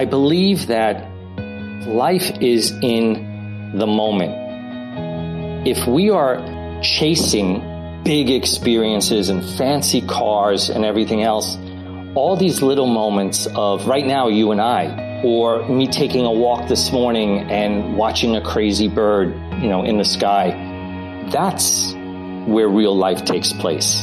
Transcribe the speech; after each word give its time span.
I 0.00 0.06
believe 0.06 0.68
that 0.68 1.10
life 1.86 2.30
is 2.40 2.70
in 2.70 3.74
the 3.76 3.86
moment. 3.86 5.68
If 5.68 5.86
we 5.86 6.08
are 6.08 6.38
chasing 6.80 8.02
big 8.02 8.30
experiences 8.30 9.28
and 9.28 9.44
fancy 9.58 10.00
cars 10.00 10.70
and 10.70 10.86
everything 10.86 11.22
else, 11.22 11.58
all 12.14 12.34
these 12.34 12.62
little 12.62 12.86
moments 12.86 13.46
of 13.54 13.88
right 13.88 14.06
now, 14.06 14.28
you 14.28 14.52
and 14.52 14.60
I, 14.62 15.20
or 15.22 15.68
me 15.68 15.86
taking 15.86 16.24
a 16.24 16.32
walk 16.32 16.66
this 16.66 16.90
morning 16.92 17.50
and 17.50 17.98
watching 17.98 18.36
a 18.36 18.40
crazy 18.40 18.88
bird, 18.88 19.34
you 19.60 19.68
know, 19.68 19.82
in 19.82 19.98
the 19.98 20.06
sky, 20.06 20.48
that's 21.30 21.92
where 22.46 22.70
real 22.70 22.96
life 22.96 23.26
takes 23.26 23.52
place. 23.52 24.02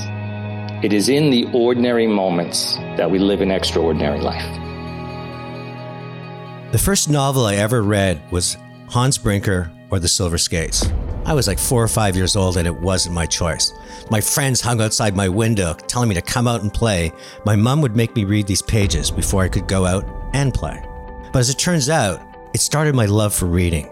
It 0.84 0.94
is 0.94 1.10
in 1.10 1.32
the 1.32 1.48
ordinary 1.56 2.06
moments 2.06 2.76
that 2.98 3.10
we 3.10 3.18
live 3.18 3.42
an 3.42 3.50
extraordinary 3.50 4.20
life. 4.22 4.67
The 6.70 6.78
first 6.78 7.10
novel 7.10 7.46
I 7.46 7.56
ever 7.56 7.82
read 7.82 8.30
was 8.30 8.58
Hans 8.90 9.18
Brinker 9.18 9.72
or 9.90 10.00
The 10.00 10.08
Silver 10.10 10.38
Skates. 10.38 10.86
I 11.24 11.32
was 11.34 11.48
like 11.48 11.60
four 11.60 11.82
or 11.82 11.88
five 11.88 12.14
years 12.18 12.36
old 12.36 12.58
and 12.58 12.68
it 12.68 12.76
wasn't 12.76 13.16
my 13.16 13.26
choice. 13.26 13.72
My 14.12 14.20
friends 14.20 14.60
hung 14.60 14.82
outside 14.82 15.16
my 15.16 15.30
window 15.30 15.76
telling 15.88 16.10
me 16.10 16.16
to 16.16 16.22
come 16.22 16.46
out 16.46 16.64
and 16.64 16.74
play. 16.74 17.14
My 17.46 17.56
mom 17.56 17.80
would 17.82 17.96
make 17.96 18.14
me 18.18 18.26
read 18.26 18.48
these 18.48 18.62
pages 18.62 19.10
before 19.10 19.44
I 19.44 19.48
could 19.48 19.66
go 19.70 19.86
out 19.86 20.06
and 20.34 20.54
play. 20.54 20.84
But 21.32 21.40
as 21.40 21.50
it 21.50 21.58
turns 21.58 21.88
out, 21.88 22.22
it 22.54 22.60
started 22.60 22.96
my 22.96 23.06
love 23.06 23.34
for 23.34 23.46
reading. 23.46 23.90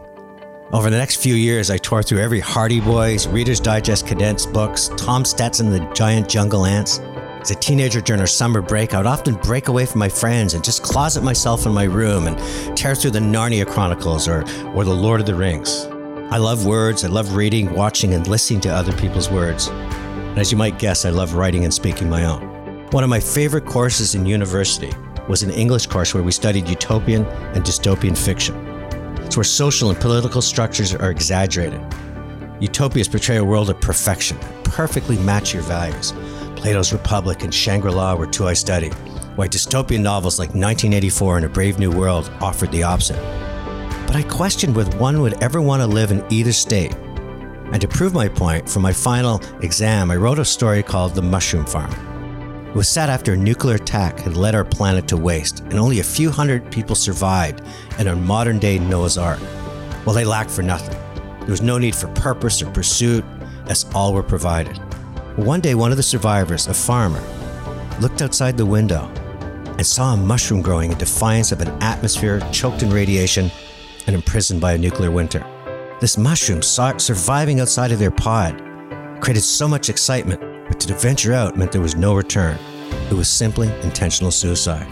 Over 0.74 0.90
the 0.90 0.98
next 0.98 1.24
few 1.24 1.36
years, 1.36 1.70
I 1.70 1.78
tore 1.78 2.04
through 2.04 2.20
every 2.20 2.42
Hardy 2.42 2.82
Boys, 2.82 3.26
Reader's 3.26 3.62
Digest 3.62 4.06
condensed 4.06 4.52
books, 4.52 4.90
Tom 4.98 5.24
Stetson, 5.24 5.70
The 5.70 5.80
Giant 5.94 6.28
Jungle 6.28 6.66
Ants. 6.66 7.00
As 7.46 7.52
a 7.52 7.56
teenager 7.56 8.02
during 8.02 8.22
our 8.22 8.26
summer 8.26 8.60
break, 8.60 8.96
I 8.96 8.98
would 8.98 9.06
often 9.06 9.36
break 9.36 9.68
away 9.68 9.86
from 9.86 10.00
my 10.00 10.10
friends 10.10 10.56
and 10.56 10.64
just 10.64 10.82
closet 10.82 11.24
myself 11.24 11.68
in 11.68 11.74
my 11.74 11.84
room 11.84 12.26
and 12.26 12.76
tear 12.76 12.96
through 12.96 13.12
the 13.12 13.20
Narnia 13.20 13.68
Chronicles 13.68 14.28
or, 14.28 14.44
or 14.74 14.84
The 14.84 14.96
Lord 14.96 15.20
of 15.20 15.28
the 15.28 15.36
Rings. 15.36 15.86
I 16.32 16.38
love 16.38 16.66
words, 16.66 17.06
I 17.06 17.08
love 17.08 17.36
reading, 17.36 17.72
watching, 17.72 18.16
and 18.16 18.26
listening 18.26 18.62
to 18.62 18.70
other 18.70 18.94
people's 18.94 19.30
words. 19.30 19.68
And 19.68 20.40
as 20.40 20.52
you 20.52 20.58
might 20.58 20.80
guess, 20.80 21.06
I 21.06 21.12
love 21.12 21.36
writing 21.36 21.66
and 21.66 21.72
speaking 21.72 22.10
my 22.10 22.26
own. 22.26 22.88
One 22.90 23.04
of 23.04 23.12
my 23.12 23.20
favorite 23.20 23.68
courses 23.68 24.16
in 24.16 24.26
university 24.26 24.92
was 25.30 25.44
an 25.44 25.52
English 25.52 25.86
course 25.86 26.16
where 26.16 26.24
we 26.24 26.32
studied 26.32 26.68
utopian 26.68 27.26
and 27.26 27.64
dystopian 27.64 28.18
fiction. 28.18 28.56
It's 29.20 29.38
where 29.38 29.44
social 29.44 29.92
and 29.92 30.00
political 30.00 30.42
structures 30.42 30.96
are 30.96 31.12
exaggerated. 31.12 31.80
Utopias 32.60 33.08
portray 33.08 33.38
a 33.38 33.46
world 33.46 33.70
of 33.70 33.80
perfection, 33.82 34.36
perfectly 34.64 35.20
match 35.20 35.54
your 35.54 35.62
values. 35.62 36.12
Plato's 36.66 36.94
Republic 36.94 37.44
and 37.44 37.54
Shangri 37.54 37.92
La 37.92 38.16
were 38.16 38.26
two 38.26 38.48
I 38.48 38.54
studied, 38.54 38.96
while 39.36 39.48
dystopian 39.48 40.02
novels 40.02 40.40
like 40.40 40.50
1984 40.50 41.36
and 41.38 41.46
A 41.46 41.50
Brave 41.50 41.78
New 41.78 41.92
World 41.92 42.32
offered 42.42 42.72
the 42.72 42.82
opposite. 42.82 43.22
But 44.08 44.16
I 44.16 44.24
questioned 44.24 44.76
whether 44.76 44.98
one 44.98 45.22
would 45.22 45.44
ever 45.44 45.62
want 45.62 45.84
to 45.84 45.86
live 45.86 46.10
in 46.10 46.26
either 46.32 46.52
state. 46.52 46.96
And 47.72 47.80
to 47.82 47.88
prove 47.88 48.16
my 48.16 48.28
point, 48.28 48.68
for 48.68 48.80
my 48.80 48.92
final 48.92 49.44
exam, 49.62 50.10
I 50.10 50.16
wrote 50.16 50.40
a 50.40 50.44
story 50.44 50.82
called 50.82 51.14
The 51.14 51.22
Mushroom 51.22 51.68
Farm. 51.68 51.92
It 52.70 52.76
was 52.76 52.90
set 52.90 53.12
after 53.12 53.34
a 53.34 53.38
nuclear 53.38 53.76
attack 53.76 54.18
had 54.18 54.36
led 54.36 54.56
our 54.56 54.66
planet 54.66 55.08
to 55.10 55.18
waste, 55.18 55.60
and 55.60 55.76
only 55.76 56.00
a 56.00 56.04
few 56.04 56.32
hundred 56.32 56.72
people 56.72 56.96
survived 56.96 57.62
in 58.00 58.08
our 58.08 58.16
modern 58.16 58.58
day 58.58 58.80
Noah's 58.80 59.20
Ark. 59.20 59.40
Well, 60.04 60.16
they 60.16 60.26
lacked 60.26 60.50
for 60.50 60.64
nothing. 60.64 60.98
There 61.42 61.52
was 61.52 61.62
no 61.62 61.78
need 61.78 61.94
for 61.94 62.08
purpose 62.14 62.64
or 62.64 62.72
pursuit, 62.72 63.24
as 63.68 63.86
all 63.94 64.16
were 64.16 64.24
provided. 64.24 64.80
One 65.36 65.60
day, 65.60 65.76
one 65.76 65.92
of 65.92 65.98
the 65.98 66.04
survivors, 66.04 66.68
a 66.68 66.74
farmer, 66.74 67.22
looked 68.00 68.22
outside 68.22 68.56
the 68.56 68.66
window 68.66 69.12
and 69.78 69.86
saw 69.86 70.14
a 70.14 70.18
mushroom 70.18 70.62
growing 70.62 70.94
in 70.94 70.98
defiance 70.98 71.52
of 71.52 71.60
an 71.60 71.68
atmosphere 71.84 72.40
choked 72.54 72.84
in 72.84 72.90
radiation 72.90 73.52
and 74.08 74.16
imprisoned 74.16 74.62
by 74.62 74.72
a 74.72 74.78
nuclear 74.78 75.12
winter. 75.12 75.46
This 76.00 76.18
mushroom, 76.18 76.62
surviving 76.62 77.60
outside 77.60 77.92
of 77.92 78.00
their 78.00 78.12
pod, 78.12 78.58
created 79.20 79.42
so 79.42 79.68
much 79.68 79.90
excitement 79.90 80.40
but 80.70 80.80
to 80.80 80.94
venture 80.94 81.34
out 81.34 81.58
meant 81.58 81.74
there 81.74 81.82
was 81.82 81.98
no 81.98 82.16
return. 82.16 82.58
It 83.10 83.14
was 83.14 83.30
simply 83.30 83.68
intentional 83.82 84.32
suicide. 84.32 84.88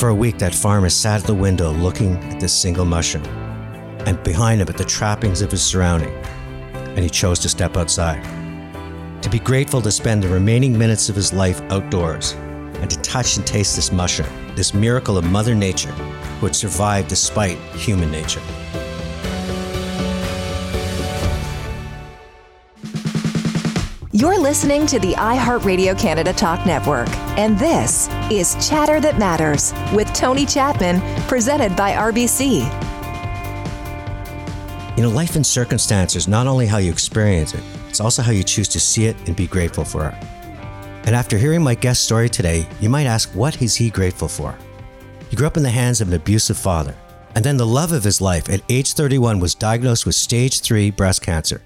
For 0.00 0.08
a 0.08 0.14
week, 0.14 0.38
that 0.38 0.54
farmer 0.54 0.88
sat 0.88 1.20
at 1.20 1.26
the 1.26 1.34
window 1.34 1.72
looking 1.72 2.16
at 2.32 2.40
this 2.40 2.54
single 2.54 2.86
mushroom, 2.86 3.26
and 4.06 4.22
behind 4.22 4.62
him 4.62 4.68
at 4.70 4.78
the 4.78 4.84
trappings 4.84 5.42
of 5.42 5.50
his 5.50 5.62
surrounding, 5.62 6.14
and 6.72 7.00
he 7.00 7.10
chose 7.10 7.38
to 7.40 7.50
step 7.50 7.76
outside. 7.76 8.37
To 9.22 9.28
be 9.28 9.40
grateful 9.40 9.82
to 9.82 9.90
spend 9.90 10.22
the 10.22 10.28
remaining 10.28 10.78
minutes 10.78 11.08
of 11.08 11.16
his 11.16 11.32
life 11.32 11.60
outdoors, 11.72 12.32
and 12.80 12.88
to 12.88 12.96
touch 13.02 13.36
and 13.36 13.44
taste 13.44 13.74
this 13.74 13.90
mushroom, 13.90 14.28
this 14.54 14.72
miracle 14.72 15.18
of 15.18 15.24
Mother 15.24 15.56
Nature, 15.56 15.90
who 16.40 16.46
had 16.46 16.54
survived 16.54 17.08
despite 17.08 17.58
human 17.74 18.12
nature. 18.12 18.40
You're 24.12 24.38
listening 24.38 24.86
to 24.86 24.98
the 25.00 25.14
iHeartRadio 25.14 25.98
Canada 25.98 26.32
Talk 26.32 26.64
Network, 26.64 27.08
and 27.36 27.58
this 27.58 28.08
is 28.30 28.54
Chatter 28.66 29.00
That 29.00 29.18
Matters 29.18 29.72
with 29.92 30.12
Tony 30.14 30.46
Chapman, 30.46 31.00
presented 31.26 31.76
by 31.76 31.92
RBC. 31.92 32.66
You 34.96 35.02
know, 35.02 35.10
life 35.10 35.36
and 35.36 35.46
circumstances, 35.46 36.26
not 36.28 36.46
only 36.46 36.66
how 36.66 36.78
you 36.78 36.90
experience 36.90 37.54
it, 37.54 37.62
it's 37.98 38.04
also 38.04 38.22
how 38.22 38.30
you 38.30 38.44
choose 38.44 38.68
to 38.68 38.78
see 38.78 39.06
it 39.06 39.16
and 39.26 39.34
be 39.34 39.48
grateful 39.48 39.84
for 39.84 40.06
it. 40.06 40.14
And 41.04 41.16
after 41.16 41.36
hearing 41.36 41.64
my 41.64 41.74
guest 41.74 42.04
story 42.04 42.28
today, 42.28 42.64
you 42.80 42.88
might 42.88 43.06
ask, 43.06 43.28
what 43.30 43.60
is 43.60 43.74
he 43.74 43.90
grateful 43.90 44.28
for? 44.28 44.56
He 45.30 45.34
grew 45.34 45.48
up 45.48 45.56
in 45.56 45.64
the 45.64 45.68
hands 45.68 46.00
of 46.00 46.06
an 46.06 46.14
abusive 46.14 46.56
father, 46.56 46.94
and 47.34 47.44
then 47.44 47.56
the 47.56 47.66
love 47.66 47.90
of 47.90 48.04
his 48.04 48.20
life 48.20 48.48
at 48.50 48.62
age 48.68 48.92
31 48.92 49.40
was 49.40 49.56
diagnosed 49.56 50.06
with 50.06 50.14
stage 50.14 50.60
3 50.60 50.92
breast 50.92 51.22
cancer 51.22 51.60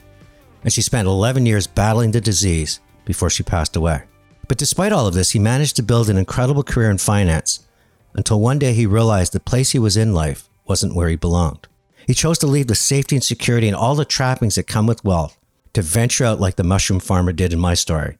and 0.65 0.73
she 0.73 0.81
spent 0.81 1.07
11 1.07 1.45
years 1.45 1.67
battling 1.67 2.13
the 2.13 2.21
disease 2.21 2.81
before 3.05 3.29
she 3.29 3.43
passed 3.43 3.77
away. 3.77 4.05
But 4.49 4.57
despite 4.57 4.91
all 4.91 5.07
of 5.07 5.13
this, 5.13 5.33
he 5.33 5.39
managed 5.39 5.77
to 5.77 5.83
build 5.83 6.09
an 6.09 6.17
incredible 6.17 6.63
career 6.63 6.91
in 6.91 6.97
finance 6.97 7.67
until 8.15 8.41
one 8.41 8.59
day 8.59 8.73
he 8.73 8.87
realized 8.87 9.35
the 9.35 9.41
place 9.41 9.73
he 9.73 9.79
was 9.79 9.99
in 9.99 10.15
life 10.15 10.49
wasn't 10.67 10.95
where 10.95 11.09
he 11.09 11.17
belonged. 11.17 11.69
He 12.07 12.15
chose 12.15 12.39
to 12.39 12.47
leave 12.47 12.69
the 12.69 12.75
safety 12.75 13.17
and 13.17 13.23
security 13.23 13.69
and 13.69 13.77
all 13.77 13.95
the 13.95 14.07
trappings 14.07 14.55
that 14.55 14.67
come 14.67 14.87
with 14.87 15.05
wealth 15.05 15.37
to 15.73 15.83
venture 15.83 16.25
out 16.25 16.41
like 16.41 16.57
the 16.57 16.65
mushroom 16.65 17.01
farmer 17.01 17.33
did 17.33 17.53
in 17.53 17.59
my 17.59 17.75
story, 17.75 18.19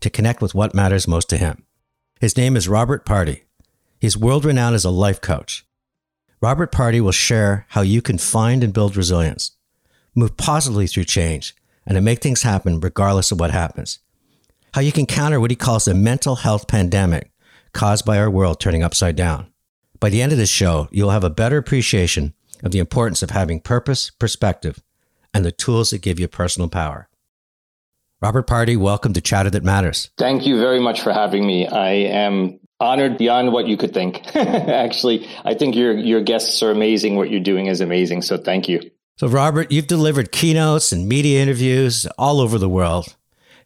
to 0.00 0.10
connect 0.10 0.40
with 0.40 0.54
what 0.54 0.74
matters 0.74 1.08
most 1.08 1.28
to 1.28 1.36
him. 1.36 1.64
His 2.20 2.36
name 2.36 2.56
is 2.56 2.68
Robert 2.68 3.04
Pardy. 3.04 3.42
He's 4.00 4.16
world 4.16 4.44
renowned 4.44 4.74
as 4.74 4.84
a 4.84 4.90
life 4.90 5.20
coach. 5.20 5.66
Robert 6.40 6.72
Pardy 6.72 7.00
will 7.00 7.12
share 7.12 7.66
how 7.70 7.80
you 7.80 8.02
can 8.02 8.18
find 8.18 8.62
and 8.62 8.72
build 8.72 8.96
resilience, 8.96 9.52
move 10.14 10.36
positively 10.36 10.86
through 10.86 11.04
change, 11.04 11.54
and 11.86 11.96
to 11.96 12.00
make 12.00 12.20
things 12.20 12.42
happen 12.42 12.80
regardless 12.80 13.32
of 13.32 13.40
what 13.40 13.50
happens. 13.50 13.98
How 14.74 14.80
you 14.80 14.92
can 14.92 15.06
counter 15.06 15.40
what 15.40 15.50
he 15.50 15.56
calls 15.56 15.84
the 15.84 15.94
mental 15.94 16.36
health 16.36 16.66
pandemic 16.66 17.30
caused 17.72 18.04
by 18.04 18.18
our 18.18 18.30
world 18.30 18.60
turning 18.60 18.82
upside 18.82 19.16
down. 19.16 19.46
By 20.00 20.10
the 20.10 20.20
end 20.20 20.32
of 20.32 20.38
this 20.38 20.50
show, 20.50 20.88
you'll 20.90 21.10
have 21.10 21.24
a 21.24 21.30
better 21.30 21.56
appreciation 21.56 22.34
of 22.62 22.72
the 22.72 22.78
importance 22.78 23.22
of 23.22 23.30
having 23.30 23.60
purpose, 23.60 24.10
perspective, 24.10 24.82
and 25.34 25.44
the 25.44 25.52
tools 25.52 25.90
that 25.90 26.00
give 26.00 26.18
you 26.18 26.28
personal 26.28 26.68
power. 26.68 27.08
Robert 28.22 28.46
Pardy, 28.46 28.76
welcome 28.76 29.12
to 29.12 29.20
Chatter 29.20 29.50
That 29.50 29.64
Matters. 29.64 30.10
Thank 30.16 30.46
you 30.46 30.58
very 30.58 30.80
much 30.80 31.02
for 31.02 31.12
having 31.12 31.46
me. 31.46 31.66
I 31.66 31.90
am 31.90 32.60
honored 32.80 33.18
beyond 33.18 33.52
what 33.52 33.66
you 33.66 33.76
could 33.76 33.92
think. 33.92 34.24
Actually, 34.36 35.28
I 35.44 35.54
think 35.54 35.74
your 35.74 35.92
your 35.92 36.22
guests 36.22 36.62
are 36.62 36.70
amazing. 36.70 37.16
What 37.16 37.30
you're 37.30 37.40
doing 37.40 37.66
is 37.66 37.80
amazing. 37.80 38.22
So 38.22 38.38
thank 38.38 38.68
you. 38.68 38.80
So, 39.16 39.28
Robert, 39.28 39.70
you've 39.70 39.86
delivered 39.86 40.32
keynotes 40.32 40.90
and 40.90 41.08
media 41.08 41.42
interviews 41.42 42.06
all 42.18 42.40
over 42.40 42.58
the 42.58 42.68
world. 42.68 43.14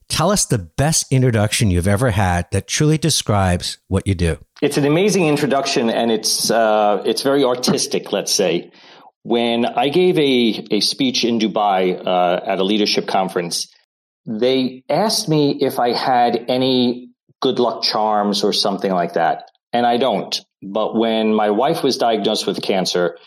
Tell 0.09 0.31
us 0.31 0.45
the 0.47 0.59
best 0.59 1.07
introduction 1.13 1.71
you've 1.71 1.89
ever 1.89 2.11
had 2.11 2.51
that 2.51 2.67
truly 2.67 2.99
describes 2.99 3.79
what 3.89 4.07
you 4.07 4.15
do. 4.15 4.39
It's 4.63 4.77
an 4.77 4.87
amazing 4.87 5.27
introduction, 5.27 5.91
and 5.91 6.11
it's 6.11 6.51
uh, 6.51 7.03
it's 7.07 7.23
very 7.23 7.45
artistic. 7.45 8.11
Let's 8.13 8.33
say 8.33 8.71
when 9.29 9.67
I 9.67 9.91
gave 9.91 10.19
a 10.19 10.67
a 10.71 10.81
speech 10.81 11.25
in 11.25 11.39
Dubai 11.39 11.79
uh, 12.07 12.41
at 12.47 12.59
a 12.59 12.65
leadership 12.65 13.07
conference, 13.07 13.69
they 14.27 14.85
asked 14.89 15.29
me 15.29 15.59
if 15.61 15.79
I 15.79 15.93
had 15.93 16.47
any 16.49 17.11
good 17.41 17.59
luck 17.59 17.83
charms 17.83 18.43
or 18.43 18.53
something 18.53 18.91
like 18.91 19.15
that, 19.15 19.51
and 19.73 19.85
I 19.87 19.99
don't. 19.99 20.35
But 20.63 20.97
when 20.97 21.35
my 21.35 21.51
wife 21.51 21.83
was 21.83 21.99
diagnosed 21.99 22.47
with 22.47 22.63
cancer, 22.63 23.19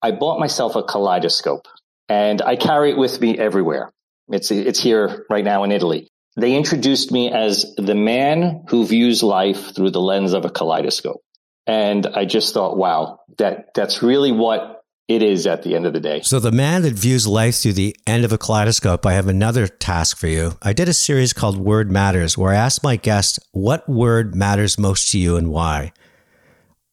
I 0.00 0.12
bought 0.12 0.38
myself 0.38 0.76
a 0.76 0.82
kaleidoscope 0.82 1.66
and 2.08 2.40
I 2.40 2.56
carry 2.56 2.90
it 2.90 2.96
with 2.96 3.20
me 3.20 3.36
everywhere. 3.36 3.92
It's, 4.28 4.50
it's 4.50 4.80
here 4.80 5.26
right 5.28 5.44
now 5.44 5.64
in 5.64 5.72
Italy. 5.72 6.08
They 6.36 6.54
introduced 6.54 7.10
me 7.10 7.32
as 7.32 7.74
the 7.76 7.94
man 7.94 8.64
who 8.68 8.86
views 8.86 9.22
life 9.22 9.74
through 9.74 9.90
the 9.90 10.00
lens 10.00 10.32
of 10.34 10.44
a 10.44 10.50
kaleidoscope. 10.50 11.20
And 11.66 12.06
I 12.06 12.24
just 12.24 12.54
thought, 12.54 12.76
wow, 12.76 13.20
that, 13.38 13.74
that's 13.74 14.02
really 14.02 14.32
what 14.32 14.77
it 15.08 15.22
is 15.22 15.46
at 15.46 15.62
the 15.62 15.74
end 15.74 15.86
of 15.86 15.94
the 15.94 16.00
day. 16.00 16.20
So, 16.22 16.38
the 16.38 16.52
man 16.52 16.82
that 16.82 16.92
views 16.92 17.26
life 17.26 17.56
through 17.56 17.72
the 17.72 17.96
end 18.06 18.24
of 18.24 18.32
a 18.32 18.38
kaleidoscope, 18.38 19.06
I 19.06 19.14
have 19.14 19.26
another 19.26 19.66
task 19.66 20.18
for 20.18 20.28
you. 20.28 20.52
I 20.62 20.74
did 20.74 20.88
a 20.88 20.94
series 20.94 21.32
called 21.32 21.56
Word 21.56 21.90
Matters, 21.90 22.36
where 22.36 22.52
I 22.52 22.56
asked 22.56 22.82
my 22.82 22.96
guests 22.96 23.38
what 23.52 23.88
word 23.88 24.34
matters 24.34 24.78
most 24.78 25.10
to 25.12 25.18
you 25.18 25.36
and 25.36 25.50
why. 25.50 25.92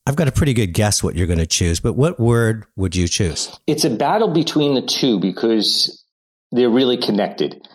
I've 0.08 0.16
got 0.16 0.28
a 0.28 0.32
pretty 0.32 0.54
good 0.54 0.68
guess 0.68 1.04
what 1.04 1.16
you're 1.16 1.28
going 1.28 1.40
to 1.40 1.48
choose, 1.48 1.80
but 1.80 1.94
what 1.94 2.20
word 2.20 2.66
would 2.76 2.96
you 2.96 3.08
choose? 3.08 3.60
It's 3.68 3.86
a 3.86 3.90
battle 3.90 4.32
between 4.32 4.76
the 4.76 4.84
two 4.84 5.20
because 5.20 6.04
they're 6.52 6.70
really 6.70 6.98
connected. 6.98 7.68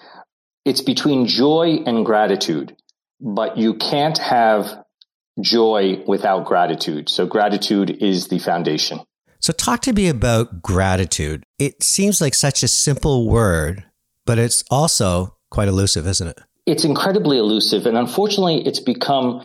It's 0.65 0.81
between 0.81 1.27
joy 1.27 1.81
and 1.85 2.07
gratitude, 2.07 2.77
but 3.21 3.59
you 3.59 3.75
can't 3.75 4.17
have 4.19 4.85
joy 5.41 6.03
without 6.07 6.47
gratitude. 6.47 7.09
So 7.09 7.27
gratitude 7.27 7.91
is 8.01 8.29
the 8.29 8.39
foundation. 8.39 9.01
So 9.41 9.53
talk 9.53 9.81
to 9.83 9.93
me 9.93 10.09
about 10.09 10.63
gratitude. 10.63 11.45
It 11.59 11.83
seems 11.83 12.21
like 12.21 12.35
such 12.35 12.63
a 12.63 12.69
simple 12.69 13.27
word, 13.29 13.85
but 14.27 14.39
it's 14.39 14.63
also 14.71 15.37
quite 15.51 15.69
elusive, 15.69 16.07
isn't 16.07 16.29
it? 16.29 16.41
It's 16.67 16.85
incredibly 16.85 17.39
elusive. 17.39 17.87
And 17.87 17.97
unfortunately, 17.97 18.67
it's 18.67 18.81
become 18.81 19.43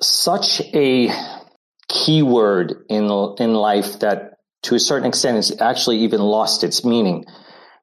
such 0.00 0.60
a 0.74 1.10
key 1.88 2.22
word 2.22 2.84
in, 2.88 3.04
in 3.38 3.54
life 3.54 4.00
that 4.00 4.34
to 4.64 4.74
a 4.74 4.80
certain 4.80 5.06
extent 5.06 5.38
it's 5.38 5.60
actually 5.60 5.98
even 5.98 6.20
lost 6.20 6.64
its 6.64 6.84
meaning 6.84 7.24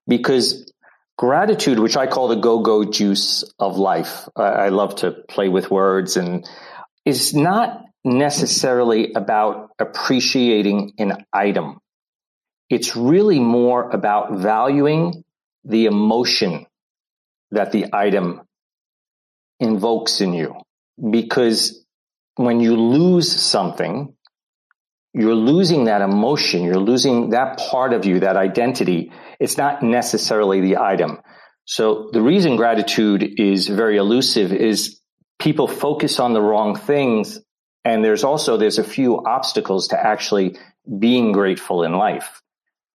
because 0.07 0.71
gratitude, 1.17 1.79
which 1.79 1.95
I 1.95 2.07
call 2.07 2.27
the 2.27 2.35
go-go 2.35 2.83
juice 2.83 3.43
of 3.59 3.77
life. 3.77 4.27
I 4.35 4.69
love 4.69 4.95
to 4.97 5.11
play 5.29 5.49
with 5.49 5.71
words 5.71 6.17
and 6.17 6.45
is 7.05 7.33
not 7.33 7.83
necessarily 8.03 9.13
about 9.13 9.69
appreciating 9.79 10.93
an 10.97 11.25
item. 11.31 11.79
It's 12.69 12.95
really 12.95 13.39
more 13.39 13.89
about 13.89 14.39
valuing 14.39 15.23
the 15.63 15.85
emotion 15.85 16.65
that 17.51 17.71
the 17.71 17.85
item 17.93 18.41
invokes 19.59 20.21
in 20.21 20.33
you. 20.33 20.55
Because 21.09 21.85
when 22.35 22.59
you 22.59 22.75
lose 22.75 23.31
something, 23.31 24.15
you're 25.13 25.35
losing 25.35 25.85
that 25.85 26.01
emotion. 26.01 26.63
You're 26.63 26.77
losing 26.77 27.29
that 27.29 27.59
part 27.59 27.93
of 27.93 28.05
you, 28.05 28.21
that 28.21 28.35
identity. 28.35 29.11
It's 29.39 29.57
not 29.57 29.83
necessarily 29.83 30.61
the 30.61 30.77
item. 30.77 31.19
So 31.65 32.09
the 32.11 32.21
reason 32.21 32.55
gratitude 32.55 33.39
is 33.39 33.67
very 33.67 33.97
elusive 33.97 34.51
is 34.51 34.99
people 35.39 35.67
focus 35.67 36.19
on 36.19 36.33
the 36.33 36.41
wrong 36.41 36.75
things. 36.75 37.39
And 37.85 38.03
there's 38.03 38.23
also, 38.23 38.57
there's 38.57 38.77
a 38.77 38.83
few 38.83 39.23
obstacles 39.25 39.89
to 39.89 39.99
actually 39.99 40.57
being 40.99 41.31
grateful 41.31 41.83
in 41.83 41.93
life, 41.93 42.41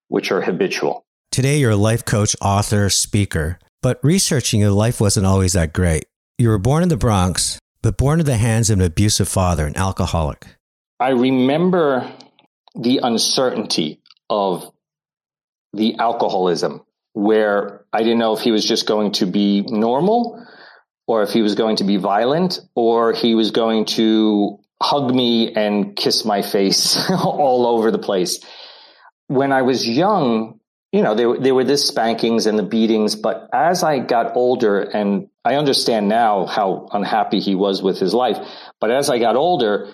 which 0.09 0.31
are 0.31 0.41
habitual. 0.41 1.05
Today, 1.31 1.59
you're 1.59 1.73
a 1.73 1.77
life 1.77 2.05
coach, 2.05 2.35
author, 2.41 2.89
speaker, 2.89 3.59
but 3.83 4.01
researching 4.03 4.61
your 4.61 4.71
life 4.71 5.01
wasn't 5.01 5.27
always 5.27 5.53
that 5.53 5.73
great. 5.73 6.07
You 6.39 6.49
were 6.49 6.59
born 6.59 6.83
in 6.83 6.89
the 6.89 6.97
Bronx, 6.97 7.59
but 7.83 7.97
born 7.97 8.21
in 8.21 8.27
the 8.27 8.37
hands 8.37 8.71
of 8.71 8.79
an 8.79 8.85
abusive 8.85 9.29
father, 9.29 9.67
an 9.67 9.77
alcoholic. 9.77 10.47
I 10.99 11.11
remember 11.11 12.11
the 12.75 13.01
uncertainty 13.03 14.01
of 14.31 14.73
the 15.73 15.97
alcoholism, 15.99 16.83
where 17.13 17.85
I 17.93 17.99
didn't 17.99 18.19
know 18.19 18.35
if 18.35 18.41
he 18.41 18.53
was 18.53 18.65
just 18.65 18.87
going 18.87 19.13
to 19.13 19.27
be 19.27 19.63
normal 19.63 20.45
or 21.07 21.23
if 21.23 21.31
he 21.31 21.43
was 21.43 21.55
going 21.55 21.77
to 21.77 21.85
be 21.85 21.97
violent 21.97 22.61
or 22.75 23.13
he 23.13 23.35
was 23.35 23.51
going 23.51 23.85
to 23.87 24.59
hug 24.83 25.15
me 25.15 25.53
and 25.55 25.97
kiss 25.97 26.25
my 26.25 26.43
face 26.43 27.11
all 27.11 27.67
over 27.67 27.91
the 27.91 27.99
place. 27.99 28.41
When 29.27 29.53
I 29.53 29.63
was 29.63 29.87
young, 29.87 30.61
you 30.93 31.03
know, 31.03 31.15
there, 31.15 31.39
there 31.39 31.55
were 31.55 31.65
the 31.65 31.77
spankings 31.77 32.47
and 32.47 32.59
the 32.59 32.63
beatings, 32.63 33.15
but 33.15 33.49
as 33.53 33.83
I 33.83 33.99
got 33.99 34.37
older 34.37 34.81
and 34.81 35.29
I 35.45 35.57
understand 35.57 36.09
now 36.09 36.47
how 36.47 36.89
unhappy 36.93 37.41
he 37.41 37.55
was 37.55 37.83
with 37.83 37.99
his 37.99 38.15
life, 38.15 38.39
but 38.81 38.91
as 38.91 39.11
I 39.11 39.19
got 39.19 39.37
older, 39.37 39.93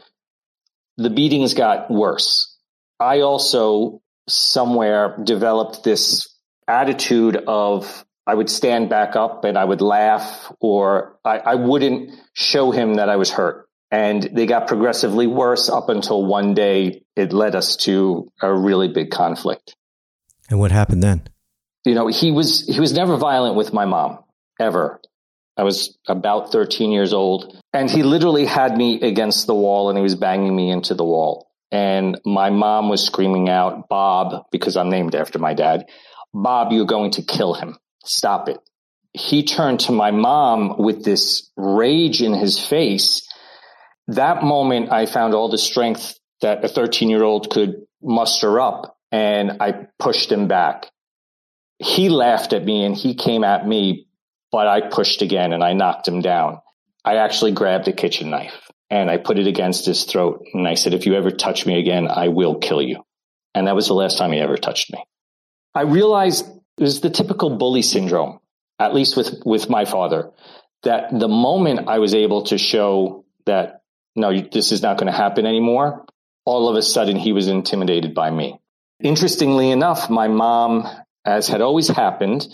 the 0.97 1.11
beatings 1.11 1.55
got 1.55 1.91
worse. 1.91 2.57
I 3.01 3.21
also 3.21 4.03
somewhere 4.29 5.19
developed 5.23 5.83
this 5.83 6.29
attitude 6.69 7.37
of 7.37 8.05
I 8.27 8.35
would 8.35 8.49
stand 8.49 8.89
back 8.89 9.17
up 9.17 9.45
and 9.45 9.59
I 9.59 9.65
would 9.65 9.81
laugh 9.81 10.53
or 10.61 11.19
I, 11.25 11.39
I 11.39 11.55
wouldn't 11.57 12.13
show 12.33 12.71
him 12.71 12.95
that 12.95 13.09
I 13.09 13.17
was 13.17 13.31
hurt. 13.31 13.64
And 13.95 14.25
they 14.25 14.47
got 14.47 14.67
progressively 14.67 15.29
worse 15.29 15.69
up 15.69 15.89
until 15.89 16.27
one 16.27 16.53
day 16.53 17.05
it 17.15 17.33
led 17.33 17.55
us 17.55 17.77
to 17.85 18.33
a 18.43 18.53
really 18.53 18.89
big 18.89 19.13
conflict. 19.13 19.77
And 20.51 20.59
what 20.59 20.73
happened 20.73 21.01
then? 21.01 21.23
You 21.85 21.95
know, 21.95 22.09
he 22.09 22.33
was 22.33 22.67
he 22.67 22.81
was 22.81 22.93
never 22.93 23.17
violent 23.17 23.55
with 23.55 23.73
my 23.73 23.85
mom 23.85 24.19
ever. 24.59 25.01
I 25.57 25.63
was 25.63 25.97
about 26.09 26.51
13 26.51 26.91
years 26.91 27.13
old 27.13 27.57
and 27.73 27.89
he 27.89 28.03
literally 28.03 28.47
had 28.47 28.77
me 28.77 29.01
against 29.01 29.47
the 29.47 29.55
wall 29.55 29.91
and 29.91 29.97
he 29.97 30.03
was 30.03 30.17
banging 30.17 30.57
me 30.57 30.71
into 30.71 30.95
the 30.95 31.05
wall. 31.05 31.53
And 31.71 32.21
my 32.25 32.51
mom 32.51 32.89
was 32.89 33.07
screaming 33.07 33.49
out, 33.49 33.89
Bob, 33.89 34.47
because 34.51 34.77
I'm 34.77 34.91
named 34.91 35.15
after 35.15 35.39
my 35.39 35.55
dad, 35.55 35.85
Bob, 36.33 36.73
you're 36.73 36.85
going 36.85 37.13
to 37.13 37.23
kill 37.23 37.55
him. 37.55 37.79
Stop 38.05 38.49
it. 38.49 38.59
He 39.13 39.45
turned 39.45 39.79
to 39.81 39.93
my 39.93 40.11
mom 40.11 40.79
with 40.79 41.05
this 41.05 41.49
rage 41.57 42.21
in 42.23 42.35
his 42.35 42.59
face. 42.59 43.24
That 44.09 44.43
moment, 44.43 44.93
I 44.93 45.07
found 45.07 45.35
all 45.35 45.49
the 45.49 45.59
strength 45.59 46.19
that 46.41 46.65
a 46.65 46.69
13 46.69 47.09
year 47.09 47.23
old 47.23 47.51
could 47.51 47.87
muster 48.03 48.61
up 48.61 48.99
and 49.11 49.59
I 49.61 49.87
pushed 49.99 50.31
him 50.31 50.49
back. 50.49 50.91
He 51.79 52.09
laughed 52.09 52.53
at 52.53 52.65
me 52.65 52.85
and 52.85 52.95
he 52.95 53.15
came 53.15 53.45
at 53.45 53.67
me, 53.67 54.07
but 54.53 54.67
I 54.67 54.89
pushed 54.89 55.23
again 55.23 55.53
and 55.53 55.63
I 55.63 55.73
knocked 55.73 56.07
him 56.07 56.21
down. 56.21 56.61
I 57.05 57.17
actually 57.17 57.53
grabbed 57.53 57.89
a 57.89 57.93
kitchen 57.93 58.31
knife 58.31 58.71
and 58.91 59.11
I 59.11 59.17
put 59.17 59.39
it 59.39 59.47
against 59.47 59.87
his 59.87 60.05
throat. 60.05 60.45
And 60.53 60.69
I 60.69 60.75
said, 60.75 60.95
if 60.95 61.07
you 61.07 61.15
ever 61.15 61.31
touch 61.31 61.67
me 61.67 61.79
again, 61.79 62.09
I 62.09 62.29
will 62.29 62.57
kill 62.57 62.83
you. 62.83 63.03
And 63.55 63.67
that 63.67 63.75
was 63.75 63.87
the 63.87 63.95
last 63.95 64.19
time 64.19 64.33
he 64.33 64.41
ever 64.41 64.57
touched 64.57 64.93
me. 64.93 65.05
I 65.75 65.83
realized 65.83 66.47
it 66.79 66.83
was 66.83 67.01
the 67.01 67.11
typical 67.11 67.57
bully 67.57 67.83
syndrome, 67.83 68.41
at 68.79 68.95
least 68.95 69.17
with, 69.17 69.43
with 69.45 69.71
my 69.71 69.85
father, 69.85 70.31
that 70.83 71.19
the 71.19 71.29
moment 71.29 71.89
I 71.89 71.99
was 71.99 72.15
able 72.15 72.45
to 72.45 72.59
show 72.59 73.25
that, 73.47 73.83
no, 74.17 74.33
this 74.41 74.73
is 74.73 74.83
not 74.83 74.99
going 74.99 75.11
to 75.11 75.17
happen 75.17 75.47
anymore, 75.47 76.07
all 76.45 76.69
of 76.69 76.77
a 76.77 76.83
sudden 76.83 77.17
he 77.17 77.33
was 77.33 77.49
intimidated 77.49 78.15
by 78.15 78.31
me. 78.31 78.61
Interestingly 79.03 79.71
enough, 79.71 80.11
my 80.11 80.29
mom, 80.29 80.89
as 81.25 81.49
had 81.49 81.61
always 81.61 81.89
happened 81.89 82.47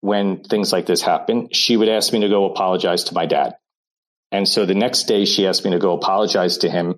when 0.00 0.42
things 0.42 0.72
like 0.72 0.86
this 0.86 1.02
happened, 1.02 1.54
she 1.54 1.76
would 1.76 1.88
ask 1.88 2.12
me 2.12 2.20
to 2.20 2.28
go 2.28 2.50
apologize 2.50 3.04
to 3.04 3.14
my 3.14 3.26
dad. 3.26 3.54
And 4.30 4.48
so 4.48 4.66
the 4.66 4.74
next 4.74 5.04
day 5.04 5.24
she 5.24 5.46
asked 5.46 5.64
me 5.64 5.70
to 5.72 5.78
go 5.78 5.94
apologize 5.94 6.58
to 6.58 6.70
him. 6.70 6.96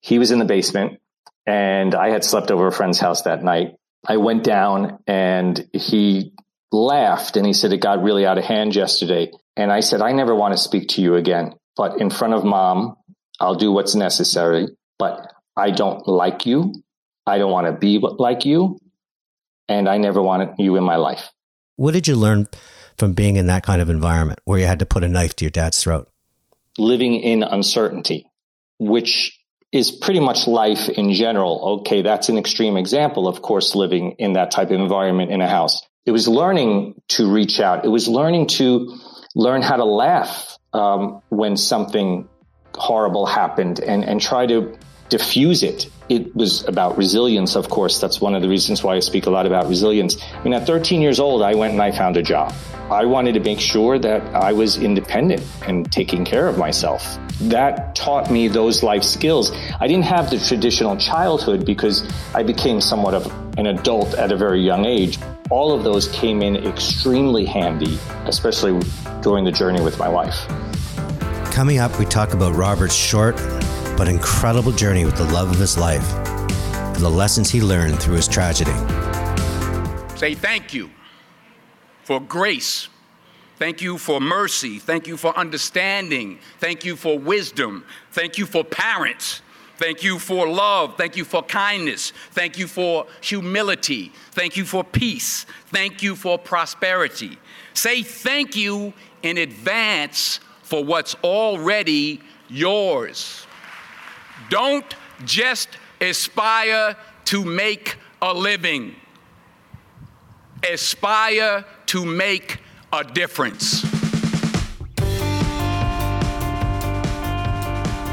He 0.00 0.18
was 0.18 0.30
in 0.30 0.38
the 0.38 0.44
basement 0.44 1.00
and 1.46 1.94
I 1.94 2.10
had 2.10 2.24
slept 2.24 2.50
over 2.50 2.66
a 2.66 2.72
friend's 2.72 2.98
house 2.98 3.22
that 3.22 3.42
night. 3.42 3.76
I 4.06 4.16
went 4.16 4.44
down 4.44 4.98
and 5.06 5.68
he 5.72 6.32
laughed 6.72 7.36
and 7.36 7.46
he 7.46 7.52
said, 7.52 7.72
it 7.72 7.80
got 7.80 8.02
really 8.02 8.26
out 8.26 8.38
of 8.38 8.44
hand 8.44 8.74
yesterday. 8.74 9.30
And 9.56 9.70
I 9.70 9.80
said, 9.80 10.00
I 10.00 10.12
never 10.12 10.34
want 10.34 10.54
to 10.54 10.58
speak 10.58 10.88
to 10.90 11.02
you 11.02 11.14
again, 11.14 11.54
but 11.76 12.00
in 12.00 12.10
front 12.10 12.34
of 12.34 12.44
mom, 12.44 12.96
I'll 13.40 13.54
do 13.54 13.72
what's 13.72 13.94
necessary, 13.94 14.68
but 14.98 15.32
I 15.56 15.70
don't 15.70 16.06
like 16.06 16.46
you. 16.46 16.74
I 17.26 17.38
don't 17.38 17.50
want 17.50 17.66
to 17.66 17.72
be 17.72 17.98
like 17.98 18.44
you. 18.44 18.78
And 19.68 19.88
I 19.88 19.98
never 19.98 20.20
wanted 20.20 20.54
you 20.58 20.76
in 20.76 20.84
my 20.84 20.96
life. 20.96 21.30
What 21.76 21.94
did 21.94 22.06
you 22.06 22.16
learn 22.16 22.48
from 22.98 23.14
being 23.14 23.36
in 23.36 23.46
that 23.46 23.64
kind 23.64 23.80
of 23.80 23.90
environment 23.90 24.40
where 24.44 24.58
you 24.58 24.66
had 24.66 24.78
to 24.80 24.86
put 24.86 25.02
a 25.02 25.08
knife 25.08 25.34
to 25.36 25.44
your 25.44 25.50
dad's 25.50 25.82
throat? 25.82 26.08
Living 26.78 27.14
in 27.14 27.42
uncertainty, 27.42 28.26
which 28.78 29.38
is 29.72 29.90
pretty 29.90 30.20
much 30.20 30.46
life 30.46 30.88
in 30.88 31.12
general. 31.12 31.80
Okay, 31.80 32.02
that's 32.02 32.28
an 32.28 32.38
extreme 32.38 32.76
example, 32.76 33.26
of 33.26 33.42
course, 33.42 33.74
living 33.74 34.12
in 34.18 34.34
that 34.34 34.50
type 34.50 34.70
of 34.70 34.80
environment 34.80 35.32
in 35.32 35.40
a 35.40 35.48
house. 35.48 35.82
It 36.06 36.12
was 36.12 36.28
learning 36.28 37.00
to 37.08 37.32
reach 37.32 37.58
out. 37.58 37.84
It 37.84 37.88
was 37.88 38.06
learning 38.06 38.48
to 38.58 38.96
learn 39.34 39.62
how 39.62 39.76
to 39.76 39.84
laugh 39.84 40.58
um, 40.72 41.22
when 41.28 41.56
something 41.56 42.28
horrible 42.76 43.26
happened 43.26 43.80
and, 43.80 44.04
and 44.04 44.20
try 44.20 44.46
to 44.46 44.76
diffuse 45.08 45.62
it. 45.62 45.88
It 46.08 46.34
was 46.34 46.66
about 46.66 46.98
resilience, 46.98 47.56
of 47.56 47.68
course. 47.70 48.00
That's 48.00 48.20
one 48.20 48.34
of 48.34 48.42
the 48.42 48.48
reasons 48.48 48.82
why 48.82 48.96
I 48.96 49.00
speak 49.00 49.26
a 49.26 49.30
lot 49.30 49.46
about 49.46 49.68
resilience. 49.68 50.16
I 50.34 50.42
mean, 50.42 50.52
at 50.52 50.66
13 50.66 51.00
years 51.00 51.20
old, 51.20 51.42
I 51.42 51.54
went 51.54 51.72
and 51.72 51.82
I 51.82 51.92
found 51.92 52.16
a 52.16 52.22
job. 52.22 52.52
I 52.90 53.06
wanted 53.06 53.32
to 53.34 53.40
make 53.40 53.60
sure 53.60 53.98
that 53.98 54.22
I 54.34 54.52
was 54.52 54.76
independent 54.76 55.42
and 55.66 55.90
taking 55.90 56.24
care 56.24 56.48
of 56.48 56.58
myself. 56.58 57.18
That 57.40 57.94
taught 57.94 58.30
me 58.30 58.48
those 58.48 58.82
life 58.82 59.02
skills. 59.02 59.52
I 59.80 59.86
didn't 59.86 60.04
have 60.04 60.30
the 60.30 60.38
traditional 60.38 60.96
childhood 60.96 61.64
because 61.64 62.06
I 62.34 62.42
became 62.42 62.80
somewhat 62.80 63.14
of 63.14 63.32
an 63.56 63.66
adult 63.66 64.14
at 64.14 64.32
a 64.32 64.36
very 64.36 64.60
young 64.60 64.84
age. 64.84 65.18
All 65.50 65.72
of 65.72 65.84
those 65.84 66.08
came 66.08 66.42
in 66.42 66.56
extremely 66.56 67.44
handy, 67.44 67.98
especially 68.26 68.78
during 69.22 69.44
the 69.44 69.52
journey 69.52 69.80
with 69.80 69.98
my 69.98 70.08
wife. 70.08 70.46
Coming 71.54 71.78
up, 71.78 71.96
we 72.00 72.04
talk 72.04 72.32
about 72.32 72.56
Robert's 72.56 72.96
short 72.96 73.36
but 73.96 74.08
incredible 74.08 74.72
journey 74.72 75.04
with 75.04 75.16
the 75.16 75.22
love 75.26 75.52
of 75.52 75.56
his 75.56 75.78
life 75.78 76.12
and 76.12 76.96
the 76.96 77.08
lessons 77.08 77.48
he 77.48 77.60
learned 77.60 78.02
through 78.02 78.16
his 78.16 78.26
tragedy. 78.26 78.72
Say 80.16 80.34
thank 80.34 80.74
you 80.74 80.90
for 82.02 82.18
grace. 82.18 82.88
Thank 83.56 83.80
you 83.80 83.98
for 83.98 84.20
mercy. 84.20 84.80
Thank 84.80 85.06
you 85.06 85.16
for 85.16 85.32
understanding. 85.38 86.40
Thank 86.58 86.84
you 86.84 86.96
for 86.96 87.16
wisdom. 87.16 87.84
Thank 88.10 88.36
you 88.36 88.46
for 88.46 88.64
parents. 88.64 89.40
Thank 89.76 90.02
you 90.02 90.18
for 90.18 90.48
love. 90.48 90.96
Thank 90.96 91.16
you 91.16 91.24
for 91.24 91.40
kindness. 91.40 92.12
Thank 92.32 92.58
you 92.58 92.66
for 92.66 93.06
humility. 93.20 94.10
Thank 94.32 94.56
you 94.56 94.64
for 94.64 94.82
peace. 94.82 95.46
Thank 95.66 96.02
you 96.02 96.16
for 96.16 96.36
prosperity. 96.36 97.38
Say 97.74 98.02
thank 98.02 98.56
you 98.56 98.92
in 99.22 99.38
advance 99.38 100.40
for 100.64 100.82
what's 100.82 101.14
already 101.22 102.20
yours. 102.48 103.46
Don't 104.48 104.96
just 105.24 105.68
aspire 106.00 106.96
to 107.26 107.44
make 107.44 107.96
a 108.20 108.34
living, 108.34 108.96
aspire 110.68 111.64
to 111.86 112.04
make 112.04 112.60
a 112.92 113.04
difference. 113.04 113.82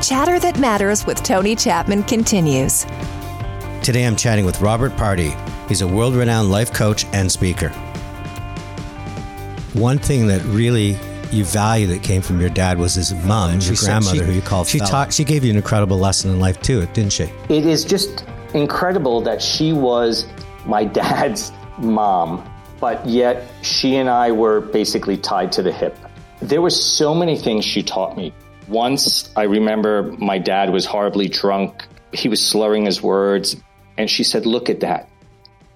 Chatter 0.05 0.39
That 0.39 0.57
Matters 0.59 1.05
with 1.05 1.23
Tony 1.23 1.55
Chapman 1.55 2.03
continues. 2.03 2.85
Today 3.81 4.05
I'm 4.05 4.15
chatting 4.15 4.45
with 4.45 4.59
Robert 4.59 4.91
Pardy. 4.93 5.31
He's 5.69 5.81
a 5.81 5.87
world 5.87 6.15
renowned 6.15 6.51
life 6.51 6.73
coach 6.73 7.05
and 7.13 7.31
speaker. 7.31 7.69
One 9.73 9.99
thing 9.99 10.27
that 10.27 10.43
really 10.43 10.97
you 11.33 11.45
value 11.45 11.87
that 11.87 12.03
came 12.03 12.21
from 12.21 12.39
your 12.39 12.49
dad 12.49 12.77
was 12.77 12.95
his 12.95 13.13
mom, 13.13 13.59
your 13.59 13.75
grandmother, 13.75 14.17
she, 14.17 14.23
who 14.23 14.31
you 14.31 14.41
called. 14.41 14.67
She 14.67 14.79
taught. 14.79 15.13
She 15.13 15.23
gave 15.23 15.43
you 15.43 15.51
an 15.51 15.57
incredible 15.57 15.97
lesson 15.97 16.31
in 16.31 16.39
life 16.39 16.61
too, 16.61 16.85
didn't 16.87 17.13
she? 17.13 17.23
It 17.49 17.65
is 17.65 17.85
just 17.85 18.25
incredible 18.53 19.21
that 19.21 19.41
she 19.41 19.73
was 19.73 20.25
my 20.65 20.83
dad's 20.85 21.51
mom, 21.77 22.47
but 22.79 23.05
yet 23.05 23.47
she 23.61 23.95
and 23.95 24.09
I 24.09 24.31
were 24.31 24.61
basically 24.61 25.17
tied 25.17 25.51
to 25.53 25.61
the 25.61 25.71
hip. 25.71 25.97
There 26.41 26.61
were 26.61 26.71
so 26.71 27.13
many 27.13 27.37
things 27.37 27.65
she 27.65 27.83
taught 27.83 28.17
me. 28.17 28.33
Once 28.67 29.31
I 29.35 29.43
remember 29.43 30.13
my 30.17 30.37
dad 30.37 30.71
was 30.71 30.85
horribly 30.85 31.27
drunk. 31.27 31.85
He 32.13 32.29
was 32.29 32.45
slurring 32.45 32.85
his 32.85 33.01
words. 33.01 33.55
And 33.97 34.09
she 34.09 34.23
said, 34.23 34.45
Look 34.45 34.69
at 34.69 34.79
that. 34.79 35.09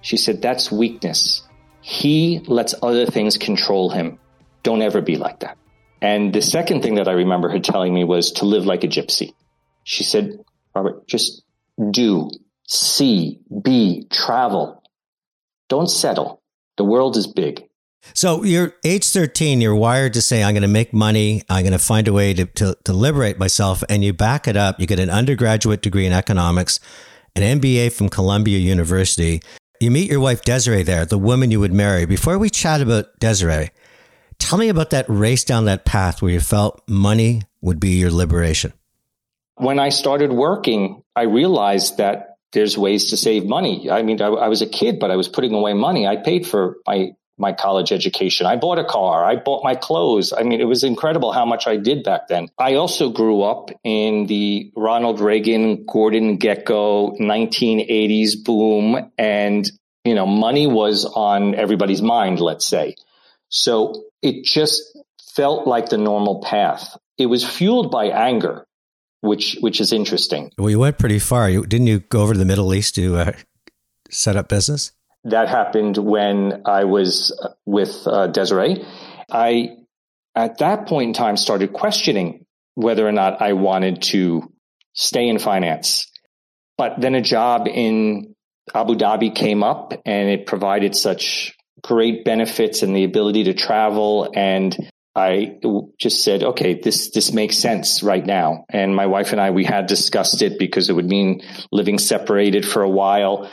She 0.00 0.16
said, 0.16 0.42
That's 0.42 0.72
weakness. 0.72 1.42
He 1.82 2.40
lets 2.46 2.74
other 2.82 3.06
things 3.06 3.36
control 3.36 3.90
him. 3.90 4.18
Don't 4.66 4.82
ever 4.82 5.00
be 5.00 5.14
like 5.14 5.38
that. 5.40 5.58
And 6.02 6.34
the 6.34 6.42
second 6.42 6.82
thing 6.82 6.96
that 6.96 7.06
I 7.06 7.12
remember 7.12 7.48
her 7.50 7.60
telling 7.60 7.94
me 7.94 8.02
was 8.02 8.32
to 8.32 8.44
live 8.44 8.66
like 8.66 8.82
a 8.82 8.88
gypsy. 8.88 9.32
She 9.84 10.02
said, 10.02 10.40
Robert, 10.74 11.06
just 11.06 11.44
do, 11.92 12.32
see, 12.66 13.38
be, 13.62 14.08
travel. 14.10 14.82
Don't 15.68 15.86
settle. 15.86 16.42
The 16.78 16.84
world 16.84 17.16
is 17.16 17.28
big. 17.28 17.64
So 18.12 18.42
you're 18.42 18.74
age 18.84 19.06
13, 19.06 19.60
you're 19.60 19.72
wired 19.72 20.14
to 20.14 20.20
say, 20.20 20.42
I'm 20.42 20.54
going 20.54 20.62
to 20.62 20.68
make 20.68 20.92
money. 20.92 21.42
I'm 21.48 21.62
going 21.62 21.72
to 21.72 21.78
find 21.78 22.08
a 22.08 22.12
way 22.12 22.34
to, 22.34 22.46
to, 22.46 22.76
to, 22.86 22.92
liberate 22.92 23.38
myself. 23.38 23.84
And 23.88 24.02
you 24.02 24.12
back 24.12 24.48
it 24.48 24.56
up. 24.56 24.80
You 24.80 24.88
get 24.88 24.98
an 24.98 25.10
undergraduate 25.10 25.80
degree 25.80 26.06
in 26.06 26.12
economics, 26.12 26.80
an 27.36 27.60
MBA 27.60 27.92
from 27.92 28.08
Columbia 28.08 28.58
University. 28.58 29.42
You 29.78 29.92
meet 29.92 30.10
your 30.10 30.18
wife, 30.18 30.42
Desiree, 30.42 30.82
there, 30.82 31.06
the 31.06 31.18
woman 31.18 31.52
you 31.52 31.60
would 31.60 31.72
marry. 31.72 32.04
Before 32.04 32.36
we 32.36 32.50
chat 32.50 32.80
about 32.80 33.06
Desiree, 33.20 33.70
tell 34.38 34.58
me 34.58 34.68
about 34.68 34.90
that 34.90 35.06
race 35.08 35.44
down 35.44 35.64
that 35.66 35.84
path 35.84 36.22
where 36.22 36.32
you 36.32 36.40
felt 36.40 36.82
money 36.88 37.42
would 37.60 37.80
be 37.80 37.90
your 37.90 38.10
liberation. 38.10 38.72
When 39.56 39.78
I 39.78 39.88
started 39.88 40.32
working, 40.32 41.02
I 41.14 41.22
realized 41.22 41.96
that 41.98 42.36
there's 42.52 42.76
ways 42.76 43.10
to 43.10 43.16
save 43.16 43.44
money. 43.44 43.90
I 43.90 44.02
mean, 44.02 44.20
I, 44.20 44.26
I 44.26 44.48
was 44.48 44.62
a 44.62 44.66
kid, 44.66 44.98
but 44.98 45.10
I 45.10 45.16
was 45.16 45.28
putting 45.28 45.52
away 45.54 45.74
money. 45.74 46.06
I 46.06 46.16
paid 46.16 46.46
for 46.46 46.76
my 46.86 47.12
my 47.38 47.52
college 47.52 47.92
education. 47.92 48.46
I 48.46 48.56
bought 48.56 48.78
a 48.78 48.84
car. 48.84 49.24
I 49.24 49.36
bought 49.36 49.62
my 49.62 49.74
clothes. 49.74 50.32
I 50.32 50.42
mean, 50.42 50.60
it 50.60 50.64
was 50.64 50.84
incredible 50.84 51.32
how 51.32 51.44
much 51.44 51.66
I 51.66 51.76
did 51.76 52.02
back 52.02 52.28
then. 52.28 52.48
I 52.58 52.74
also 52.74 53.10
grew 53.10 53.42
up 53.42 53.70
in 53.84 54.26
the 54.26 54.72
Ronald 54.74 55.20
Reagan, 55.20 55.84
Gordon 55.84 56.38
Gekko 56.38 57.18
1980s 57.20 58.42
boom. 58.42 59.10
And, 59.18 59.70
you 60.04 60.14
know, 60.14 60.26
money 60.26 60.66
was 60.66 61.04
on 61.04 61.54
everybody's 61.54 62.00
mind, 62.00 62.40
let's 62.40 62.66
say. 62.66 62.96
So 63.48 64.04
it 64.22 64.44
just 64.44 64.98
felt 65.34 65.66
like 65.66 65.88
the 65.88 65.98
normal 65.98 66.40
path. 66.40 66.96
It 67.18 67.26
was 67.26 67.44
fueled 67.44 67.90
by 67.90 68.06
anger, 68.06 68.66
which, 69.20 69.56
which 69.60 69.80
is 69.80 69.92
interesting. 69.92 70.50
Well, 70.58 70.70
you 70.70 70.78
went 70.78 70.98
pretty 70.98 71.18
far. 71.18 71.48
You, 71.48 71.64
didn't 71.66 71.86
you 71.86 72.00
go 72.00 72.22
over 72.22 72.32
to 72.32 72.38
the 72.38 72.44
Middle 72.44 72.74
East 72.74 72.94
to 72.96 73.16
uh, 73.16 73.32
set 74.10 74.36
up 74.36 74.48
business? 74.48 74.92
that 75.26 75.48
happened 75.48 75.98
when 75.98 76.62
I 76.64 76.84
was 76.84 77.36
with 77.64 78.06
uh, 78.06 78.28
Desiree. 78.28 78.84
I, 79.30 79.76
at 80.34 80.58
that 80.58 80.86
point 80.86 81.08
in 81.08 81.14
time, 81.14 81.36
started 81.36 81.72
questioning 81.72 82.46
whether 82.74 83.06
or 83.06 83.12
not 83.12 83.42
I 83.42 83.54
wanted 83.54 84.02
to 84.02 84.52
stay 84.92 85.28
in 85.28 85.38
finance. 85.38 86.10
But 86.78 87.00
then 87.00 87.14
a 87.14 87.22
job 87.22 87.66
in 87.66 88.36
Abu 88.72 88.94
Dhabi 88.94 89.34
came 89.34 89.64
up 89.64 89.94
and 90.04 90.28
it 90.28 90.46
provided 90.46 90.94
such 90.94 91.55
great 91.86 92.24
benefits 92.24 92.82
and 92.82 92.94
the 92.94 93.04
ability 93.04 93.44
to 93.44 93.54
travel. 93.54 94.30
And 94.34 94.76
I 95.14 95.58
just 95.98 96.24
said, 96.24 96.42
okay, 96.42 96.74
this, 96.74 97.10
this 97.10 97.32
makes 97.32 97.58
sense 97.58 98.02
right 98.02 98.24
now. 98.24 98.64
And 98.68 98.94
my 98.94 99.06
wife 99.06 99.32
and 99.32 99.40
I, 99.40 99.50
we 99.50 99.64
had 99.64 99.86
discussed 99.86 100.42
it 100.42 100.58
because 100.58 100.90
it 100.90 100.92
would 100.92 101.06
mean 101.08 101.42
living 101.72 101.98
separated 101.98 102.66
for 102.66 102.82
a 102.82 102.90
while 102.90 103.50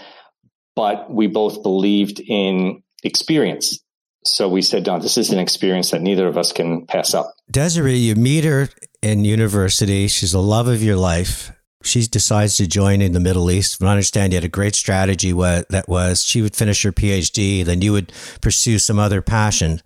but 0.76 1.12
we 1.12 1.28
both 1.28 1.64
believed 1.64 2.20
in 2.20 2.84
experience. 3.04 3.80
So 4.26 4.48
we 4.48 4.62
said, 4.62 4.86
no, 4.86 5.00
this 5.00 5.18
is 5.18 5.32
an 5.32 5.40
experience 5.40 5.92
that 5.92 6.02
neither 6.02 6.28
of 6.28 6.38
us 6.38 6.52
can 6.52 6.86
pass 6.86 7.14
up. 7.14 7.34
Desiree, 7.52 7.96
you 7.96 8.16
meet 8.16 8.46
her 8.46 8.70
in 9.02 9.26
university. 9.26 10.08
She's 10.08 10.32
the 10.32 10.42
love 10.42 10.68
of 10.68 10.82
your 10.82 10.96
life. 10.96 11.52
She 11.84 12.08
decides 12.08 12.58
to 12.58 12.68
join 12.68 13.02
in 13.02 13.14
the 13.14 13.20
Middle 13.20 13.52
East. 13.52 13.78
From 13.78 13.88
I 13.88 13.92
understand, 13.92 14.34
you 14.34 14.38
had 14.38 14.44
a 14.44 14.50
great 14.50 14.76
strategy 14.76 15.34
what 15.34 15.70
that 15.70 15.88
was 15.88 16.24
she 16.24 16.42
would 16.42 16.56
finish 16.56 16.84
her 16.84 16.92
PhD, 16.92 17.64
then 17.64 17.82
you 17.82 17.92
would 17.92 18.12
pursue 18.42 18.80
some 18.80 19.00
other 19.00 19.22
passion. 19.22 19.82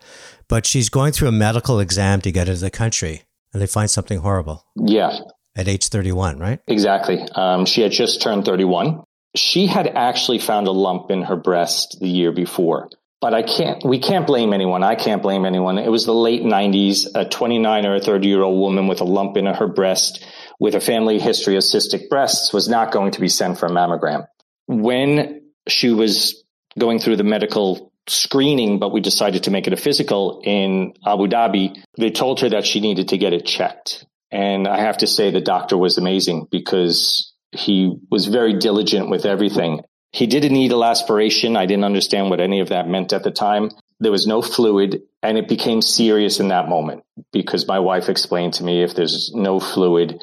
But 0.47 0.65
she's 0.65 0.89
going 0.89 1.11
through 1.11 1.27
a 1.29 1.33
medical 1.33 1.79
exam 1.79 2.21
to 2.21 2.31
get 2.31 2.47
into 2.47 2.61
the 2.61 2.69
country, 2.69 3.23
and 3.51 3.61
they 3.61 3.67
find 3.67 3.89
something 3.89 4.19
horrible. 4.19 4.65
Yeah. 4.75 5.19
At 5.55 5.67
age 5.67 5.87
31, 5.87 6.39
right? 6.39 6.59
Exactly. 6.67 7.19
Um, 7.33 7.65
she 7.65 7.81
had 7.81 7.91
just 7.91 8.21
turned 8.21 8.45
31 8.45 9.03
she 9.37 9.67
had 9.67 9.87
actually 9.87 10.39
found 10.39 10.67
a 10.67 10.71
lump 10.71 11.11
in 11.11 11.23
her 11.23 11.35
breast 11.35 11.97
the 11.99 12.09
year 12.09 12.31
before. 12.31 12.89
But 13.19 13.33
I 13.33 13.41
can't, 13.41 13.83
we 13.83 14.00
can't 14.00 14.27
blame 14.27 14.53
anyone. 14.53 14.83
I 14.83 14.95
can't 14.95 15.24
blame 15.24 15.45
anyone. 15.45 15.79
It 15.79 15.89
was 15.89 16.05
the 16.05 16.13
late 16.13 16.43
90s. 16.43 17.07
A 17.15 17.25
29 17.25 17.86
or 17.86 17.95
a 17.95 18.00
30 18.00 18.27
year 18.27 18.41
old 18.43 18.59
woman 18.59 18.88
with 18.88 19.01
a 19.01 19.05
lump 19.05 19.38
in 19.38 19.45
her 19.47 19.67
breast 19.67 20.24
with 20.59 20.75
a 20.75 20.79
family 20.79 21.19
history 21.19 21.55
of 21.55 21.63
cystic 21.63 22.09
breasts 22.09 22.53
was 22.53 22.67
not 22.67 22.91
going 22.91 23.12
to 23.12 23.19
be 23.19 23.27
sent 23.27 23.57
for 23.57 23.65
a 23.65 23.71
mammogram. 23.71 24.27
When 24.67 25.41
she 25.67 25.89
was 25.89 26.43
going 26.77 27.00
through 27.00 27.17
the 27.17 27.24
medical 27.24 27.91
screening, 28.07 28.79
but 28.79 28.91
we 28.91 29.01
decided 29.01 29.43
to 29.43 29.51
make 29.51 29.67
it 29.67 29.74
a 29.74 29.77
physical 29.77 30.41
in 30.43 30.93
Abu 31.05 31.27
Dhabi, 31.27 31.81
they 31.97 32.12
told 32.12 32.39
her 32.41 32.50
that 32.50 32.65
she 32.65 32.79
needed 32.79 33.09
to 33.09 33.17
get 33.17 33.33
it 33.33 33.45
checked. 33.45 34.05
And 34.31 34.67
I 34.67 34.79
have 34.81 34.97
to 35.00 35.07
say 35.07 35.31
the 35.31 35.41
doctor 35.41 35.77
was 35.77 35.97
amazing 35.97 36.47
because 36.51 37.33
he 37.51 37.95
was 38.09 38.27
very 38.27 38.57
diligent 38.57 39.09
with 39.09 39.25
everything. 39.25 39.81
He 40.11 40.27
did 40.27 40.45
a 40.45 40.49
needle 40.49 40.83
aspiration. 40.83 41.57
I 41.57 41.65
didn't 41.65 41.83
understand 41.83 42.29
what 42.29 42.39
any 42.39 42.59
of 42.59 42.69
that 42.69 42.87
meant 42.87 43.13
at 43.13 43.23
the 43.23 43.31
time. 43.31 43.71
There 43.99 44.11
was 44.11 44.27
no 44.27 44.41
fluid 44.41 45.01
and 45.23 45.37
it 45.37 45.47
became 45.47 45.81
serious 45.81 46.39
in 46.39 46.49
that 46.49 46.69
moment 46.69 47.03
because 47.33 47.67
my 47.67 47.79
wife 47.79 48.09
explained 48.09 48.53
to 48.53 48.63
me 48.63 48.83
if 48.83 48.95
there's 48.95 49.31
no 49.33 49.59
fluid, 49.59 50.19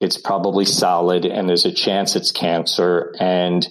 it's 0.00 0.16
probably 0.16 0.64
solid 0.64 1.26
and 1.26 1.48
there's 1.48 1.66
a 1.66 1.72
chance 1.72 2.16
it's 2.16 2.32
cancer. 2.32 3.14
And 3.20 3.68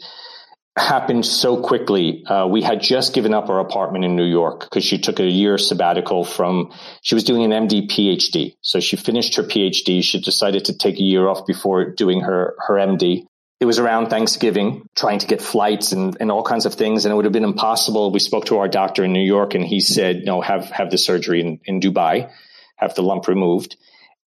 happened 0.80 1.26
so 1.26 1.62
quickly. 1.62 2.24
Uh, 2.26 2.48
we 2.48 2.62
had 2.62 2.82
just 2.82 3.14
given 3.14 3.34
up 3.34 3.50
our 3.50 3.60
apartment 3.60 4.06
in 4.06 4.16
New 4.16 4.26
York 4.26 4.62
because 4.62 4.84
she 4.84 4.98
took 4.98 5.20
a 5.20 5.26
year 5.26 5.58
sabbatical 5.58 6.24
from, 6.24 6.72
she 7.02 7.16
was 7.16 7.24
doing 7.24 7.44
an 7.44 7.68
MD 7.68 7.90
PhD. 7.90 8.56
So 8.62 8.80
she 8.80 8.96
finished 8.96 9.36
her 9.36 9.44
PhD. 9.44 10.04
She 10.04 10.22
decided 10.22 10.66
to 10.66 10.78
take 10.78 10.96
a 10.96 11.04
year 11.04 11.28
off 11.28 11.46
before 11.46 11.92
doing 11.92 12.22
her, 12.22 12.56
her 12.68 12.76
MD. 12.76 13.26
It 13.60 13.66
was 13.66 13.78
around 13.78 14.10
Thanksgiving, 14.10 14.88
trying 14.96 15.20
to 15.20 15.28
get 15.28 15.42
flights 15.42 15.92
and, 15.92 16.16
and 16.20 16.32
all 16.32 16.44
kinds 16.44 16.66
of 16.66 16.76
things. 16.76 17.06
And 17.06 17.12
it 17.12 17.16
would 17.16 17.26
have 17.26 17.34
been 17.34 17.44
impossible. 17.44 18.12
We 18.12 18.20
spoke 18.20 18.46
to 18.46 18.60
our 18.60 18.70
doctor 18.70 19.04
in 19.04 19.12
New 19.12 19.26
York 19.26 19.54
and 19.54 19.66
he 19.66 19.82
said, 19.82 20.22
no, 20.24 20.40
have, 20.40 20.70
have 20.70 20.92
the 20.92 20.98
surgery 20.98 21.42
in, 21.42 21.60
in 21.66 21.82
Dubai, 21.82 22.32
have 22.78 22.96
the 22.96 23.04
lump 23.04 23.28
removed. 23.28 23.76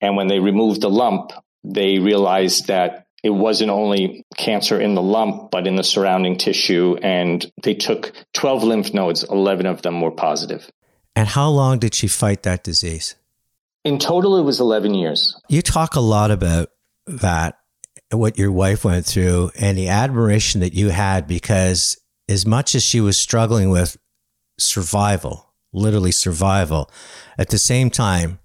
And 0.03 0.17
when 0.17 0.29
they 0.29 0.39
removed 0.39 0.83
the 0.83 0.91
lump, 0.91 1.33
they 1.65 1.99
realized 1.99 2.67
that 2.67 3.07
it 3.23 3.31
wasn't 3.31 3.71
only 3.71 4.27
cancer 4.37 4.81
in 4.81 4.95
the 4.95 5.03
lump, 5.03 5.51
but 5.51 5.67
in 5.67 5.77
the 5.77 5.85
surrounding 5.85 6.37
tissue. 6.37 6.97
And 7.03 7.51
they 7.63 7.75
took 7.75 8.13
12 8.35 8.65
lymph 8.65 8.93
nodes, 8.93 9.25
11 9.25 9.67
of 9.67 9.83
them 9.83 10.01
were 10.01 10.11
positive. 10.11 10.69
And 11.15 11.29
how 11.29 11.49
long 11.49 11.79
did 11.79 11.95
she 11.95 12.09
fight 12.09 12.43
that 12.43 12.65
disease? 12.65 13.15
In 13.85 13.99
total, 13.99 14.39
it 14.39 14.43
was 14.43 14.61
11 14.61 14.95
years. 14.95 15.41
You 15.49 15.63
talk 15.63 15.95
a 15.95 16.01
lot 16.01 16.31
about 16.31 16.71
that, 17.07 17.59
what 18.13 18.39
your 18.39 18.53
wife 18.53 18.85
went 18.85 19.07
through, 19.07 19.51
and 19.59 19.77
the 19.77 19.89
admiration 19.89 20.61
that 20.61 20.75
you 20.75 20.91
had 20.91 21.27
because 21.27 21.99
as 22.29 22.47
much 22.47 22.75
as 22.75 22.83
she 22.83 23.01
was 23.01 23.19
struggling 23.19 23.71
with 23.71 23.97
survival, 24.59 25.53
literally 25.73 26.13
survival, 26.13 26.91
at 27.39 27.51
the 27.51 27.59
same 27.59 27.91
time, 27.91 28.39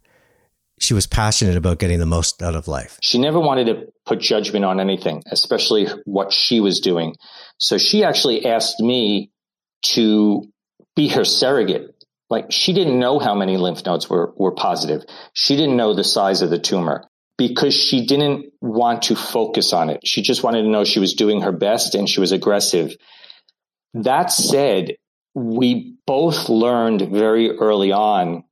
she 0.79 0.93
was 0.93 1.07
passionate 1.07 1.55
about 1.57 1.79
getting 1.79 1.99
the 1.99 2.05
most 2.05 2.41
out 2.43 2.55
of 2.55 2.67
life. 2.67 2.99
She 3.01 3.17
never 3.17 3.39
wanted 3.39 3.65
to 3.67 3.87
put 4.05 4.19
judgment 4.19 4.63
on 4.63 4.79
anything, 4.79 5.23
especially 5.31 5.87
what 6.05 6.31
she 6.31 6.59
was 6.59 6.79
doing. 6.79 7.15
So 7.57 7.77
she 7.77 8.03
actually 8.03 8.45
asked 8.45 8.79
me 8.79 9.31
to 9.83 10.43
be 10.95 11.07
her 11.09 11.25
surrogate. 11.25 11.93
Like 12.29 12.51
she 12.51 12.73
didn't 12.73 12.99
know 12.99 13.19
how 13.19 13.33
many 13.33 13.57
lymph 13.57 13.85
nodes 13.85 14.09
were, 14.09 14.33
were 14.35 14.53
positive. 14.53 15.01
She 15.33 15.55
didn't 15.55 15.77
know 15.77 15.93
the 15.93 16.03
size 16.03 16.41
of 16.41 16.49
the 16.49 16.59
tumor 16.59 17.07
because 17.37 17.75
she 17.75 18.05
didn't 18.05 18.51
want 18.61 19.03
to 19.03 19.15
focus 19.15 19.73
on 19.73 19.89
it. 19.89 20.01
She 20.05 20.21
just 20.21 20.43
wanted 20.43 20.63
to 20.63 20.69
know 20.69 20.83
she 20.83 20.99
was 20.99 21.13
doing 21.13 21.41
her 21.41 21.51
best 21.51 21.95
and 21.95 22.09
she 22.09 22.19
was 22.19 22.31
aggressive. 22.31 22.95
That 23.93 24.31
said, 24.31 24.95
we 25.35 25.95
both 26.07 26.49
learned 26.49 27.09
very 27.11 27.51
early 27.51 27.91
on 27.91 28.43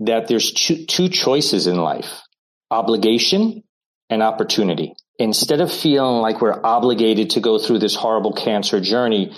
that 0.00 0.26
there's 0.26 0.52
two, 0.52 0.86
two 0.86 1.08
choices 1.08 1.66
in 1.66 1.76
life 1.76 2.22
obligation 2.70 3.62
and 4.10 4.22
opportunity. 4.22 4.94
Instead 5.18 5.60
of 5.60 5.72
feeling 5.72 6.20
like 6.20 6.40
we're 6.40 6.60
obligated 6.64 7.30
to 7.30 7.40
go 7.40 7.58
through 7.58 7.78
this 7.78 7.94
horrible 7.94 8.32
cancer 8.32 8.80
journey, 8.80 9.32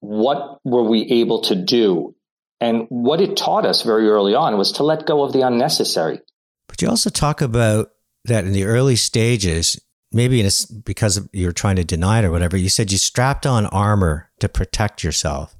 what 0.00 0.58
were 0.64 0.82
we 0.82 1.04
able 1.22 1.42
to 1.42 1.54
do? 1.54 2.14
And 2.60 2.86
what 2.90 3.20
it 3.20 3.36
taught 3.36 3.64
us 3.64 3.82
very 3.82 4.08
early 4.08 4.34
on 4.34 4.58
was 4.58 4.72
to 4.72 4.84
let 4.84 5.06
go 5.06 5.24
of 5.24 5.32
the 5.32 5.40
unnecessary. 5.40 6.20
But 6.68 6.82
you 6.82 6.88
also 6.88 7.08
talk 7.08 7.40
about 7.40 7.92
that 8.24 8.44
in 8.44 8.52
the 8.52 8.64
early 8.64 8.96
stages, 8.96 9.80
maybe 10.12 10.48
because 10.84 11.28
you're 11.32 11.52
trying 11.52 11.76
to 11.76 11.84
deny 11.84 12.20
it 12.20 12.24
or 12.24 12.30
whatever, 12.30 12.56
you 12.56 12.68
said 12.68 12.92
you 12.92 12.98
strapped 12.98 13.46
on 13.46 13.66
armor 13.66 14.30
to 14.40 14.48
protect 14.48 15.02
yourself 15.02 15.56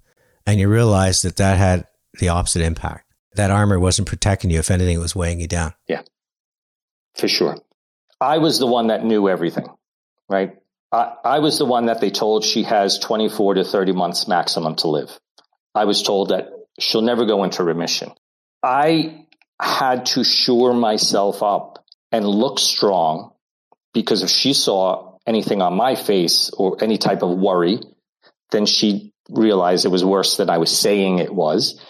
and 0.47 0.61
you 0.61 0.69
realized 0.69 1.25
that 1.25 1.37
that 1.37 1.59
had 1.59 1.87
the 2.19 2.29
opposite 2.29 2.63
impact 2.63 3.13
that 3.35 3.51
armor 3.51 3.79
wasn't 3.79 4.09
protecting 4.09 4.51
you. 4.51 4.59
If 4.59 4.71
anything, 4.71 4.97
it 4.97 5.01
was 5.01 5.17
weighing 5.17 5.41
you 5.41 5.49
down. 5.49 5.75
Yeah, 5.89 6.03
for 7.15 7.29
sure. 7.29 7.57
I 8.21 8.39
was 8.39 8.59
the 8.59 8.67
one 8.67 8.89
that 8.89 9.05
knew 9.05 9.29
everything, 9.29 9.67
right? 10.29 10.57
I, 10.93 11.15
I 11.25 11.39
was 11.39 11.59
the 11.59 11.65
one 11.65 11.87
that 11.87 12.01
they 12.01 12.11
told 12.11 12.45
she 12.45 12.63
has 12.65 12.99
24 12.99 13.55
to 13.55 13.65
30 13.65 13.93
months 13.93 14.29
maximum 14.29 14.77
to 14.77 14.89
live. 14.89 15.19
I 15.75 15.87
was 15.87 16.03
told 16.03 16.29
that 16.29 16.51
she'll 16.79 17.03
never 17.03 17.25
go 17.25 17.45
into 17.45 17.65
remission. 17.65 18.13
I 18.63 19.27
had 19.61 20.07
to 20.07 20.25
shore 20.25 20.75
myself 20.75 21.43
up 21.43 21.82
and 22.13 22.27
look 22.27 22.59
strong 22.59 23.33
because 23.95 24.23
if 24.23 24.31
she 24.31 24.53
saw 24.53 25.19
anything 25.27 25.63
on 25.63 25.75
my 25.75 25.95
face 25.95 26.51
or 26.51 26.77
any 26.83 26.99
type 26.99 27.23
of 27.23 27.31
worry, 27.31 27.81
then 28.51 28.67
she 28.67 29.13
realized 29.29 29.85
it 29.85 29.89
was 29.89 30.05
worse 30.05 30.37
than 30.37 30.51
I 30.51 30.59
was 30.59 30.77
saying 30.77 31.19
it 31.19 31.35
was. 31.35 31.81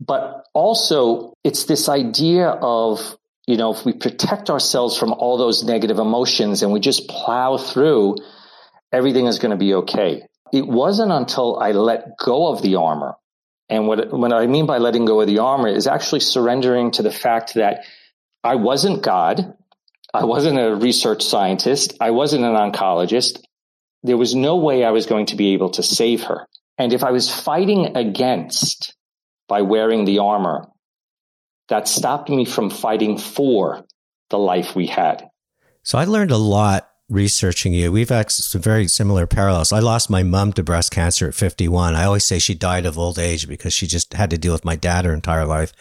But 0.00 0.44
also, 0.52 1.34
it's 1.44 1.64
this 1.64 1.88
idea 1.88 2.48
of, 2.48 3.16
you 3.46 3.56
know, 3.56 3.72
if 3.72 3.84
we 3.84 3.92
protect 3.92 4.50
ourselves 4.50 4.98
from 4.98 5.12
all 5.12 5.38
those 5.38 5.64
negative 5.64 5.98
emotions 5.98 6.62
and 6.62 6.72
we 6.72 6.80
just 6.80 7.08
plow 7.08 7.56
through, 7.56 8.16
everything 8.92 9.26
is 9.26 9.38
going 9.38 9.50
to 9.52 9.56
be 9.56 9.74
okay. 9.74 10.26
It 10.52 10.66
wasn't 10.66 11.12
until 11.12 11.58
I 11.58 11.72
let 11.72 12.18
go 12.18 12.48
of 12.48 12.62
the 12.62 12.76
armor. 12.76 13.14
And 13.68 13.86
what, 13.86 14.12
what 14.12 14.32
I 14.32 14.46
mean 14.46 14.66
by 14.66 14.78
letting 14.78 15.04
go 15.04 15.20
of 15.20 15.26
the 15.26 15.38
armor 15.38 15.68
is 15.68 15.86
actually 15.86 16.20
surrendering 16.20 16.90
to 16.92 17.02
the 17.02 17.10
fact 17.10 17.54
that 17.54 17.84
I 18.44 18.56
wasn't 18.56 19.02
God. 19.02 19.54
I 20.12 20.24
wasn't 20.24 20.58
a 20.58 20.76
research 20.76 21.24
scientist. 21.24 21.94
I 22.00 22.10
wasn't 22.10 22.44
an 22.44 22.54
oncologist. 22.54 23.40
There 24.02 24.18
was 24.18 24.34
no 24.34 24.56
way 24.56 24.84
I 24.84 24.90
was 24.90 25.06
going 25.06 25.26
to 25.26 25.36
be 25.36 25.54
able 25.54 25.70
to 25.70 25.82
save 25.82 26.24
her. 26.24 26.46
And 26.76 26.92
if 26.92 27.02
I 27.02 27.10
was 27.10 27.34
fighting 27.34 27.96
against 27.96 28.94
by 29.48 29.62
wearing 29.62 30.04
the 30.04 30.18
armor 30.18 30.68
that 31.68 31.88
stopped 31.88 32.28
me 32.28 32.44
from 32.44 32.68
fighting 32.68 33.16
for 33.16 33.84
the 34.28 34.38
life 34.38 34.76
we 34.76 34.86
had. 34.86 35.26
So 35.82 35.98
I 35.98 36.04
learned 36.04 36.30
a 36.30 36.36
lot 36.36 36.90
researching 37.08 37.72
you. 37.72 37.92
We've 37.92 38.08
had 38.08 38.30
some 38.30 38.60
very 38.60 38.88
similar 38.88 39.26
parallels. 39.26 39.72
I 39.72 39.78
lost 39.78 40.10
my 40.10 40.22
mom 40.22 40.52
to 40.54 40.62
breast 40.62 40.90
cancer 40.90 41.28
at 41.28 41.34
51. 41.34 41.94
I 41.94 42.04
always 42.04 42.24
say 42.24 42.38
she 42.38 42.54
died 42.54 42.86
of 42.86 42.98
old 42.98 43.18
age 43.18 43.48
because 43.48 43.72
she 43.72 43.86
just 43.86 44.12
had 44.14 44.30
to 44.30 44.38
deal 44.38 44.52
with 44.52 44.64
my 44.64 44.76
dad 44.76 45.04
her 45.04 45.14
entire 45.14 45.46
life. 45.46 45.72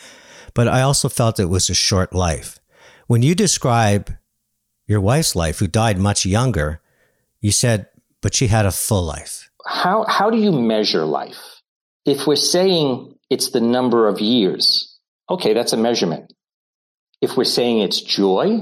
But 0.54 0.68
I 0.68 0.82
also 0.82 1.10
felt 1.10 1.40
it 1.40 1.46
was 1.46 1.70
a 1.70 1.74
short 1.74 2.14
life. 2.14 2.60
When 3.08 3.22
you 3.22 3.36
describe 3.36 4.14
your 4.88 5.02
wife's 5.02 5.36
life, 5.36 5.60
who 5.60 5.68
died 5.68 5.98
much 5.98 6.26
younger, 6.26 6.82
you 7.42 7.52
said, 7.52 7.88
but 8.22 8.36
she 8.36 8.48
had 8.48 8.66
a 8.66 8.72
full 8.72 9.04
life. 9.04 9.50
How, 9.66 10.06
how 10.08 10.30
do 10.30 10.38
you 10.38 10.52
measure 10.52 11.06
life? 11.06 11.62
If 12.06 12.28
we're 12.28 12.36
saying 12.36 13.14
it's 13.34 13.50
the 13.50 13.62
number 13.62 14.08
of 14.08 14.22
years. 14.22 14.96
Okay, 15.28 15.54
that's 15.54 15.74
a 15.74 15.78
measurement. 15.78 16.32
If 17.20 17.36
we're 17.36 17.46
saying 17.46 17.80
it's 17.80 18.00
joy, 18.00 18.60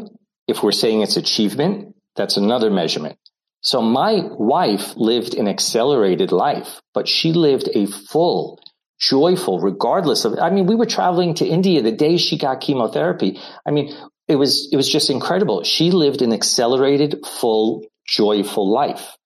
if 0.48 0.64
we're 0.64 0.72
saying 0.72 1.02
it's 1.02 1.18
achievement, 1.18 1.94
that's 2.16 2.38
another 2.38 2.72
measurement. 2.72 3.18
So 3.60 3.82
my 3.82 4.22
wife 4.24 4.96
lived 4.96 5.34
an 5.34 5.50
accelerated 5.50 6.32
life, 6.32 6.80
but 6.94 7.10
she 7.10 7.34
lived 7.34 7.68
a 7.76 7.86
full, 7.86 8.61
joyful, 9.02 9.60
regardless 9.60 10.26
of, 10.26 10.38
I 10.40 10.52
mean, 10.52 10.68
we 10.68 10.76
were 10.76 10.86
traveling 10.86 11.34
to 11.36 11.46
India 11.46 11.82
the 11.82 11.92
day 11.92 12.18
she 12.18 12.38
got 12.38 12.62
chemotherapy. 12.62 13.40
I 13.66 13.72
mean, 13.72 13.94
it 14.28 14.36
was, 14.36 14.70
it 14.72 14.78
was 14.78 14.90
just 14.90 15.10
incredible. 15.10 15.64
She 15.64 15.92
lived 15.92 16.22
an 16.22 16.32
accelerated, 16.32 17.26
full, 17.26 17.84
joyful 18.08 18.72
life. 18.72 19.18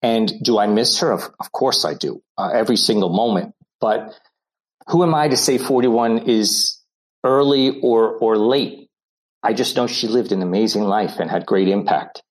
And 0.00 0.32
do 0.42 0.58
I 0.58 0.66
miss 0.66 1.00
her? 1.00 1.12
Of, 1.12 1.22
of 1.38 1.52
course 1.52 1.84
I 1.84 1.94
do, 1.94 2.22
uh, 2.36 2.48
every 2.52 2.76
single 2.76 3.10
moment. 3.10 3.54
But 3.80 4.14
who 4.88 5.02
am 5.02 5.14
I 5.14 5.28
to 5.28 5.36
say 5.36 5.58
41 5.58 6.28
is 6.28 6.80
early 7.22 7.80
or, 7.82 8.16
or 8.16 8.36
late? 8.36 8.88
I 9.42 9.52
just 9.52 9.76
know 9.76 9.86
she 9.86 10.08
lived 10.08 10.32
an 10.32 10.42
amazing 10.42 10.82
life 10.82 11.18
and 11.18 11.30
had 11.30 11.46
great 11.46 11.68
impact. 11.68 12.22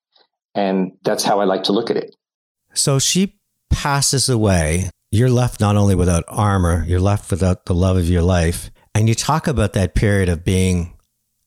And 0.55 0.93
that's 1.03 1.23
how 1.23 1.39
I 1.39 1.45
like 1.45 1.63
to 1.63 1.73
look 1.73 1.89
at 1.91 1.97
it. 1.97 2.15
So 2.73 2.99
she 2.99 3.37
passes 3.69 4.27
away. 4.27 4.89
You're 5.13 5.29
left 5.29 5.59
not 5.59 5.75
only 5.75 5.93
without 5.93 6.23
armor, 6.29 6.85
you're 6.87 7.01
left 7.01 7.29
without 7.31 7.65
the 7.65 7.73
love 7.73 7.97
of 7.97 8.09
your 8.09 8.21
life. 8.21 8.71
And 8.95 9.09
you 9.09 9.15
talk 9.15 9.45
about 9.45 9.73
that 9.73 9.93
period 9.93 10.29
of 10.29 10.45
being 10.45 10.97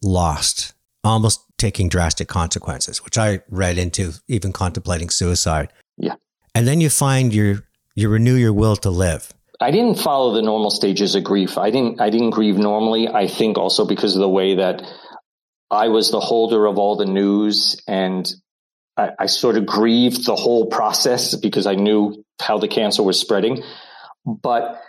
lost, 0.03 0.75
almost 1.03 1.41
taking 1.57 1.89
drastic 1.89 2.29
consequences, 2.29 3.03
which 3.03 3.17
I 3.17 3.41
read 3.49 3.79
into 3.79 4.13
even 4.29 4.53
contemplating 4.53 5.09
suicide. 5.09 5.73
Yeah. 5.97 6.17
And 6.55 6.69
then 6.69 6.83
you 6.83 6.91
find 6.91 7.35
your 7.35 7.63
you 7.95 8.11
renew 8.11 8.35
your 8.35 8.53
will 8.53 8.77
to 8.77 8.91
live. 8.91 9.33
I 9.61 9.71
didn't 9.71 9.99
follow 9.99 10.35
the 10.35 10.43
normal 10.43 10.71
stages 10.71 11.15
of 11.15 11.25
grief. 11.25 11.57
I 11.57 11.71
didn't, 11.71 12.01
I 12.01 12.11
didn't 12.11 12.31
grieve 12.31 12.59
normally. 12.59 13.09
I 13.09 13.29
think 13.29 13.57
also 13.57 13.87
because 13.87 14.15
of 14.15 14.21
the 14.21 14.29
way 14.29 14.57
that 14.57 14.83
I 15.71 15.89
was 15.89 16.11
the 16.11 16.21
holder 16.21 16.67
of 16.67 16.77
all 16.77 16.97
the 16.97 17.07
news 17.07 17.81
and 17.87 18.31
I, 18.97 19.11
I 19.21 19.27
sort 19.27 19.57
of 19.57 19.65
grieved 19.65 20.27
the 20.27 20.37
whole 20.37 20.67
process 20.67 21.35
because 21.37 21.67
I 21.67 21.77
knew 21.77 22.24
how 22.41 22.59
the 22.59 22.69
cancer 22.69 23.03
was 23.03 23.21
spreading. 23.21 23.63
But 24.27 24.81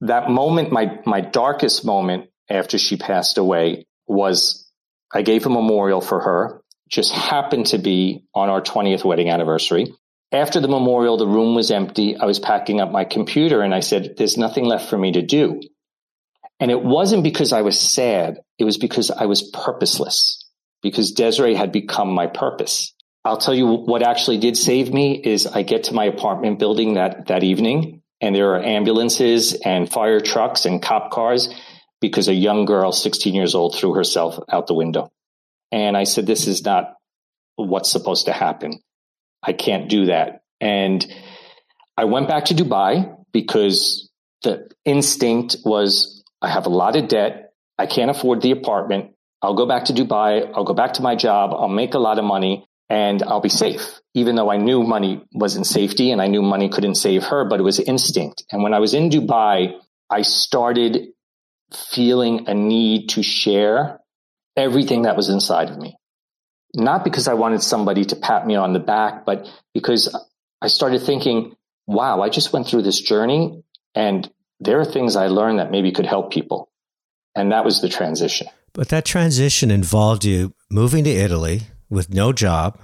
that 0.00 0.30
moment, 0.30 0.72
my, 0.72 0.98
my 1.06 1.20
darkest 1.20 1.84
moment 1.84 2.30
after 2.48 2.78
she 2.78 2.96
passed 2.96 3.38
away 3.38 3.86
was 4.06 4.70
I 5.12 5.22
gave 5.22 5.46
a 5.46 5.50
memorial 5.50 6.00
for 6.00 6.20
her, 6.20 6.62
just 6.88 7.12
happened 7.12 7.66
to 7.66 7.78
be 7.78 8.24
on 8.34 8.48
our 8.48 8.60
20th 8.60 9.04
wedding 9.04 9.28
anniversary 9.28 9.92
after 10.32 10.60
the 10.60 10.68
memorial, 10.68 11.16
the 11.16 11.26
room 11.26 11.54
was 11.54 11.70
empty. 11.70 12.16
I 12.16 12.24
was 12.26 12.38
packing 12.38 12.80
up 12.80 12.90
my 12.90 13.04
computer 13.04 13.62
and 13.62 13.74
I 13.74 13.80
said, 13.80 14.14
there's 14.16 14.36
nothing 14.36 14.64
left 14.64 14.90
for 14.90 14.98
me 14.98 15.12
to 15.12 15.22
do. 15.22 15.60
And 16.58 16.70
it 16.70 16.82
wasn't 16.82 17.22
because 17.22 17.52
I 17.52 17.62
was 17.62 17.78
sad. 17.78 18.40
It 18.58 18.64
was 18.64 18.78
because 18.78 19.10
I 19.10 19.26
was 19.26 19.42
purposeless 19.42 20.44
because 20.82 21.12
Desiree 21.12 21.54
had 21.54 21.70
become 21.70 22.10
my 22.10 22.26
purpose. 22.26 22.94
I'll 23.26 23.36
tell 23.36 23.54
you 23.54 23.66
what 23.66 24.02
actually 24.02 24.38
did 24.38 24.56
save 24.56 24.92
me 24.92 25.14
is 25.14 25.46
I 25.46 25.62
get 25.62 25.84
to 25.84 25.94
my 25.94 26.04
apartment 26.04 26.60
building 26.60 26.94
that, 26.94 27.26
that 27.26 27.42
evening 27.42 28.02
and 28.20 28.34
there 28.34 28.54
are 28.54 28.62
ambulances 28.62 29.54
and 29.54 29.90
fire 29.90 30.20
trucks 30.20 30.64
and 30.64 30.80
cop 30.80 31.10
cars 31.10 31.52
because 32.00 32.28
a 32.28 32.34
young 32.34 32.66
girl, 32.66 32.92
16 32.92 33.34
years 33.34 33.54
old, 33.54 33.74
threw 33.74 33.94
herself 33.94 34.38
out 34.50 34.68
the 34.68 34.74
window. 34.74 35.10
And 35.72 35.96
I 35.96 36.04
said, 36.04 36.26
this 36.26 36.46
is 36.46 36.64
not 36.64 36.94
what's 37.56 37.90
supposed 37.90 38.26
to 38.26 38.32
happen. 38.32 38.78
I 39.42 39.52
can't 39.52 39.88
do 39.88 40.06
that. 40.06 40.42
And 40.60 41.04
I 41.96 42.04
went 42.04 42.28
back 42.28 42.46
to 42.46 42.54
Dubai 42.54 43.16
because 43.32 44.08
the 44.42 44.70
instinct 44.84 45.56
was 45.64 46.22
I 46.40 46.48
have 46.48 46.66
a 46.66 46.70
lot 46.70 46.96
of 46.96 47.08
debt. 47.08 47.52
I 47.76 47.86
can't 47.86 48.10
afford 48.10 48.40
the 48.40 48.52
apartment. 48.52 49.12
I'll 49.42 49.54
go 49.54 49.66
back 49.66 49.86
to 49.86 49.92
Dubai. 49.92 50.50
I'll 50.54 50.64
go 50.64 50.74
back 50.74 50.94
to 50.94 51.02
my 51.02 51.16
job. 51.16 51.50
I'll 51.52 51.68
make 51.68 51.94
a 51.94 51.98
lot 51.98 52.18
of 52.18 52.24
money 52.24 52.66
and 52.88 53.22
I'll 53.22 53.40
be 53.40 53.48
safe, 53.48 54.00
even 54.14 54.36
though 54.36 54.50
I 54.50 54.56
knew 54.56 54.82
money 54.82 55.22
wasn't 55.32 55.66
safety 55.66 56.10
and 56.10 56.22
I 56.22 56.28
knew 56.28 56.42
money 56.42 56.68
couldn't 56.68 56.94
save 56.96 57.24
her, 57.24 57.44
but 57.44 57.60
it 57.60 57.64
was 57.64 57.80
instinct. 57.80 58.44
And 58.52 58.62
when 58.62 58.74
I 58.74 58.78
was 58.78 58.94
in 58.94 59.10
Dubai, 59.10 59.78
I 60.10 60.22
started 60.22 61.08
feeling 61.72 62.48
a 62.48 62.54
need 62.54 63.08
to 63.10 63.22
share 63.22 64.00
everything 64.56 65.02
that 65.02 65.16
was 65.16 65.28
inside 65.28 65.68
of 65.68 65.78
me 65.78 65.96
not 66.76 67.04
because 67.04 67.26
I 67.26 67.34
wanted 67.34 67.62
somebody 67.62 68.04
to 68.04 68.16
pat 68.16 68.46
me 68.46 68.54
on 68.54 68.74
the 68.74 68.78
back, 68.78 69.24
but 69.24 69.48
because 69.72 70.14
I 70.60 70.68
started 70.68 71.02
thinking, 71.02 71.56
wow, 71.86 72.20
I 72.20 72.28
just 72.28 72.52
went 72.52 72.68
through 72.68 72.82
this 72.82 73.00
journey 73.00 73.62
and 73.94 74.30
there 74.60 74.78
are 74.78 74.84
things 74.84 75.16
I 75.16 75.28
learned 75.28 75.58
that 75.58 75.70
maybe 75.70 75.90
could 75.90 76.06
help 76.06 76.32
people. 76.32 76.70
And 77.34 77.52
that 77.52 77.64
was 77.64 77.80
the 77.80 77.88
transition. 77.88 78.46
But 78.74 78.88
that 78.90 79.06
transition 79.06 79.70
involved 79.70 80.24
you 80.24 80.52
moving 80.70 81.04
to 81.04 81.10
Italy 81.10 81.62
with 81.88 82.12
no 82.12 82.32
job, 82.32 82.78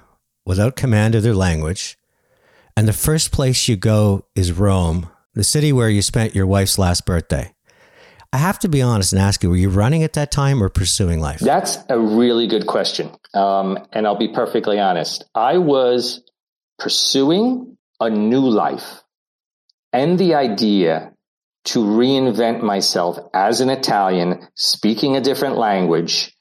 without 0.45 0.77
command 0.77 1.15
of 1.15 1.23
their 1.23 1.35
language. 1.35 1.97
And 2.77 2.88
the 2.88 2.93
first 2.93 3.33
place 3.33 3.69
you 3.69 3.77
go 3.77 4.27
is 4.35 4.53
Rome, 4.53 5.09
the 5.35 5.45
city 5.45 5.73
where 5.73 5.88
you 5.88 6.03
spent 6.03 6.35
your 6.35 6.47
wife's 6.47 6.79
last 6.79 7.05
birthday. 7.05 7.55
I 8.33 8.38
have 8.38 8.59
to 8.61 8.69
be 8.69 8.81
honest 8.81 9.12
and 9.12 9.21
ask 9.21 9.43
you, 9.43 9.51
were 9.51 9.57
you 9.57 9.69
running 9.69 10.03
at 10.03 10.15
that 10.15 10.31
time 10.31 10.62
or 10.62 10.71
pursuing 10.71 11.21
life? 11.21 11.41
That's 11.41 11.79
a 11.91 11.99
really 11.99 12.47
good 12.47 12.67
question. 12.67 13.11
Um, 13.35 13.79
and 13.93 14.07
I'll 14.07 14.17
be 14.17 14.33
perfectly 14.33 14.81
honest. 14.81 15.25
I 15.35 15.59
was 15.59 16.23
pursuing 16.79 17.77
a 18.01 18.09
new 18.09 18.41
life 18.41 19.03
and 19.93 20.19
the 20.19 20.35
idea 20.35 21.12
to 21.65 21.79
reinvent 21.81 22.62
myself 22.62 23.19
as 23.35 23.61
an 23.61 23.69
Italian, 23.69 24.49
speaking 24.55 25.17
a 25.17 25.21
different 25.21 25.59
language, 25.59 26.35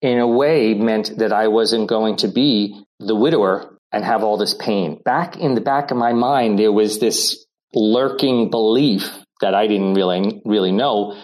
in 0.00 0.18
a 0.18 0.26
way 0.26 0.74
meant 0.74 1.18
that 1.18 1.32
I 1.32 1.48
wasn't 1.48 1.88
going 1.88 2.16
to 2.16 2.28
be 2.28 2.80
the 2.98 3.14
widower 3.14 3.78
and 3.90 4.04
have 4.04 4.22
all 4.22 4.36
this 4.36 4.54
pain. 4.54 5.00
Back 5.04 5.36
in 5.36 5.54
the 5.54 5.60
back 5.60 5.90
of 5.90 5.96
my 5.96 6.12
mind, 6.12 6.58
there 6.58 6.72
was 6.72 6.98
this 6.98 7.46
lurking 7.74 8.50
belief 8.50 9.10
that 9.40 9.54
I 9.54 9.66
didn't 9.66 9.94
really, 9.94 10.42
really 10.44 10.72
know. 10.72 11.20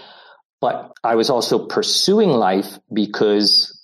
But 0.60 0.92
I 1.02 1.16
was 1.16 1.30
also 1.30 1.66
pursuing 1.66 2.30
life 2.30 2.78
because 2.92 3.80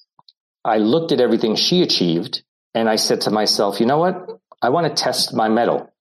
I 0.64 0.78
looked 0.78 1.12
at 1.12 1.20
everything 1.20 1.56
she 1.56 1.82
achieved 1.82 2.42
and 2.74 2.88
I 2.88 2.96
said 2.96 3.22
to 3.22 3.30
myself, 3.30 3.80
you 3.80 3.86
know 3.86 3.98
what? 3.98 4.40
I 4.62 4.70
want 4.70 4.86
to 4.86 5.02
test 5.02 5.34
my 5.34 5.48
mettle. 5.48 5.92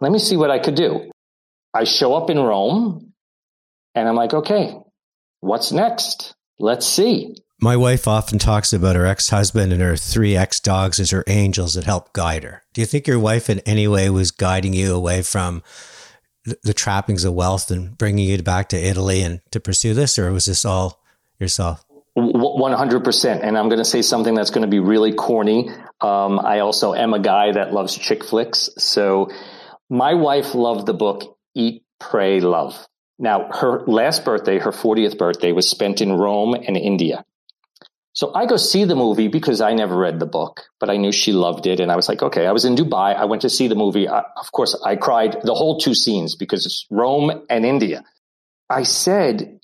Let 0.00 0.12
me 0.12 0.18
see 0.18 0.36
what 0.36 0.50
I 0.50 0.58
could 0.58 0.74
do. 0.74 1.10
I 1.74 1.84
show 1.84 2.14
up 2.14 2.30
in 2.30 2.38
Rome 2.38 3.12
and 3.94 4.08
I'm 4.08 4.16
like, 4.16 4.32
okay, 4.32 4.74
what's 5.40 5.72
next? 5.72 6.34
Let's 6.58 6.86
see. 6.86 7.34
My 7.62 7.76
wife 7.76 8.08
often 8.08 8.38
talks 8.38 8.72
about 8.72 8.96
her 8.96 9.04
ex 9.04 9.28
husband 9.28 9.70
and 9.70 9.82
her 9.82 9.94
three 9.94 10.34
ex 10.34 10.60
dogs 10.60 10.98
as 10.98 11.10
her 11.10 11.24
angels 11.26 11.74
that 11.74 11.84
help 11.84 12.14
guide 12.14 12.42
her. 12.42 12.62
Do 12.72 12.80
you 12.80 12.86
think 12.86 13.06
your 13.06 13.18
wife 13.18 13.50
in 13.50 13.60
any 13.60 13.86
way 13.86 14.08
was 14.08 14.30
guiding 14.30 14.72
you 14.72 14.94
away 14.94 15.20
from 15.20 15.62
the 16.62 16.72
trappings 16.72 17.22
of 17.24 17.34
wealth 17.34 17.70
and 17.70 17.98
bringing 17.98 18.26
you 18.26 18.42
back 18.42 18.70
to 18.70 18.78
Italy 18.78 19.20
and 19.20 19.42
to 19.50 19.60
pursue 19.60 19.92
this, 19.92 20.18
or 20.18 20.32
was 20.32 20.46
this 20.46 20.64
all 20.64 21.02
yourself? 21.38 21.84
100%. 22.16 23.40
And 23.42 23.58
I'm 23.58 23.68
going 23.68 23.78
to 23.78 23.84
say 23.84 24.00
something 24.00 24.34
that's 24.34 24.50
going 24.50 24.62
to 24.62 24.68
be 24.68 24.80
really 24.80 25.12
corny. 25.12 25.68
Um, 26.00 26.38
I 26.38 26.60
also 26.60 26.94
am 26.94 27.12
a 27.12 27.20
guy 27.20 27.52
that 27.52 27.74
loves 27.74 27.94
chick 27.94 28.24
flicks. 28.24 28.70
So 28.78 29.30
my 29.90 30.14
wife 30.14 30.54
loved 30.54 30.86
the 30.86 30.94
book 30.94 31.38
Eat, 31.54 31.84
Pray, 31.98 32.40
Love. 32.40 32.86
Now, 33.18 33.50
her 33.52 33.82
last 33.86 34.24
birthday, 34.24 34.58
her 34.58 34.72
40th 34.72 35.18
birthday, 35.18 35.52
was 35.52 35.68
spent 35.68 36.00
in 36.00 36.12
Rome 36.12 36.54
and 36.54 36.74
India. 36.74 37.24
So 38.20 38.30
I 38.34 38.44
go 38.44 38.58
see 38.58 38.84
the 38.84 38.94
movie 38.94 39.28
because 39.28 39.62
I 39.62 39.72
never 39.72 39.96
read 39.96 40.20
the 40.20 40.26
book, 40.26 40.64
but 40.78 40.90
I 40.90 40.98
knew 40.98 41.10
she 41.10 41.32
loved 41.32 41.66
it. 41.66 41.80
And 41.80 41.90
I 41.90 41.96
was 41.96 42.06
like, 42.06 42.20
okay, 42.20 42.46
I 42.46 42.52
was 42.52 42.66
in 42.66 42.76
Dubai. 42.76 43.16
I 43.16 43.24
went 43.24 43.40
to 43.42 43.48
see 43.48 43.66
the 43.66 43.74
movie. 43.74 44.10
I, 44.10 44.18
of 44.36 44.52
course, 44.52 44.78
I 44.84 44.96
cried 44.96 45.38
the 45.42 45.54
whole 45.54 45.78
two 45.78 45.94
scenes 45.94 46.36
because 46.36 46.66
it's 46.66 46.86
Rome 46.90 47.46
and 47.48 47.64
India. 47.64 48.04
I 48.68 48.82
said, 48.82 49.58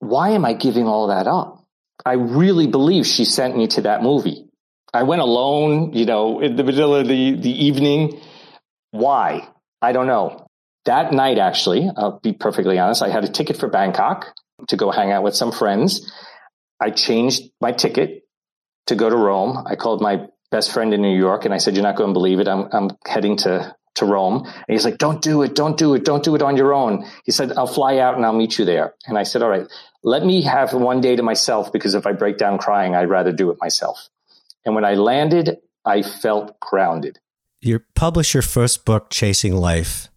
why 0.00 0.30
am 0.30 0.44
I 0.44 0.54
giving 0.54 0.88
all 0.88 1.06
that 1.06 1.28
up? 1.28 1.64
I 2.04 2.14
really 2.14 2.66
believe 2.66 3.06
she 3.06 3.24
sent 3.24 3.56
me 3.56 3.68
to 3.68 3.82
that 3.82 4.02
movie. 4.02 4.44
I 4.92 5.04
went 5.04 5.22
alone, 5.22 5.92
you 5.92 6.04
know, 6.04 6.40
in 6.40 6.56
the 6.56 6.64
middle 6.64 6.96
of 6.96 7.06
the, 7.06 7.36
the 7.36 7.64
evening. 7.66 8.20
Why? 8.90 9.46
I 9.80 9.92
don't 9.92 10.08
know. 10.08 10.48
That 10.84 11.12
night, 11.12 11.38
actually, 11.38 11.88
I'll 11.96 12.18
be 12.18 12.32
perfectly 12.32 12.76
honest, 12.76 13.02
I 13.02 13.08
had 13.08 13.22
a 13.22 13.28
ticket 13.28 13.56
for 13.56 13.68
Bangkok 13.68 14.34
to 14.66 14.76
go 14.76 14.90
hang 14.90 15.12
out 15.12 15.22
with 15.22 15.36
some 15.36 15.52
friends. 15.52 16.10
I 16.80 16.90
changed 16.90 17.50
my 17.60 17.72
ticket 17.72 18.24
to 18.86 18.96
go 18.96 19.10
to 19.10 19.16
Rome. 19.16 19.64
I 19.66 19.76
called 19.76 20.00
my 20.00 20.26
best 20.50 20.72
friend 20.72 20.92
in 20.92 21.02
New 21.02 21.16
York 21.16 21.44
and 21.44 21.54
I 21.54 21.58
said, 21.58 21.74
you're 21.74 21.82
not 21.82 21.96
going 21.96 22.10
to 22.10 22.14
believe 22.14 22.40
it. 22.40 22.48
I'm, 22.48 22.68
I'm 22.72 22.90
heading 23.06 23.36
to, 23.38 23.74
to 23.96 24.04
Rome. 24.04 24.44
And 24.44 24.64
he's 24.68 24.84
like, 24.84 24.98
don't 24.98 25.22
do 25.22 25.42
it. 25.42 25.54
Don't 25.54 25.76
do 25.76 25.94
it. 25.94 26.04
Don't 26.04 26.24
do 26.24 26.34
it 26.34 26.42
on 26.42 26.56
your 26.56 26.74
own. 26.74 27.06
He 27.24 27.32
said, 27.32 27.52
I'll 27.56 27.66
fly 27.66 27.98
out 27.98 28.16
and 28.16 28.24
I'll 28.24 28.32
meet 28.32 28.58
you 28.58 28.64
there. 28.64 28.94
And 29.06 29.18
I 29.18 29.22
said, 29.22 29.42
all 29.42 29.50
right, 29.50 29.66
let 30.02 30.24
me 30.24 30.42
have 30.42 30.72
one 30.72 31.00
day 31.00 31.16
to 31.16 31.22
myself 31.22 31.72
because 31.72 31.94
if 31.94 32.06
I 32.06 32.12
break 32.12 32.38
down 32.38 32.58
crying, 32.58 32.94
I'd 32.94 33.10
rather 33.10 33.32
do 33.32 33.50
it 33.50 33.58
myself. 33.60 34.08
And 34.64 34.74
when 34.74 34.84
I 34.84 34.94
landed, 34.94 35.58
I 35.84 36.02
felt 36.02 36.58
grounded. 36.60 37.18
You 37.60 37.80
published 37.94 38.34
your 38.34 38.42
first 38.42 38.84
book, 38.84 39.10
Chasing 39.10 39.54
Life. 39.54 40.08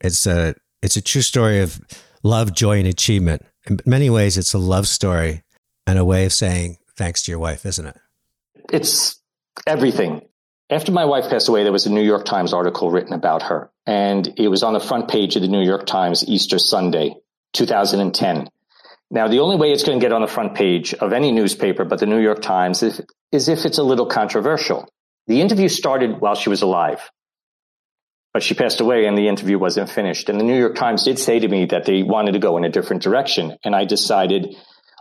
It's 0.00 0.26
a, 0.26 0.54
it's 0.82 0.96
a 0.96 1.02
true 1.02 1.22
story 1.22 1.60
of 1.60 1.80
love, 2.22 2.54
joy, 2.54 2.78
and 2.78 2.88
achievement. 2.88 3.44
In 3.66 3.78
many 3.84 4.08
ways, 4.08 4.38
it's 4.38 4.54
a 4.54 4.58
love 4.58 4.88
story 4.88 5.42
and 5.86 5.98
a 5.98 6.04
way 6.04 6.24
of 6.24 6.32
saying 6.32 6.78
thanks 6.96 7.22
to 7.22 7.32
your 7.32 7.38
wife, 7.38 7.66
isn't 7.66 7.86
it? 7.86 7.96
It's 8.72 9.20
everything. 9.66 10.22
After 10.68 10.92
my 10.92 11.04
wife 11.04 11.28
passed 11.28 11.48
away, 11.48 11.64
there 11.64 11.72
was 11.72 11.86
a 11.86 11.92
New 11.92 12.02
York 12.02 12.24
Times 12.24 12.52
article 12.52 12.90
written 12.90 13.12
about 13.12 13.42
her, 13.44 13.70
and 13.86 14.34
it 14.36 14.48
was 14.48 14.62
on 14.62 14.72
the 14.72 14.80
front 14.80 15.08
page 15.08 15.34
of 15.34 15.42
the 15.42 15.48
New 15.48 15.64
York 15.64 15.86
Times 15.86 16.24
Easter 16.28 16.58
Sunday, 16.58 17.16
2010. 17.54 18.48
Now, 19.10 19.26
the 19.26 19.40
only 19.40 19.56
way 19.56 19.72
it's 19.72 19.82
going 19.82 19.98
to 19.98 20.04
get 20.04 20.12
on 20.12 20.20
the 20.20 20.28
front 20.28 20.54
page 20.54 20.94
of 20.94 21.12
any 21.12 21.32
newspaper 21.32 21.84
but 21.84 21.98
the 21.98 22.06
New 22.06 22.20
York 22.20 22.40
Times 22.42 22.84
is, 22.84 23.00
is 23.32 23.48
if 23.48 23.64
it's 23.64 23.78
a 23.78 23.82
little 23.82 24.06
controversial. 24.06 24.88
The 25.26 25.40
interview 25.40 25.68
started 25.68 26.20
while 26.20 26.36
she 26.36 26.48
was 26.48 26.62
alive, 26.62 27.10
but 28.32 28.44
she 28.44 28.54
passed 28.54 28.80
away 28.80 29.06
and 29.06 29.18
the 29.18 29.26
interview 29.26 29.58
wasn't 29.58 29.90
finished. 29.90 30.28
And 30.28 30.38
the 30.38 30.44
New 30.44 30.58
York 30.58 30.76
Times 30.76 31.02
did 31.02 31.18
say 31.18 31.40
to 31.40 31.48
me 31.48 31.66
that 31.66 31.84
they 31.84 32.04
wanted 32.04 32.32
to 32.32 32.38
go 32.38 32.56
in 32.56 32.64
a 32.64 32.68
different 32.68 33.02
direction. 33.02 33.56
And 33.64 33.74
I 33.74 33.84
decided 33.84 34.54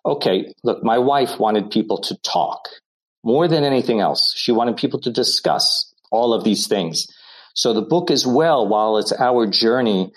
okay, 0.05 0.53
look, 0.63 0.83
my 0.83 0.97
wife 0.97 1.39
wanted 1.39 1.71
people 1.71 1.99
to 2.01 2.17
talk 2.21 2.67
more 3.23 3.47
than 3.47 3.63
anything 3.63 3.99
else. 3.99 4.33
She 4.35 4.51
wanted 4.51 4.77
people 4.77 4.99
to 5.01 5.11
discuss 5.11 5.93
all 6.11 6.33
of 6.33 6.43
these 6.43 6.67
things. 6.67 7.07
So 7.53 7.73
the 7.73 7.81
book 7.81 8.09
as 8.11 8.25
well, 8.25 8.67
while 8.67 8.97
it's 8.97 9.11
our 9.13 9.45
journey, 9.47 10.11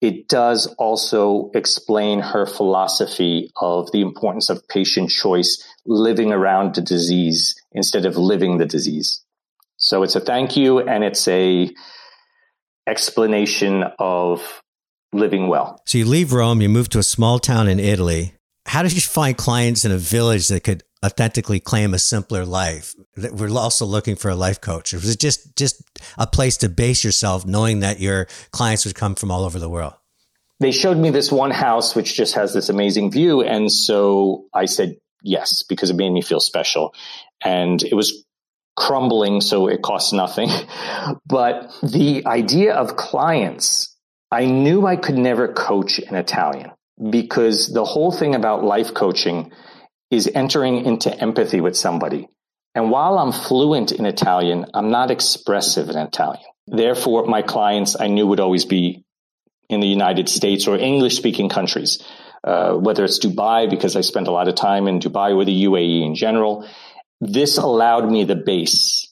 it 0.00 0.26
does 0.26 0.66
also 0.78 1.50
explain 1.54 2.18
her 2.18 2.44
philosophy 2.44 3.50
of 3.60 3.92
the 3.92 4.00
importance 4.00 4.50
of 4.50 4.66
patient 4.68 5.10
choice, 5.10 5.62
living 5.86 6.32
around 6.32 6.74
the 6.74 6.82
disease 6.82 7.54
instead 7.70 8.04
of 8.04 8.16
living 8.16 8.58
the 8.58 8.66
disease. 8.66 9.22
So 9.76 10.02
it's 10.02 10.16
a 10.16 10.20
thank 10.20 10.56
you 10.56 10.80
and 10.80 11.04
it's 11.04 11.28
a 11.28 11.70
explanation 12.88 13.84
of 13.98 14.62
living 15.12 15.48
well. 15.48 15.80
So 15.86 15.98
you 15.98 16.04
leave 16.04 16.32
Rome, 16.32 16.60
you 16.60 16.68
move 16.68 16.88
to 16.90 16.98
a 16.98 17.04
small 17.04 17.38
town 17.38 17.68
in 17.68 17.78
Italy, 17.78 18.34
how 18.66 18.82
did 18.82 18.92
you 18.92 19.00
find 19.00 19.36
clients 19.36 19.84
in 19.84 19.92
a 19.92 19.98
village 19.98 20.48
that 20.48 20.64
could 20.64 20.84
authentically 21.04 21.60
claim 21.60 21.94
a 21.94 21.98
simpler 21.98 22.44
life? 22.44 22.94
That 23.16 23.34
we're 23.34 23.50
also 23.50 23.84
looking 23.84 24.16
for 24.16 24.30
a 24.30 24.34
life 24.34 24.60
coach. 24.60 24.94
Or 24.94 24.98
was 24.98 25.10
it 25.10 25.20
just 25.20 25.56
just 25.56 25.82
a 26.16 26.26
place 26.26 26.56
to 26.58 26.68
base 26.68 27.04
yourself, 27.04 27.44
knowing 27.44 27.80
that 27.80 28.00
your 28.00 28.26
clients 28.50 28.84
would 28.84 28.94
come 28.94 29.14
from 29.14 29.30
all 29.30 29.44
over 29.44 29.58
the 29.58 29.68
world? 29.68 29.94
They 30.60 30.70
showed 30.70 30.96
me 30.96 31.10
this 31.10 31.32
one 31.32 31.50
house 31.50 31.96
which 31.96 32.14
just 32.14 32.34
has 32.34 32.54
this 32.54 32.68
amazing 32.68 33.10
view, 33.10 33.42
and 33.42 33.70
so 33.70 34.44
I 34.54 34.66
said 34.66 34.96
yes 35.22 35.64
because 35.64 35.90
it 35.90 35.96
made 35.96 36.10
me 36.10 36.22
feel 36.22 36.40
special, 36.40 36.94
and 37.42 37.82
it 37.82 37.94
was 37.94 38.24
crumbling, 38.76 39.40
so 39.40 39.66
it 39.66 39.82
cost 39.82 40.12
nothing. 40.12 40.50
but 41.26 41.72
the 41.82 42.24
idea 42.26 42.74
of 42.74 42.96
clients, 42.96 43.96
I 44.30 44.46
knew 44.46 44.86
I 44.86 44.96
could 44.96 45.18
never 45.18 45.52
coach 45.52 45.98
an 45.98 46.14
Italian 46.14 46.70
because 47.10 47.72
the 47.72 47.84
whole 47.84 48.12
thing 48.12 48.34
about 48.34 48.64
life 48.64 48.94
coaching 48.94 49.52
is 50.10 50.30
entering 50.34 50.84
into 50.84 51.12
empathy 51.20 51.60
with 51.60 51.76
somebody. 51.76 52.28
And 52.74 52.90
while 52.90 53.18
I'm 53.18 53.32
fluent 53.32 53.92
in 53.92 54.06
Italian, 54.06 54.66
I'm 54.74 54.90
not 54.90 55.10
expressive 55.10 55.90
in 55.90 55.96
Italian. 55.96 56.44
Therefore, 56.66 57.26
my 57.26 57.42
clients 57.42 57.98
I 57.98 58.06
knew 58.06 58.26
would 58.26 58.40
always 58.40 58.64
be 58.64 59.04
in 59.68 59.80
the 59.80 59.88
United 59.88 60.28
States 60.28 60.68
or 60.68 60.76
English 60.76 61.16
speaking 61.16 61.48
countries, 61.48 62.02
uh, 62.44 62.74
whether 62.74 63.04
it's 63.04 63.18
Dubai, 63.18 63.68
because 63.68 63.96
I 63.96 64.02
spent 64.02 64.28
a 64.28 64.30
lot 64.30 64.48
of 64.48 64.54
time 64.54 64.86
in 64.86 65.00
Dubai 65.00 65.34
or 65.34 65.44
the 65.44 65.64
UAE 65.64 66.04
in 66.04 66.14
general. 66.14 66.68
This 67.20 67.58
allowed 67.58 68.10
me 68.10 68.24
the 68.24 68.36
base 68.36 69.08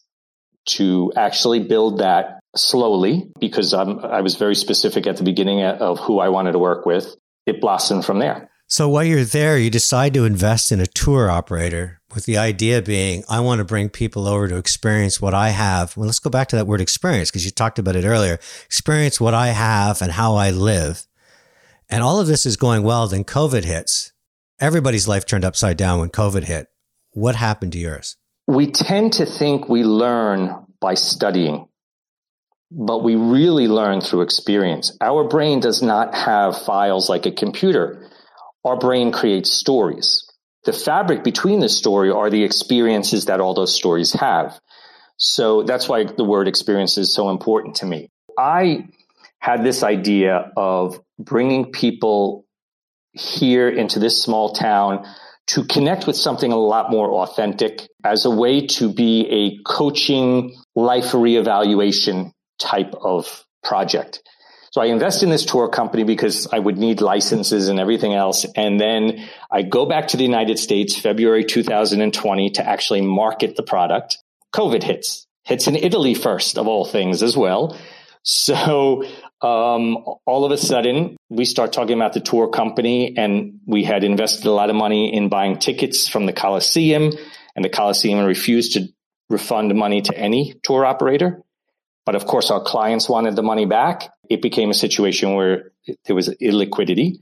to 0.66 1.12
actually 1.16 1.61
build 1.61 1.98
that 1.98 2.40
slowly 2.57 3.31
because 3.38 3.72
I'm, 3.72 4.00
I 4.00 4.20
was 4.20 4.37
very 4.37 4.55
specific 4.55 5.07
at 5.07 5.16
the 5.16 5.22
beginning 5.22 5.62
of 5.62 5.98
who 5.98 6.18
I 6.18 6.29
wanted 6.29 6.53
to 6.53 6.59
work 6.59 6.85
with 6.85 7.14
it 7.51 7.61
blossomed 7.61 8.05
from 8.05 8.19
there. 8.19 8.51
So 8.67 8.89
while 8.89 9.03
you're 9.03 9.25
there, 9.25 9.59
you 9.59 9.69
decide 9.69 10.15
to 10.15 10.25
invest 10.25 10.71
in 10.71 10.81
a 10.81 10.87
tour 10.87 11.29
operator 11.29 12.01
with 12.15 12.25
the 12.25 12.39
idea 12.39 12.81
being, 12.81 13.25
I 13.29 13.41
want 13.41 13.59
to 13.59 13.65
bring 13.65 13.89
people 13.89 14.29
over 14.29 14.47
to 14.47 14.57
experience 14.57 15.21
what 15.21 15.35
I 15.35 15.49
have. 15.49 15.97
Well, 15.97 16.07
let's 16.07 16.21
go 16.21 16.31
back 16.31 16.49
to 16.49 16.57
that 16.57 16.69
word 16.69 16.81
experience 16.81 17.31
because 17.31 17.45
you 17.45 17.51
talked 17.51 17.81
about 17.81 17.97
it 17.97 18.05
earlier. 18.05 18.35
Experience 18.67 19.21
what 19.21 19.35
I 19.35 19.49
have 19.49 20.01
and 20.01 20.13
how 20.13 20.37
I 20.37 20.51
live. 20.51 21.07
And 21.89 22.05
all 22.05 22.21
of 22.21 22.29
this 22.29 22.47
is 22.47 22.57
going 22.57 22.85
well. 22.85 23.09
Then 23.09 23.25
COVID 23.25 23.65
hits. 23.65 24.13
Everybody's 24.61 25.09
life 25.09 25.27
turned 25.27 25.45
upside 25.45 25.77
down 25.77 25.99
when 25.99 26.11
COVID 26.11 26.45
hit. 26.45 26.69
What 27.11 27.35
happened 27.35 27.73
to 27.73 27.79
yours? 27.79 28.17
We 28.47 28.71
tend 28.71 29.15
to 29.15 29.27
think 29.27 29.69
we 29.69 29.83
learn 29.83 30.55
by 30.81 30.95
studying 30.95 31.67
but 32.70 33.02
we 33.02 33.16
really 33.16 33.66
learn 33.66 34.00
through 34.00 34.22
experience. 34.22 34.96
Our 35.00 35.24
brain 35.24 35.61
does 35.61 35.83
not 35.83 36.14
have 36.14 36.62
files 36.62 37.09
like 37.09 37.26
a 37.26 37.33
computer. 37.33 38.06
our 38.62 38.76
brain 38.76 39.11
creates 39.11 39.50
stories. 39.50 40.30
The 40.64 40.74
fabric 40.74 41.24
between 41.24 41.61
the 41.61 41.68
story 41.70 42.11
are 42.11 42.28
the 42.28 42.44
experiences 42.44 43.24
that 43.24 43.40
all 43.40 43.54
those 43.54 43.74
stories 43.74 44.12
have. 44.12 44.61
So 45.16 45.62
that's 45.62 45.88
why 45.88 46.04
the 46.04 46.24
word 46.24 46.46
experience 46.46 46.98
is 46.98 47.14
so 47.14 47.30
important 47.30 47.76
to 47.76 47.87
me. 47.87 48.11
I 48.38 48.88
had 49.38 49.64
this 49.64 49.83
idea 49.83 50.52
of 50.59 51.00
bringing 51.18 51.72
people 51.72 52.44
here 53.12 53.70
into 53.70 53.98
this 53.98 54.22
small 54.22 54.52
town 54.52 55.06
to 55.48 55.64
connect 55.64 56.06
with 56.06 56.16
something 56.16 56.52
a 56.52 56.59
lot 56.59 56.90
more 56.90 57.11
authentic 57.22 57.88
as 58.04 58.26
a 58.26 58.30
way 58.30 58.66
to 58.66 58.92
be 58.92 59.26
a 59.30 59.62
coaching 59.64 60.54
life 60.76 61.12
reevaluation 61.12 62.33
type 62.61 62.94
of 62.94 63.44
project. 63.62 64.23
So 64.73 64.81
I 64.81 64.87
invest 64.87 65.25
in 65.25 65.31
this 65.31 65.44
tour 65.44 65.68
company 65.68 66.05
because 66.05 66.46
I 66.53 66.59
would 66.61 66.79
need 66.79 67.01
licenses 67.01 67.68
and 67.68 67.81
everything 67.81 68.14
else. 68.14 68.46
And 68.55 68.81
then 68.81 69.29
I 69.51 69.62
go 69.62 69.85
back 69.85 70.09
to 70.09 70.16
the 70.16 70.23
United 70.23 70.61
States, 70.61 70.96
February 70.96 71.44
2020 71.44 72.51
to 72.51 72.68
actually 72.68 73.01
market 73.01 73.57
the 73.57 73.64
product. 73.64 74.18
COVID 74.55 74.85
hits, 74.85 75.27
hits 75.42 75.66
in 75.66 75.75
Italy 75.75 76.14
first 76.14 76.57
of 76.57 76.68
all 76.68 76.85
things 76.85 77.23
as 77.23 77.37
well. 77.37 77.77
So 78.23 79.05
um, 79.42 79.96
all 80.27 80.44
of 80.44 80.53
a 80.53 80.59
sudden, 80.59 81.16
we 81.29 81.44
start 81.44 81.73
talking 81.73 81.96
about 81.96 82.12
the 82.12 82.20
tour 82.20 82.49
company, 82.49 83.16
and 83.16 83.61
we 83.66 83.85
had 83.85 84.05
invested 84.05 84.46
a 84.46 84.53
lot 84.53 84.68
of 84.68 84.77
money 84.77 85.14
in 85.14 85.29
buying 85.29 85.59
tickets 85.59 86.07
from 86.07 86.27
the 86.27 86.33
Coliseum, 86.33 87.12
and 87.57 87.64
the 87.64 87.70
Coliseum 87.70 88.25
refused 88.25 88.75
to 88.75 88.88
refund 89.31 89.75
money 89.75 90.03
to 90.03 90.16
any 90.16 90.61
tour 90.62 90.85
operator. 90.85 91.42
But 92.07 92.15
of 92.15 92.27
course, 92.27 92.51
our 92.51 92.63
clients 92.63 93.09
wanted 93.09 93.37
the 93.37 93.43
money 93.43 93.67
back. 93.67 94.11
It 94.29 94.43
became 94.43 94.71
a 94.71 94.75
situation 94.75 95.35
where 95.35 95.73
there 96.05 96.17
was 96.17 96.29
illiquidity, 96.29 97.19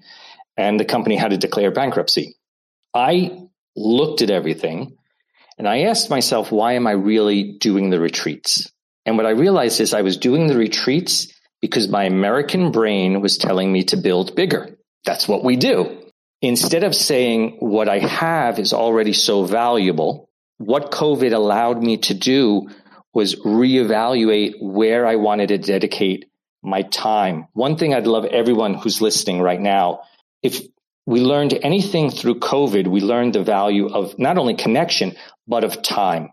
and 0.57 0.79
the 0.79 0.85
company 0.85 1.17
had 1.17 1.31
to 1.31 1.37
declare 1.37 1.71
bankruptcy. 1.71 2.37
I 2.95 3.49
looked 3.77 4.23
at 4.23 4.31
everything, 4.31 4.97
and 5.59 5.69
I 5.69 5.83
asked 5.83 6.11
myself, 6.11 6.53
why 6.53 6.75
am 6.75 6.87
I 6.87 6.93
really 6.93 7.59
doing 7.59 7.91
the 7.91 8.01
retreats? 8.01 8.71
And 9.05 9.17
what 9.17 9.27
I 9.27 9.31
realized 9.31 9.81
is 9.81 9.95
I 9.95 10.03
was 10.03 10.17
doing 10.17 10.47
the 10.47 10.57
retreats 10.57 11.33
because 11.61 11.88
my 11.88 12.05
American 12.05 12.71
brain 12.71 13.21
was 13.21 13.38
telling 13.38 13.73
me 13.73 13.85
to 13.85 13.97
build 13.97 14.37
bigger. 14.37 14.77
That's 15.05 15.27
what 15.27 15.43
we 15.43 15.57
do. 15.57 16.11
Instead 16.41 16.85
of 16.85 16.95
saying 16.95 17.57
what 17.59 17.88
I 17.88 17.99
have 17.99 18.59
is 18.59 18.73
already 18.73 19.12
so 19.12 19.45
valuable, 19.45 20.29
what 20.59 20.93
COVID 20.93 21.33
allowed 21.33 21.83
me 21.83 21.97
to 21.99 22.14
do 22.14 22.69
was 23.18 23.35
reevaluate 23.35 24.62
where 24.62 25.04
I 25.04 25.16
wanted 25.16 25.48
to 25.48 25.59
dedicate 25.59 26.26
my 26.62 26.83
time. 26.83 27.48
One 27.52 27.76
thing 27.76 27.92
I'd 27.92 28.07
love 28.07 28.24
everyone 28.26 28.74
who's 28.74 29.02
listening 29.02 29.42
right 29.42 29.61
now, 29.61 30.02
if 30.40 30.62
we 31.04 31.18
learned 31.20 31.59
anything 31.64 32.12
through 32.12 32.38
COVID, 32.38 32.87
we 32.87 33.00
learned 33.00 33.35
the 33.35 33.42
value 33.42 33.88
of 33.88 34.16
not 34.20 34.38
only 34.38 34.54
connection, 34.54 35.16
but 35.48 35.64
of 35.64 35.83
time. 35.83 36.31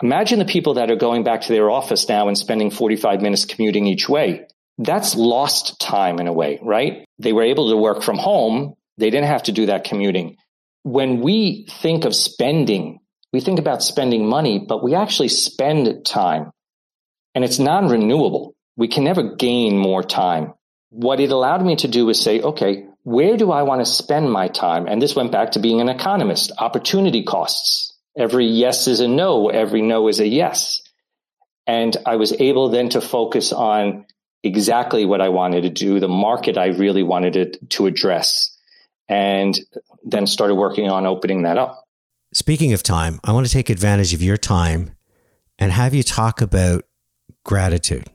Imagine 0.00 0.38
the 0.38 0.44
people 0.44 0.74
that 0.74 0.88
are 0.88 1.02
going 1.08 1.24
back 1.24 1.40
to 1.40 1.52
their 1.52 1.68
office 1.68 2.08
now 2.08 2.28
and 2.28 2.38
spending 2.38 2.70
45 2.70 3.20
minutes 3.20 3.44
commuting 3.44 3.88
each 3.88 4.08
way. 4.08 4.46
That's 4.78 5.16
lost 5.16 5.80
time 5.80 6.20
in 6.20 6.28
a 6.28 6.32
way, 6.32 6.60
right? 6.62 7.04
They 7.18 7.32
were 7.32 7.42
able 7.42 7.70
to 7.70 7.76
work 7.76 8.04
from 8.04 8.18
home. 8.18 8.74
They 8.98 9.10
didn't 9.10 9.32
have 9.34 9.42
to 9.44 9.52
do 9.52 9.66
that 9.66 9.82
commuting. 9.82 10.36
When 10.84 11.20
we 11.22 11.66
think 11.82 12.04
of 12.04 12.14
spending, 12.14 13.00
we 13.32 13.40
think 13.40 13.58
about 13.58 13.82
spending 13.82 14.28
money, 14.28 14.58
but 14.58 14.82
we 14.82 14.94
actually 14.94 15.28
spend 15.28 16.04
time 16.04 16.52
and 17.34 17.44
it's 17.44 17.58
non-renewable. 17.58 18.54
We 18.76 18.88
can 18.88 19.04
never 19.04 19.34
gain 19.36 19.76
more 19.78 20.02
time. 20.02 20.54
What 20.90 21.20
it 21.20 21.30
allowed 21.30 21.64
me 21.64 21.76
to 21.76 21.88
do 21.88 22.06
was 22.06 22.20
say, 22.20 22.40
okay, 22.40 22.86
where 23.04 23.36
do 23.36 23.50
I 23.50 23.62
want 23.62 23.80
to 23.80 23.90
spend 23.90 24.30
my 24.30 24.48
time? 24.48 24.86
And 24.86 25.00
this 25.00 25.16
went 25.16 25.32
back 25.32 25.52
to 25.52 25.58
being 25.58 25.80
an 25.80 25.88
economist, 25.88 26.52
opportunity 26.58 27.22
costs. 27.24 27.96
Every 28.16 28.46
yes 28.46 28.86
is 28.86 29.00
a 29.00 29.08
no. 29.08 29.48
Every 29.48 29.82
no 29.82 30.08
is 30.08 30.20
a 30.20 30.26
yes. 30.26 30.82
And 31.66 31.96
I 32.04 32.16
was 32.16 32.32
able 32.38 32.68
then 32.68 32.90
to 32.90 33.00
focus 33.00 33.52
on 33.52 34.06
exactly 34.42 35.06
what 35.06 35.20
I 35.20 35.30
wanted 35.30 35.62
to 35.62 35.70
do, 35.70 36.00
the 36.00 36.08
market 36.08 36.58
I 36.58 36.66
really 36.66 37.02
wanted 37.02 37.36
it 37.36 37.70
to 37.70 37.86
address, 37.86 38.56
and 39.08 39.58
then 40.04 40.26
started 40.26 40.56
working 40.56 40.90
on 40.90 41.06
opening 41.06 41.42
that 41.42 41.58
up. 41.58 41.81
Speaking 42.34 42.72
of 42.72 42.82
time, 42.82 43.20
I 43.24 43.32
want 43.32 43.46
to 43.46 43.52
take 43.52 43.68
advantage 43.68 44.14
of 44.14 44.22
your 44.22 44.38
time 44.38 44.92
and 45.58 45.70
have 45.70 45.92
you 45.92 46.02
talk 46.02 46.40
about 46.40 46.84
gratitude. 47.44 48.08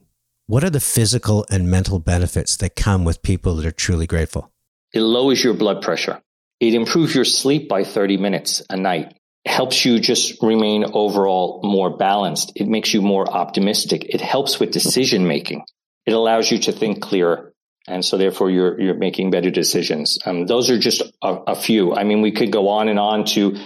What 0.48 0.64
are 0.64 0.72
the 0.72 0.80
physical 0.80 1.46
and 1.52 1.70
mental 1.70 2.00
benefits 2.00 2.58
that 2.58 2.76
come 2.76 3.04
with 3.04 3.22
people 3.22 3.56
that 3.56 3.66
are 3.68 3.72
truly 3.72 4.08
grateful? 4.08 4.52
It 4.92 5.02
lowers 5.02 5.44
your 5.44 5.54
blood 5.54 5.84
pressure. 5.84 6.20
It 6.60 6.74
improves 6.74 7.14
your 7.14 7.26
sleep 7.26 7.70
by 7.70 7.84
30 7.84 8.18
minutes 8.18 8.64
a 8.72 8.76
night 8.76 9.14
It 9.46 9.52
helps 9.52 9.86
you 9.86 10.00
just 10.00 10.42
remain 10.42 10.86
overall 10.94 11.62
more 11.64 11.96
balanced. 11.96 12.54
It 12.56 12.68
makes 12.68 12.96
you 12.96 13.04
more 13.04 13.30
optimistic. 13.30 14.06
It 14.06 14.22
helps 14.22 14.60
with 14.60 14.72
decision 14.72 15.28
making. 15.28 15.64
It 16.08 16.14
allows 16.14 16.50
you 16.50 16.58
to 16.60 16.72
think 16.72 17.04
clearer. 17.04 17.54
And 17.88 18.04
so 18.04 18.18
therefore 18.18 18.50
you're, 18.50 18.82
you're 18.82 18.96
making 18.96 19.30
better 19.30 19.52
decisions. 19.52 20.18
Um, 20.26 20.48
those 20.48 20.72
are 20.72 20.80
just 20.80 21.04
a, 21.22 21.36
a, 21.48 21.56
few. 21.56 21.94
I 21.94 22.04
mean, 22.04 22.22
we 22.22 22.32
could 22.32 22.52
go 22.52 22.68
on 22.70 22.90
and 22.90 23.00
on 23.00 23.26
to 23.26 23.58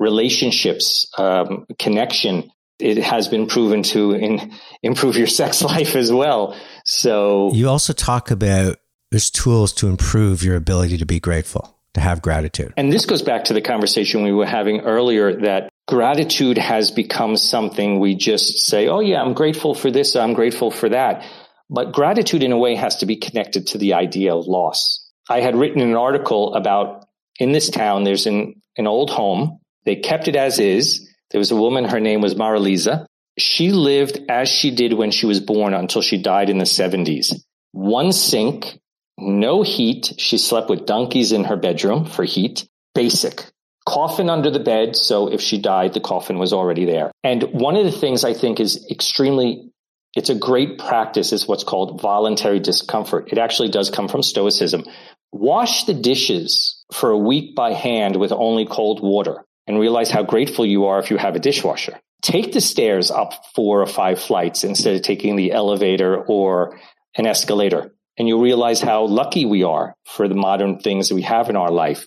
relationships, 0.00 1.08
um, 1.18 1.66
connection. 1.78 2.50
It 2.80 2.96
has 2.98 3.28
been 3.28 3.46
proven 3.46 3.82
to 3.84 4.12
in, 4.12 4.52
improve 4.82 5.16
your 5.16 5.28
sex 5.28 5.62
life 5.74 5.94
as 5.94 6.10
well. 6.10 6.56
So 6.84 7.52
you 7.52 7.68
also 7.68 7.92
talk 7.92 8.32
about 8.32 8.78
there's 9.10 9.30
tools 9.30 9.72
to 9.74 9.88
improve 9.88 10.42
your 10.42 10.56
ability 10.56 10.98
to 10.98 11.06
be 11.06 11.20
grateful 11.20 11.76
to 11.94 12.00
have 12.00 12.22
gratitude. 12.22 12.72
And 12.76 12.92
this 12.92 13.04
goes 13.04 13.22
back 13.22 13.44
to 13.44 13.52
the 13.52 13.60
conversation 13.60 14.22
we 14.22 14.32
were 14.32 14.46
having 14.46 14.80
earlier 14.80 15.40
that 15.40 15.70
gratitude 15.88 16.56
has 16.56 16.90
become 16.92 17.36
something 17.36 17.98
we 17.98 18.14
just 18.14 18.60
say, 18.60 18.86
oh, 18.86 19.00
yeah, 19.00 19.20
I'm 19.20 19.34
grateful 19.34 19.74
for 19.74 19.90
this, 19.90 20.14
I'm 20.14 20.34
grateful 20.34 20.70
for 20.70 20.88
that. 20.88 21.26
But 21.68 21.92
gratitude, 21.92 22.42
in 22.42 22.52
a 22.52 22.58
way, 22.58 22.74
has 22.76 22.96
to 22.96 23.06
be 23.06 23.16
connected 23.16 23.68
to 23.68 23.78
the 23.78 23.94
idea 23.94 24.34
of 24.34 24.46
loss. 24.46 25.08
I 25.28 25.40
had 25.40 25.56
written 25.56 25.80
an 25.80 25.94
article 25.94 26.54
about 26.54 27.06
in 27.38 27.52
this 27.52 27.70
town, 27.70 28.04
there's 28.04 28.26
an, 28.26 28.60
an 28.76 28.86
old 28.86 29.10
home. 29.10 29.59
They 29.84 29.96
kept 29.96 30.28
it 30.28 30.36
as 30.36 30.58
is. 30.58 31.08
There 31.30 31.38
was 31.38 31.50
a 31.50 31.56
woman, 31.56 31.84
her 31.84 32.00
name 32.00 32.20
was 32.20 32.34
Maralisa. 32.34 33.06
She 33.38 33.72
lived 33.72 34.20
as 34.28 34.48
she 34.48 34.70
did 34.70 34.92
when 34.92 35.10
she 35.10 35.26
was 35.26 35.40
born 35.40 35.72
until 35.72 36.02
she 36.02 36.20
died 36.20 36.50
in 36.50 36.58
the 36.58 36.64
70s. 36.64 37.34
One 37.72 38.12
sink, 38.12 38.78
no 39.16 39.62
heat. 39.62 40.12
She 40.18 40.38
slept 40.38 40.68
with 40.68 40.86
donkeys 40.86 41.32
in 41.32 41.44
her 41.44 41.56
bedroom 41.56 42.04
for 42.04 42.24
heat. 42.24 42.66
Basic. 42.94 43.44
Coffin 43.86 44.28
under 44.28 44.50
the 44.50 44.60
bed. 44.60 44.96
So 44.96 45.28
if 45.28 45.40
she 45.40 45.58
died, 45.58 45.94
the 45.94 46.00
coffin 46.00 46.38
was 46.38 46.52
already 46.52 46.84
there. 46.84 47.10
And 47.22 47.42
one 47.52 47.76
of 47.76 47.84
the 47.84 47.92
things 47.92 48.24
I 48.24 48.34
think 48.34 48.60
is 48.60 48.86
extremely, 48.90 49.70
it's 50.14 50.30
a 50.30 50.34
great 50.34 50.78
practice 50.78 51.32
is 51.32 51.46
what's 51.46 51.64
called 51.64 52.00
voluntary 52.00 52.60
discomfort. 52.60 53.32
It 53.32 53.38
actually 53.38 53.70
does 53.70 53.90
come 53.90 54.08
from 54.08 54.22
stoicism. 54.22 54.84
Wash 55.32 55.84
the 55.84 55.94
dishes 55.94 56.84
for 56.92 57.10
a 57.10 57.18
week 57.18 57.54
by 57.54 57.72
hand 57.72 58.16
with 58.16 58.32
only 58.32 58.66
cold 58.66 59.00
water 59.00 59.44
and 59.70 59.78
realize 59.78 60.10
how 60.10 60.24
grateful 60.24 60.66
you 60.66 60.86
are 60.86 60.98
if 60.98 61.10
you 61.10 61.16
have 61.16 61.36
a 61.36 61.38
dishwasher. 61.38 61.98
Take 62.22 62.52
the 62.52 62.60
stairs 62.60 63.10
up 63.10 63.32
four 63.54 63.80
or 63.80 63.86
five 63.86 64.20
flights 64.20 64.64
instead 64.64 64.96
of 64.96 65.02
taking 65.02 65.36
the 65.36 65.52
elevator 65.52 66.16
or 66.16 66.78
an 67.16 67.26
escalator 67.26 67.92
and 68.18 68.28
you'll 68.28 68.42
realize 68.42 68.82
how 68.82 69.06
lucky 69.06 69.46
we 69.46 69.62
are 69.62 69.94
for 70.04 70.28
the 70.28 70.34
modern 70.34 70.78
things 70.78 71.08
that 71.08 71.14
we 71.14 71.22
have 71.22 71.48
in 71.48 71.56
our 71.56 71.70
life. 71.70 72.06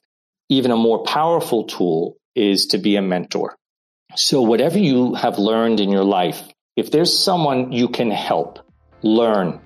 Even 0.50 0.72
a 0.72 0.78
more 0.78 1.04
powerful 1.04 1.64
tool 1.64 2.18
is 2.36 2.68
to 2.68 2.78
be 2.78 2.98
a 2.98 3.02
mentor. 3.02 3.56
So 4.16 4.42
whatever 4.42 4.78
you 4.78 5.16
have 5.16 5.40
learned 5.40 5.80
in 5.80 5.90
your 5.90 6.04
life, 6.04 6.40
if 6.76 6.92
there's 6.92 7.18
someone 7.18 7.72
you 7.72 7.88
can 7.88 8.12
help 8.12 8.60
learn, 9.02 9.60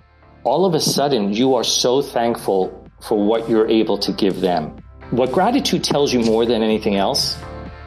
all 0.44 0.66
of 0.66 0.74
a 0.74 0.80
sudden 0.80 1.34
you 1.34 1.56
are 1.56 1.66
so 1.66 2.02
thankful 2.02 2.88
for 3.02 3.22
what 3.22 3.50
you're 3.50 3.68
able 3.68 3.98
to 3.98 4.14
give 4.14 4.40
them. 4.40 4.78
What 5.12 5.32
gratitude 5.32 5.84
tells 5.84 6.14
you 6.14 6.22
more 6.22 6.46
than 6.46 6.64
anything 6.64 6.96
else 6.96 7.38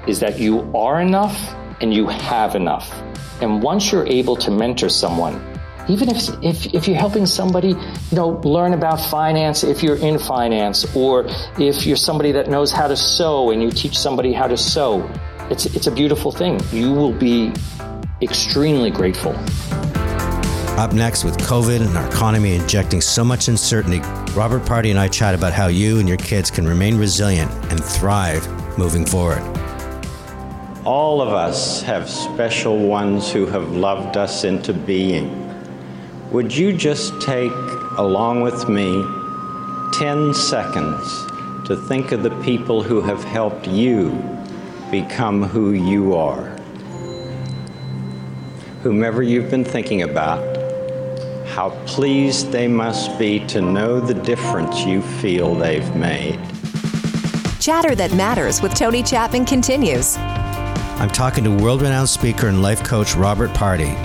is 0.07 0.21
that 0.21 0.39
you 0.39 0.71
are 0.75 1.01
enough 1.01 1.55
and 1.81 1.93
you 1.93 2.07
have 2.07 2.55
enough. 2.55 2.93
And 3.41 3.63
once 3.63 3.91
you're 3.91 4.07
able 4.07 4.37
to 4.37 4.51
mentor 4.51 4.89
someone, 4.89 5.41
even 5.89 6.09
if, 6.09 6.29
if, 6.43 6.67
if 6.75 6.87
you're 6.87 6.99
helping 6.99 7.27
somebody, 7.27 7.69
you 7.71 7.77
know, 8.13 8.41
learn 8.45 8.75
about 8.75 9.01
finance, 9.01 9.65
if 9.65 9.83
you're 9.83 9.97
in 9.97 10.19
finance, 10.19 10.85
or 10.95 11.27
if 11.59 11.87
you're 11.87 11.97
somebody 11.97 12.33
that 12.33 12.49
knows 12.49 12.71
how 12.71 12.87
to 12.87 12.97
sew 12.97 13.51
and 13.51 13.63
you 13.63 13.71
teach 13.71 13.99
somebody 13.99 14.33
how 14.33 14.47
to 14.47 14.57
sew, 14.57 15.11
it's, 15.51 15.67
it's 15.67 15.87
a 15.87 15.91
beautiful 15.91 16.31
thing. 16.31 16.61
You 16.71 16.93
will 16.93 17.13
be 17.13 17.53
extremely 18.23 18.91
grateful. 18.91 19.35
Up 20.79 20.93
next, 20.93 21.25
with 21.25 21.37
COVID 21.39 21.85
and 21.85 21.97
our 21.97 22.07
economy 22.07 22.55
injecting 22.55 23.01
so 23.01 23.25
much 23.25 23.49
uncertainty, 23.49 23.99
Robert 24.33 24.63
Pardy 24.63 24.91
and 24.91 24.99
I 24.99 25.09
chat 25.09 25.35
about 25.35 25.53
how 25.53 25.67
you 25.67 25.99
and 25.99 26.09
your 26.09 26.19
kids 26.19 26.51
can 26.51 26.67
remain 26.67 26.97
resilient 26.97 27.51
and 27.71 27.83
thrive 27.83 28.47
moving 28.79 29.05
forward. 29.05 29.43
All 30.85 31.21
of 31.21 31.29
us 31.29 31.83
have 31.83 32.09
special 32.09 32.79
ones 32.79 33.31
who 33.31 33.47
have 33.47 33.73
loved 33.73 34.17
us 34.17 34.45
into 34.45 34.73
being. 34.73 35.47
Would 36.33 36.57
you 36.57 36.73
just 36.73 37.21
take, 37.21 37.53
along 37.99 38.41
with 38.41 38.69
me, 38.69 39.05
10 39.93 40.33
seconds 40.33 41.27
to 41.67 41.77
think 41.77 42.13
of 42.13 42.23
the 42.23 42.31
people 42.43 42.83
who 42.83 43.01
have 43.03 43.23
helped 43.23 43.69
you 43.69 44.11
become 44.91 45.43
who 45.43 45.73
you 45.73 46.15
are. 46.15 46.57
Whomever 48.83 49.23
you've 49.23 49.51
been 49.51 49.65
thinking 49.65 50.03
about, 50.03 50.41
how 51.47 51.71
pleased 51.87 52.51
they 52.51 52.67
must 52.67 53.19
be 53.19 53.45
to 53.47 53.61
know 53.61 54.01
the 54.01 54.15
difference 54.15 54.85
you 54.85 55.03
feel 55.03 55.55
they've 55.55 55.95
made. 55.95 56.41
Chatter 57.61 57.95
That 57.95 58.15
Matters 58.15 58.63
with 58.63 58.75
Tony 58.75 59.03
Chapman 59.03 59.45
continues. 59.45 60.17
I'm 61.01 61.09
talking 61.09 61.45
to 61.45 61.51
world 61.51 61.81
renowned 61.81 62.11
speaker 62.11 62.49
and 62.49 62.61
life 62.61 62.85
coach 62.85 63.15
Robert 63.15 63.49
Pardy. 63.53 63.97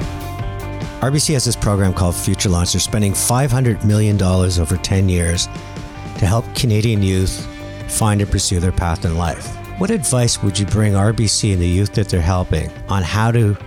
RBC 1.02 1.34
has 1.34 1.44
this 1.44 1.58
program 1.58 1.94
called 1.94 2.16
Future 2.16 2.48
Launch. 2.48 2.72
They're 2.72 2.80
spending 2.80 3.12
$500 3.12 3.84
million 3.84 4.22
over 4.24 4.78
10 4.78 5.10
years 5.10 5.48
to 5.48 6.26
help 6.26 6.46
Canadian 6.56 7.04
youth 7.04 7.46
find 7.90 8.22
and 8.22 8.32
pursue 8.32 8.62
their 8.62 8.72
path 8.72 9.04
in 9.04 9.18
life. 9.18 9.46
What 9.78 9.92
advice 9.92 10.42
would 10.42 10.58
you 10.58 10.66
bring 10.68 10.94
RBC 10.94 11.52
and 11.52 11.62
the 11.62 11.68
youth 11.68 11.94
that 11.96 12.08
they're 12.08 12.22
helping 12.22 12.72
on 12.88 13.04
how 13.04 13.30
to 13.32 13.58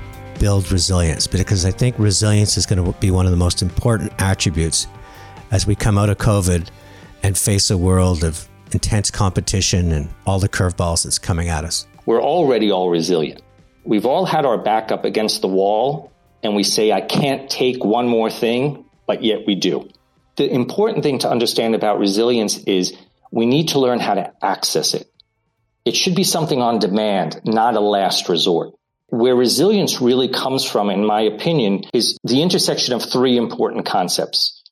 build 0.41 0.73
resilience? 0.73 1.27
Because 1.27 1.67
I 1.67 1.71
think 1.71 1.99
resilience 1.99 2.57
is 2.57 2.65
going 2.65 2.83
to 2.83 2.99
be 2.99 3.11
one 3.11 3.27
of 3.27 3.31
the 3.31 3.37
most 3.37 3.61
important 3.61 4.11
attributes 4.19 4.87
as 5.51 5.67
we 5.67 5.75
come 5.75 5.99
out 5.99 6.09
of 6.09 6.17
COVID 6.17 6.69
and 7.23 7.37
face 7.37 7.71
a 7.71 7.77
world 7.77 8.25
of 8.25 8.49
intense 8.73 9.11
competition 9.11 9.93
and 9.93 10.09
all 10.25 10.39
the 10.39 10.49
curveballs 10.49 11.05
that's 11.05 11.19
coming 11.19 11.51
at 11.51 11.67
us? 11.67 11.87
We're 12.09 12.23
already 12.23 12.73
all 12.73 12.89
resilient. 12.89 13.43
We've 13.85 14.07
all 14.07 14.25
had 14.25 14.47
our 14.47 14.57
back 14.57 14.91
up 14.91 15.05
against 15.05 15.43
the 15.43 15.47
wall 15.47 16.11
and 16.43 16.57
we 16.57 16.63
say, 16.63 16.91
I 16.91 17.03
can't 17.03 17.51
take 17.51 17.85
one 17.85 18.09
more 18.09 18.31
thing, 18.31 18.87
but 19.07 19.23
yet 19.23 19.41
we 19.47 19.57
do. 19.57 19.91
The 20.37 20.51
important 20.51 21.03
thing 21.03 21.19
to 21.19 21.31
understand 21.31 21.75
about 21.75 21.99
resilience 21.99 22.57
is 22.61 22.97
we 23.31 23.45
need 23.45 23.69
to 23.69 23.79
learn 23.79 24.01
how 24.01 24.15
to 24.15 24.33
access 24.43 24.95
it. 24.95 25.07
It 25.85 25.95
should 25.95 26.15
be 26.15 26.25
something 26.25 26.63
on 26.63 26.79
demand, 26.79 27.43
not 27.45 27.77
a 27.77 27.81
last 27.81 28.31
resort. 28.31 28.73
Where 29.09 29.37
resilience 29.37 30.01
really 30.01 30.29
comes 30.29 30.65
from, 30.65 30.89
in 30.89 31.05
my 31.05 31.21
opinion, 31.21 31.83
is 31.93 32.17
the 32.25 32.41
intersection 32.41 32.95
of 32.95 33.03
three 33.03 33.37
important 33.37 33.85
concepts. 33.85 34.63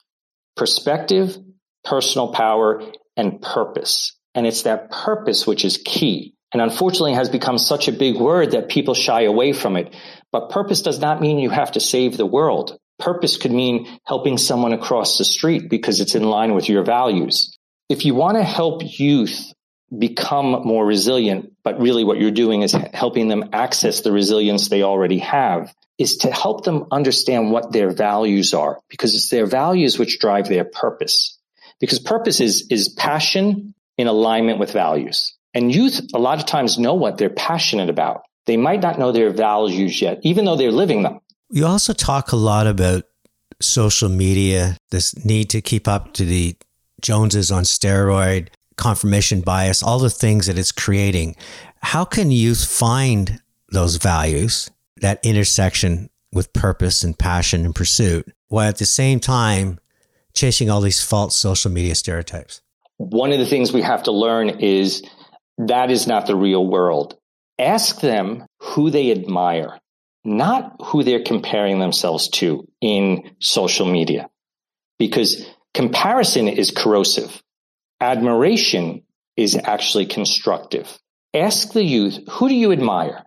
Perspective, 0.56 1.36
personal 1.84 2.32
power, 2.32 2.82
and 3.14 3.42
purpose. 3.42 4.16
And 4.34 4.46
it's 4.46 4.62
that 4.62 4.90
purpose 4.90 5.46
which 5.46 5.66
is 5.66 5.76
key. 5.76 6.32
And 6.52 6.62
unfortunately 6.62 7.14
has 7.14 7.28
become 7.28 7.58
such 7.58 7.88
a 7.88 7.92
big 7.92 8.16
word 8.16 8.52
that 8.52 8.68
people 8.68 8.94
shy 8.94 9.22
away 9.22 9.52
from 9.52 9.76
it. 9.76 9.94
But 10.32 10.50
purpose 10.50 10.82
does 10.82 11.00
not 11.00 11.20
mean 11.20 11.38
you 11.38 11.50
have 11.50 11.72
to 11.72 11.80
save 11.80 12.16
the 12.16 12.26
world. 12.26 12.78
Purpose 12.98 13.36
could 13.36 13.52
mean 13.52 13.86
helping 14.04 14.38
someone 14.38 14.72
across 14.72 15.18
the 15.18 15.24
street 15.24 15.68
because 15.68 16.00
it's 16.00 16.14
in 16.14 16.24
line 16.24 16.54
with 16.54 16.68
your 16.68 16.82
values. 16.82 17.56
If 17.88 18.04
you 18.04 18.14
want 18.14 18.36
to 18.36 18.44
help 18.44 18.82
youth 18.84 19.52
become 19.96 20.66
more 20.66 20.84
resilient, 20.84 21.52
but 21.62 21.80
really 21.80 22.04
what 22.04 22.18
you're 22.18 22.30
doing 22.30 22.62
is 22.62 22.72
helping 22.94 23.28
them 23.28 23.50
access 23.52 24.00
the 24.00 24.12
resilience 24.12 24.68
they 24.68 24.82
already 24.82 25.18
have, 25.18 25.74
is 25.98 26.18
to 26.18 26.32
help 26.32 26.64
them 26.64 26.86
understand 26.90 27.50
what 27.50 27.72
their 27.72 27.90
values 27.90 28.54
are 28.54 28.80
because 28.88 29.14
it's 29.14 29.30
their 29.30 29.46
values 29.46 29.98
which 29.98 30.18
drive 30.18 30.48
their 30.48 30.64
purpose 30.64 31.36
because 31.80 31.98
purpose 31.98 32.40
is, 32.40 32.66
is 32.70 32.88
passion 32.88 33.74
in 33.98 34.06
alignment 34.06 34.58
with 34.58 34.72
values. 34.72 35.35
And 35.56 35.74
youth 35.74 36.02
a 36.12 36.18
lot 36.18 36.38
of 36.38 36.44
times 36.44 36.78
know 36.78 36.92
what 36.92 37.16
they're 37.16 37.30
passionate 37.30 37.88
about. 37.88 38.26
They 38.44 38.58
might 38.58 38.82
not 38.82 38.98
know 38.98 39.10
their 39.10 39.30
values 39.30 40.02
yet, 40.02 40.20
even 40.22 40.44
though 40.44 40.54
they're 40.54 40.70
living 40.70 41.02
them. 41.02 41.20
You 41.50 41.64
also 41.64 41.94
talk 41.94 42.32
a 42.32 42.36
lot 42.36 42.66
about 42.66 43.04
social 43.62 44.10
media, 44.10 44.76
this 44.90 45.24
need 45.24 45.48
to 45.50 45.62
keep 45.62 45.88
up 45.88 46.12
to 46.14 46.26
the 46.26 46.56
Joneses 47.00 47.50
on 47.50 47.62
steroid, 47.62 48.48
confirmation 48.76 49.40
bias, 49.40 49.82
all 49.82 49.98
the 49.98 50.10
things 50.10 50.46
that 50.46 50.58
it's 50.58 50.72
creating. 50.72 51.36
How 51.80 52.04
can 52.04 52.30
youth 52.30 52.62
find 52.62 53.40
those 53.70 53.96
values, 53.96 54.70
that 55.00 55.24
intersection 55.24 56.10
with 56.34 56.52
purpose 56.52 57.02
and 57.02 57.18
passion 57.18 57.64
and 57.64 57.74
pursuit, 57.74 58.30
while 58.48 58.68
at 58.68 58.76
the 58.76 58.84
same 58.84 59.20
time 59.20 59.78
chasing 60.34 60.68
all 60.68 60.82
these 60.82 61.02
false 61.02 61.34
social 61.34 61.70
media 61.70 61.94
stereotypes? 61.94 62.60
One 62.98 63.32
of 63.32 63.38
the 63.38 63.46
things 63.46 63.72
we 63.72 63.82
have 63.82 64.02
to 64.02 64.12
learn 64.12 64.50
is 64.60 65.02
that 65.58 65.90
is 65.90 66.06
not 66.06 66.26
the 66.26 66.36
real 66.36 66.66
world. 66.66 67.16
Ask 67.58 68.00
them 68.00 68.46
who 68.60 68.90
they 68.90 69.10
admire, 69.10 69.78
not 70.24 70.76
who 70.84 71.02
they're 71.02 71.22
comparing 71.22 71.78
themselves 71.78 72.28
to 72.30 72.68
in 72.80 73.30
social 73.40 73.86
media, 73.86 74.28
because 74.98 75.46
comparison 75.72 76.48
is 76.48 76.70
corrosive. 76.70 77.42
Admiration 78.00 79.02
is 79.36 79.56
actually 79.56 80.06
constructive. 80.06 80.98
Ask 81.32 81.72
the 81.72 81.84
youth, 81.84 82.18
who 82.30 82.48
do 82.48 82.54
you 82.54 82.72
admire? 82.72 83.24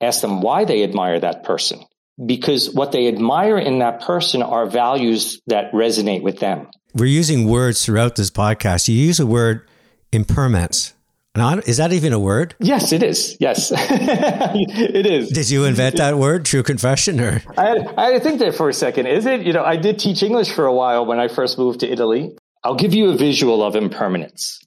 Ask 0.00 0.20
them 0.20 0.40
why 0.40 0.64
they 0.64 0.82
admire 0.82 1.20
that 1.20 1.44
person 1.44 1.84
because 2.24 2.70
what 2.70 2.92
they 2.92 3.08
admire 3.08 3.58
in 3.58 3.78
that 3.78 4.00
person 4.00 4.42
are 4.42 4.66
values 4.66 5.40
that 5.46 5.72
resonate 5.72 6.22
with 6.22 6.38
them. 6.38 6.68
We're 6.94 7.06
using 7.06 7.46
words 7.46 7.84
throughout 7.84 8.16
this 8.16 8.30
podcast. 8.30 8.88
You 8.88 8.94
use 8.94 9.20
a 9.20 9.26
word 9.26 9.68
impermanence. 10.12 10.92
Not, 11.36 11.68
is 11.68 11.76
that 11.76 11.92
even 11.92 12.12
a 12.12 12.18
word? 12.18 12.56
Yes, 12.58 12.92
it 12.92 13.04
is. 13.04 13.36
Yes, 13.38 13.70
it 13.74 15.06
is. 15.06 15.30
Did 15.30 15.48
you 15.48 15.64
invent 15.64 15.96
that 15.96 16.18
word? 16.18 16.44
True 16.44 16.64
confession, 16.64 17.20
or 17.20 17.40
I 17.56 17.66
had, 17.68 17.94
I 17.96 18.04
had 18.06 18.10
to 18.14 18.20
think 18.20 18.40
there 18.40 18.52
for 18.52 18.68
a 18.68 18.72
second. 18.72 19.06
Is 19.06 19.26
it? 19.26 19.42
You 19.42 19.52
know, 19.52 19.62
I 19.62 19.76
did 19.76 20.00
teach 20.00 20.24
English 20.24 20.52
for 20.52 20.66
a 20.66 20.74
while 20.74 21.06
when 21.06 21.20
I 21.20 21.28
first 21.28 21.56
moved 21.56 21.80
to 21.80 21.88
Italy. 21.90 22.36
I'll 22.64 22.74
give 22.74 22.94
you 22.94 23.10
a 23.10 23.16
visual 23.16 23.62
of 23.62 23.76
impermanence. 23.76 24.60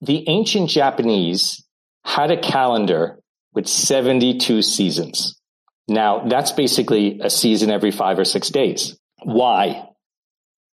The 0.00 0.28
ancient 0.28 0.70
Japanese 0.70 1.64
had 2.04 2.32
a 2.32 2.40
calendar 2.40 3.20
with 3.54 3.68
72 3.68 4.62
seasons. 4.62 5.38
Now, 5.88 6.26
that's 6.26 6.52
basically 6.52 7.20
a 7.22 7.30
season 7.30 7.70
every 7.70 7.92
five 7.92 8.18
or 8.18 8.24
six 8.24 8.50
days. 8.50 8.98
Why? 9.22 9.86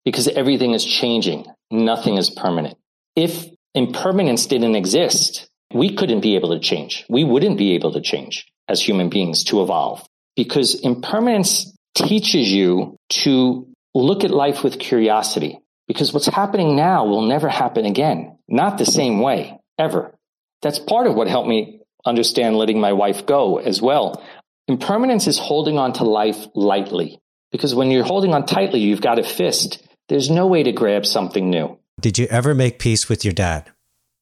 Because 0.04 0.28
everything 0.28 0.72
is 0.72 0.84
changing. 0.84 1.44
Nothing 1.70 2.16
is 2.16 2.30
permanent. 2.30 2.78
If 3.14 3.46
impermanence 3.74 4.46
didn't 4.46 4.74
exist, 4.74 5.48
we 5.72 5.94
couldn't 5.94 6.20
be 6.20 6.36
able 6.36 6.50
to 6.50 6.60
change. 6.60 7.04
We 7.08 7.24
wouldn't 7.24 7.58
be 7.58 7.74
able 7.74 7.92
to 7.92 8.00
change 8.00 8.46
as 8.68 8.80
human 8.80 9.08
beings 9.08 9.44
to 9.44 9.62
evolve 9.62 10.06
because 10.36 10.80
impermanence 10.80 11.72
teaches 11.94 12.50
you 12.50 12.96
to 13.10 13.66
look 13.94 14.24
at 14.24 14.30
life 14.30 14.62
with 14.62 14.78
curiosity 14.78 15.58
because 15.86 16.12
what's 16.12 16.26
happening 16.26 16.76
now 16.76 17.06
will 17.06 17.22
never 17.22 17.48
happen 17.48 17.86
again. 17.86 18.38
Not 18.48 18.78
the 18.78 18.86
same 18.86 19.20
way 19.20 19.58
ever. 19.78 20.14
That's 20.62 20.78
part 20.78 21.06
of 21.06 21.14
what 21.14 21.28
helped 21.28 21.48
me 21.48 21.80
understand 22.04 22.56
letting 22.56 22.80
my 22.80 22.92
wife 22.92 23.26
go 23.26 23.58
as 23.58 23.82
well. 23.82 24.22
Impermanence 24.68 25.26
is 25.26 25.38
holding 25.38 25.78
on 25.78 25.94
to 25.94 26.04
life 26.04 26.46
lightly 26.54 27.20
because 27.50 27.74
when 27.74 27.90
you're 27.90 28.04
holding 28.04 28.34
on 28.34 28.46
tightly, 28.46 28.80
you've 28.80 29.00
got 29.00 29.18
a 29.18 29.22
fist. 29.22 29.82
There's 30.08 30.30
no 30.30 30.46
way 30.46 30.62
to 30.62 30.72
grab 30.72 31.06
something 31.06 31.50
new. 31.50 31.78
Did 32.00 32.18
you 32.18 32.26
ever 32.26 32.54
make 32.54 32.78
peace 32.78 33.08
with 33.08 33.24
your 33.24 33.34
dad? 33.34 33.70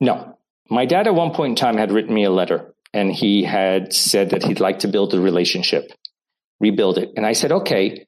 No. 0.01 0.39
My 0.71 0.87
dad 0.87 1.07
at 1.07 1.15
one 1.15 1.33
point 1.33 1.51
in 1.51 1.57
time 1.57 1.77
had 1.77 1.93
written 1.93 2.15
me 2.15 2.25
a 2.25 2.31
letter 2.31 2.75
and 2.93 3.12
he 3.12 3.45
had 3.45 3.93
said 3.93 4.31
that 4.31 4.45
he'd 4.45 4.61
like 4.61 4.81
to 4.81 4.89
build 4.89 5.15
a 5.15 5.21
relationship, 5.21 5.91
rebuild 6.59 6.99
it. 6.99 7.12
And 7.17 7.27
I 7.27 7.33
said, 7.33 7.53
okay, 7.53 8.07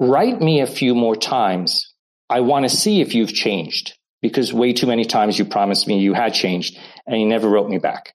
write 0.00 0.40
me 0.40 0.60
a 0.60 0.66
few 0.66 0.94
more 0.94 1.16
times. 1.16 1.94
I 2.28 2.40
want 2.40 2.68
to 2.68 2.76
see 2.76 3.00
if 3.00 3.14
you've 3.14 3.32
changed 3.32 3.96
because 4.20 4.52
way 4.52 4.72
too 4.72 4.86
many 4.86 5.04
times 5.04 5.38
you 5.38 5.44
promised 5.44 5.86
me 5.86 6.00
you 6.00 6.14
had 6.14 6.34
changed 6.34 6.78
and 7.06 7.20
you 7.20 7.26
never 7.26 7.48
wrote 7.48 7.68
me 7.68 7.78
back. 7.78 8.14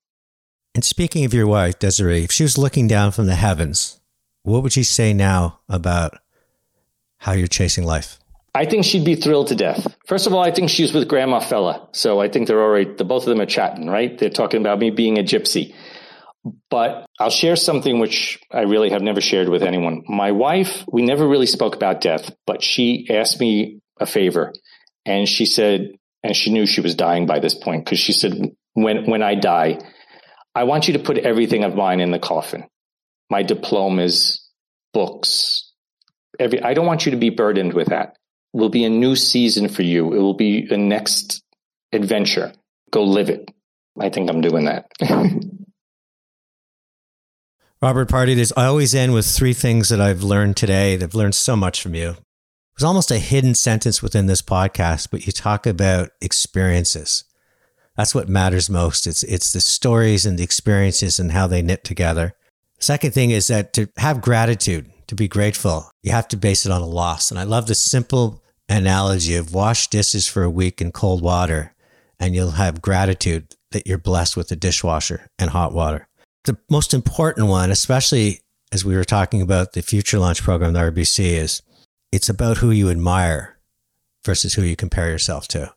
And 0.76 0.84
speaking 0.84 1.26
of 1.26 1.34
your 1.34 1.48
wife, 1.48 1.80
Desiree, 1.80 2.24
if 2.24 2.32
she 2.32 2.44
was 2.44 2.58
looking 2.58 2.88
down 2.88 3.12
from 3.12 3.26
the 3.26 3.36
heavens, 3.36 4.00
what 4.44 4.64
would 4.64 4.74
she 4.74 4.84
say 4.84 5.14
now 5.14 5.62
about 5.70 6.18
how 7.18 7.32
you're 7.32 7.48
chasing 7.48 7.86
life? 7.86 8.20
I 8.60 8.65
think 8.65 8.84
she'd 8.84 9.06
be 9.06 9.15
thrilled 9.15 9.48
to 9.48 9.56
death. 9.56 9.95
First 10.06 10.28
of 10.28 10.34
all, 10.34 10.43
I 10.43 10.52
think 10.52 10.69
she's 10.69 10.93
with 10.93 11.08
Grandma 11.08 11.39
Fella. 11.39 11.88
So 11.93 12.20
I 12.20 12.28
think 12.28 12.45
they're 12.45 12.62
already, 12.62 12.93
the 12.93 13.05
both 13.05 13.24
of 13.24 13.30
them 13.30 13.39
are 13.39 13.45
chatting, 13.45 13.88
right? 13.88 14.18
They're 14.18 14.30
talking 14.30 14.60
about 14.60 14.80
me 14.80 14.89
being 14.89 15.18
a 15.18 15.24
gypsy. 15.24 15.74
But 16.70 17.05
I'll 17.22 17.30
share 17.30 17.55
something 17.55 17.99
which 17.99 18.38
I 18.51 18.64
really 18.64 18.89
have 18.89 19.01
never 19.01 19.22
shared 19.22 19.47
with 19.47 19.64
anyone. 19.64 20.03
My 20.10 20.34
wife, 20.34 20.84
we 20.91 21.03
never 21.03 21.26
really 21.26 21.45
spoke 21.45 21.74
about 21.74 22.01
death, 22.01 22.36
but 22.45 22.62
she 22.62 23.07
asked 23.10 23.39
me 23.39 23.80
a 23.97 24.05
favor 24.05 24.51
and 25.05 25.26
she 25.26 25.45
said, 25.45 25.91
and 26.22 26.36
she 26.36 26.51
knew 26.51 26.66
she 26.66 26.82
was 26.82 26.95
dying 26.95 27.28
by 27.28 27.39
this 27.39 27.55
point 27.55 27.86
because 27.86 27.99
she 27.99 28.12
said, 28.12 28.34
when, 28.74 29.10
when 29.10 29.24
I 29.24 29.36
die, 29.36 29.80
I 30.53 30.66
want 30.66 30.89
you 30.89 30.95
to 30.95 30.99
put 30.99 31.18
everything 31.18 31.64
of 31.64 31.76
mine 31.76 32.01
in 32.01 32.12
the 32.12 32.20
coffin. 32.20 32.66
My 33.30 33.41
diplomas, 33.41 34.45
books, 34.91 35.72
every, 36.38 36.62
I 36.62 36.74
don't 36.74 36.88
want 36.88 37.05
you 37.05 37.12
to 37.12 37.18
be 37.18 37.30
burdened 37.30 37.74
with 37.74 37.88
that. 37.88 38.18
Will 38.54 38.70
be 38.70 38.84
a 38.84 38.89
new 38.89 39.16
season 39.16 39.70
for 39.70 39.84
you. 39.84 40.14
It 40.14 40.20
will 40.20 40.34
be 40.34 40.68
a 40.72 40.78
next 40.78 41.43
adventure. 41.91 42.54
Go 42.91 43.04
live 43.04 43.30
it. 43.30 43.50
I 44.00 44.10
think 44.10 44.30
I'm 44.30 44.41
doing 44.41 44.66
that. 44.66 44.91
Robert 47.82 48.10
Pardy, 48.10 48.36
there's, 48.36 48.52
I 48.58 48.66
always 48.66 48.93
end 48.93 49.14
with 49.14 49.26
three 49.26 49.54
things 49.54 49.88
that 49.88 50.02
I've 50.02 50.22
learned 50.22 50.58
today. 50.58 50.95
I've 50.95 51.16
learned 51.16 51.36
so 51.36 51.56
much 51.56 51.82
from 51.82 51.95
you. 51.95 52.10
It 52.10 52.18
was 52.76 52.84
almost 52.84 53.10
a 53.12 53.20
hidden 53.20 53.56
sentence 53.56 54.02
within 54.02 54.26
this 54.26 54.41
podcast, 54.41 55.10
but 55.12 55.26
you 55.26 55.32
talk 55.32 55.66
about 55.66 56.10
experiences 56.22 57.24
That's 57.95 58.14
what 58.16 58.30
matters 58.30 58.70
most. 58.70 59.08
It's 59.08 59.24
it's 59.24 59.54
the 59.54 59.62
stories 59.62 60.26
and 60.26 60.38
the 60.39 60.43
experiences 60.43 61.20
and 61.20 61.32
how 61.32 61.47
they 61.47 61.62
knit 61.62 61.84
together. 61.84 62.34
Second 62.80 63.14
thing 63.14 63.32
is 63.32 63.47
that 63.47 63.74
to 63.74 63.88
have 63.97 64.22
gratitude, 64.22 64.89
to 65.10 65.16
be 65.16 65.28
grateful, 65.28 65.91
you 66.03 66.12
have 66.12 66.28
to 66.30 66.38
base 66.38 66.66
it 66.66 66.72
on 66.72 66.82
a 66.82 66.88
loss. 66.88 67.32
And 67.32 67.39
I 67.39 67.43
love 67.43 67.68
the 67.68 67.76
simple 67.76 68.41
analogy 68.70 69.36
of 69.36 69.53
wash 69.53 69.88
dishes 69.88 70.28
for 70.28 70.43
a 70.43 70.49
week 70.49 70.82
in 70.82 70.91
cold 70.91 71.22
water 71.22 71.74
and 72.20 72.36
you'll 72.36 72.51
have 72.51 72.82
gratitude 72.82 73.55
that 73.72 73.88
you're 73.88 73.97
blessed 73.97 74.38
with 74.38 74.51
a 74.51 74.55
dishwasher 74.55 75.28
and 75.39 75.49
hot 75.49 75.74
water. 75.74 76.07
The 76.45 76.57
most 76.70 76.93
important 76.93 77.47
one, 77.47 77.72
especially 77.72 78.41
as 78.72 78.86
we 78.86 78.95
were 78.95 79.03
talking 79.03 79.41
about 79.41 79.74
the 79.74 79.82
future 79.82 80.20
launch 80.20 80.43
program, 80.43 80.74
the 80.74 80.80
RBC, 80.80 81.20
is 81.20 81.62
it's 82.12 82.30
about 82.30 82.57
who 82.57 82.72
you 82.72 82.89
admire 82.89 83.57
versus 84.26 84.53
who 84.53 84.62
you 84.62 84.76
compare 84.76 85.10
yourself 85.10 85.47
to. 85.49 85.74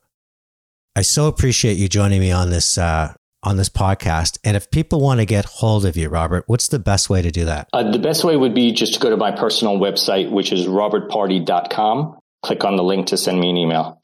I 0.95 1.01
so 1.01 1.27
appreciate 1.27 1.77
you 1.77 1.87
joining 1.87 2.19
me 2.19 2.31
on 2.31 2.51
this 2.51 2.77
uh, 2.77 3.13
on 3.43 3.57
this 3.57 3.69
podcast. 3.69 4.39
And 4.43 4.57
if 4.57 4.71
people 4.71 4.99
want 5.01 5.19
to 5.19 5.25
get 5.25 5.45
hold 5.45 5.85
of 5.85 5.95
you, 5.95 6.09
Robert, 6.09 6.45
what's 6.47 6.69
the 6.69 6.79
best 6.79 7.09
way 7.09 7.21
to 7.21 7.31
do 7.31 7.45
that? 7.45 7.67
Uh, 7.73 7.91
the 7.91 7.99
best 7.99 8.23
way 8.23 8.35
would 8.35 8.55
be 8.55 8.71
just 8.71 8.95
to 8.95 8.99
go 8.99 9.09
to 9.09 9.17
my 9.17 9.31
personal 9.31 9.77
website, 9.77 10.31
which 10.31 10.51
is 10.51 10.65
robertpardy.com. 10.65 12.17
Click 12.41 12.63
on 12.63 12.75
the 12.75 12.83
link 12.83 13.07
to 13.07 13.17
send 13.17 13.39
me 13.39 13.49
an 13.49 13.57
email. 13.57 13.99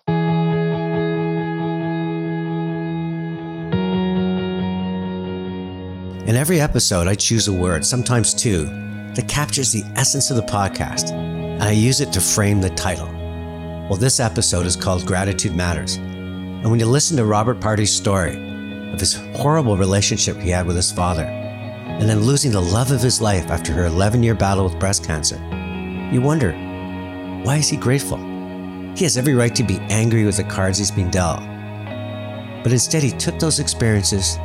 In 6.28 6.36
every 6.36 6.62
episode, 6.62 7.08
I 7.08 7.16
choose 7.16 7.48
a 7.48 7.54
word, 7.54 7.84
sometimes 7.84 8.36
two, 8.36 8.66
that 9.16 9.28
captures 9.28 9.72
the 9.72 9.84
essence 9.96 10.30
of 10.30 10.36
the 10.38 10.44
podcast, 10.44 11.12
and 11.12 11.64
I 11.64 11.72
use 11.72 12.02
it 12.02 12.14
to 12.14 12.22
frame 12.22 12.62
the 12.62 12.70
title. 12.70 13.08
Well, 13.90 13.98
this 13.98 14.20
episode 14.20 14.68
is 14.68 14.76
called 14.76 15.08
Gratitude 15.08 15.56
Matters. 15.56 15.96
And 15.96 16.70
when 16.70 16.80
you 16.80 16.86
listen 16.86 17.18
to 17.18 17.26
Robert 17.26 17.60
Pardy's 17.60 17.92
story 17.92 18.49
of 18.94 19.00
his 19.00 19.16
horrible 19.36 19.78
relationship 19.78 20.38
he 20.38 20.50
had 20.50 20.66
with 20.66 20.76
his 20.76 20.92
father, 20.92 21.24
and 21.24 22.10
then 22.10 22.22
losing 22.22 22.52
the 22.52 22.62
love 22.62 22.92
of 22.92 23.02
his 23.02 23.22
life 23.22 23.50
after 23.50 23.74
her 23.74 23.86
11 23.86 24.24
year 24.24 24.36
battle 24.36 24.64
with 24.64 24.80
breast 24.80 25.04
cancer, 25.06 25.38
you 26.12 26.22
wonder 26.22 26.54
why 27.44 27.58
is 27.58 27.70
he 27.70 27.78
grateful? 27.78 28.18
He 28.96 29.06
has 29.06 29.18
every 29.18 29.34
right 29.34 29.56
to 29.56 29.64
be 29.64 29.80
angry 29.90 30.26
with 30.26 30.38
the 30.38 30.44
cards 30.44 30.78
he's 30.78 30.92
been 30.92 31.10
dealt. 31.10 31.40
But 32.64 32.74
instead, 32.74 33.04
he 33.04 33.12
took 33.12 33.40
those 33.40 33.60
experiences 33.60 34.38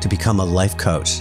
to 0.00 0.08
become 0.08 0.40
a 0.40 0.44
life 0.44 0.76
coach 0.78 1.18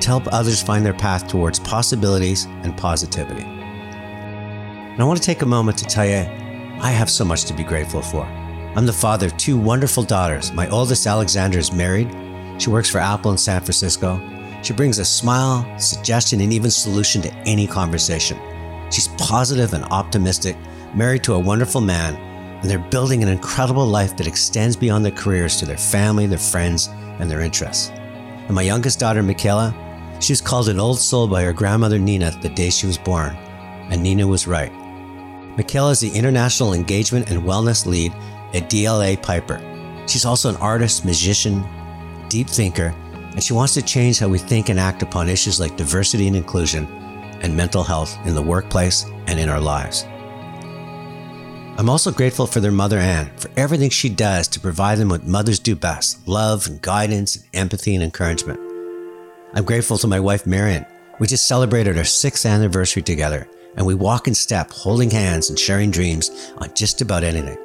to 0.00 0.06
help 0.06 0.32
others 0.32 0.62
find 0.62 0.84
their 0.84 0.94
path 0.94 1.26
towards 1.26 1.58
possibilities 1.58 2.44
and 2.62 2.76
positivity. 2.76 3.42
And 3.42 5.00
I 5.02 5.04
want 5.04 5.18
to 5.20 5.24
take 5.24 5.42
a 5.42 5.46
moment 5.46 5.78
to 5.78 5.84
tell 5.84 6.06
you, 6.06 6.28
I 6.80 6.90
have 6.90 7.10
so 7.10 7.24
much 7.24 7.44
to 7.46 7.54
be 7.54 7.64
grateful 7.64 8.02
for. 8.02 8.24
I'm 8.76 8.84
the 8.84 8.92
father 8.92 9.28
of 9.28 9.36
two 9.38 9.56
wonderful 9.56 10.02
daughters. 10.02 10.52
My 10.52 10.68
oldest, 10.68 11.06
Alexandra, 11.06 11.58
is 11.58 11.72
married. 11.72 12.14
She 12.60 12.68
works 12.68 12.90
for 12.90 12.98
Apple 12.98 13.30
in 13.30 13.38
San 13.38 13.62
Francisco. 13.62 14.20
She 14.62 14.74
brings 14.74 14.98
a 14.98 15.04
smile, 15.04 15.66
suggestion, 15.78 16.42
and 16.42 16.52
even 16.52 16.70
solution 16.70 17.22
to 17.22 17.34
any 17.46 17.66
conversation. 17.66 18.38
She's 18.90 19.08
positive 19.16 19.72
and 19.72 19.84
optimistic, 19.84 20.58
married 20.94 21.24
to 21.24 21.32
a 21.32 21.38
wonderful 21.38 21.80
man, 21.80 22.16
and 22.16 22.68
they're 22.68 22.78
building 22.78 23.22
an 23.22 23.30
incredible 23.30 23.86
life 23.86 24.14
that 24.18 24.26
extends 24.26 24.76
beyond 24.76 25.06
their 25.06 25.12
careers 25.12 25.56
to 25.56 25.64
their 25.64 25.78
family, 25.78 26.26
their 26.26 26.36
friends, 26.36 26.88
and 27.18 27.30
their 27.30 27.40
interests. 27.40 27.88
And 27.88 28.50
my 28.50 28.60
youngest 28.60 28.98
daughter, 28.98 29.22
Michaela, 29.22 29.74
she 30.20 30.34
was 30.34 30.42
called 30.42 30.68
an 30.68 30.80
old 30.80 30.98
soul 30.98 31.26
by 31.28 31.44
her 31.44 31.54
grandmother 31.54 31.98
Nina 31.98 32.30
the 32.42 32.50
day 32.50 32.68
she 32.68 32.86
was 32.86 32.98
born. 32.98 33.34
And 33.88 34.02
Nina 34.02 34.26
was 34.26 34.46
right. 34.46 34.72
Michaela 35.56 35.92
is 35.92 36.00
the 36.00 36.10
International 36.10 36.74
Engagement 36.74 37.30
and 37.30 37.42
Wellness 37.42 37.86
Lead 37.86 38.12
at 38.54 38.70
DLA 38.70 39.20
Piper. 39.22 39.60
She's 40.06 40.24
also 40.24 40.48
an 40.48 40.56
artist, 40.56 41.04
musician, 41.04 41.64
deep 42.28 42.48
thinker, 42.48 42.94
and 43.32 43.42
she 43.42 43.52
wants 43.52 43.74
to 43.74 43.82
change 43.82 44.18
how 44.18 44.28
we 44.28 44.38
think 44.38 44.68
and 44.68 44.80
act 44.80 45.02
upon 45.02 45.28
issues 45.28 45.60
like 45.60 45.76
diversity 45.76 46.26
and 46.26 46.36
inclusion 46.36 46.86
and 47.42 47.56
mental 47.56 47.82
health 47.82 48.16
in 48.24 48.34
the 48.34 48.42
workplace 48.42 49.04
and 49.26 49.38
in 49.38 49.48
our 49.48 49.60
lives. 49.60 50.06
I'm 51.78 51.90
also 51.90 52.10
grateful 52.10 52.46
for 52.46 52.60
their 52.60 52.72
mother 52.72 52.98
Anne 52.98 53.30
for 53.36 53.50
everything 53.58 53.90
she 53.90 54.08
does 54.08 54.48
to 54.48 54.60
provide 54.60 54.96
them 54.96 55.10
what 55.10 55.26
mothers 55.26 55.58
do 55.58 55.76
best 55.76 56.26
love 56.26 56.66
and 56.66 56.80
guidance, 56.80 57.36
and 57.36 57.44
empathy 57.52 57.94
and 57.94 58.02
encouragement. 58.02 58.58
I'm 59.52 59.64
grateful 59.64 59.98
to 59.98 60.06
my 60.06 60.18
wife 60.18 60.46
Marion. 60.46 60.86
We 61.18 61.26
just 61.26 61.46
celebrated 61.46 61.98
our 61.98 62.04
sixth 62.04 62.46
anniversary 62.46 63.02
together, 63.02 63.48
and 63.76 63.84
we 63.84 63.94
walk 63.94 64.26
in 64.28 64.34
step, 64.34 64.70
holding 64.70 65.10
hands 65.10 65.50
and 65.50 65.58
sharing 65.58 65.90
dreams 65.90 66.30
on 66.58 66.72
just 66.74 67.02
about 67.02 67.24
anything. 67.24 67.58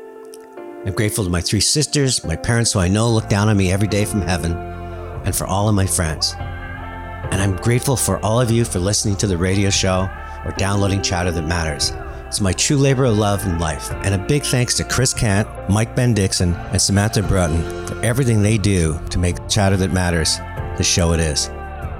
I'm 0.83 0.93
grateful 0.93 1.23
to 1.23 1.29
my 1.29 1.41
three 1.41 1.59
sisters, 1.59 2.23
my 2.23 2.35
parents 2.35 2.73
who 2.73 2.79
I 2.79 2.87
know 2.87 3.07
look 3.07 3.29
down 3.29 3.49
on 3.49 3.55
me 3.55 3.71
every 3.71 3.87
day 3.87 4.03
from 4.03 4.21
heaven, 4.21 4.53
and 4.53 5.35
for 5.35 5.45
all 5.45 5.69
of 5.69 5.75
my 5.75 5.85
friends. 5.85 6.33
And 6.39 7.35
I'm 7.35 7.55
grateful 7.57 7.95
for 7.95 8.17
all 8.25 8.41
of 8.41 8.49
you 8.49 8.65
for 8.65 8.79
listening 8.79 9.15
to 9.17 9.27
the 9.27 9.37
radio 9.37 9.69
show 9.69 10.09
or 10.43 10.51
downloading 10.57 11.03
Chatter 11.03 11.29
That 11.29 11.43
Matters. 11.43 11.91
It's 12.25 12.41
my 12.41 12.51
true 12.53 12.77
labor 12.77 13.05
of 13.05 13.15
love 13.15 13.45
in 13.45 13.59
life. 13.59 13.91
And 13.91 14.15
a 14.15 14.25
big 14.25 14.41
thanks 14.41 14.75
to 14.77 14.83
Chris 14.83 15.13
Kant, 15.13 15.47
Mike 15.69 15.95
Ben 15.95 16.15
Dixon, 16.15 16.55
and 16.55 16.81
Samantha 16.81 17.21
Broughton 17.21 17.61
for 17.85 18.03
everything 18.03 18.41
they 18.41 18.57
do 18.57 18.99
to 19.11 19.19
make 19.19 19.47
Chatter 19.47 19.77
That 19.77 19.93
Matters 19.93 20.37
the 20.77 20.83
show 20.83 21.13
it 21.13 21.19
is. 21.19 21.49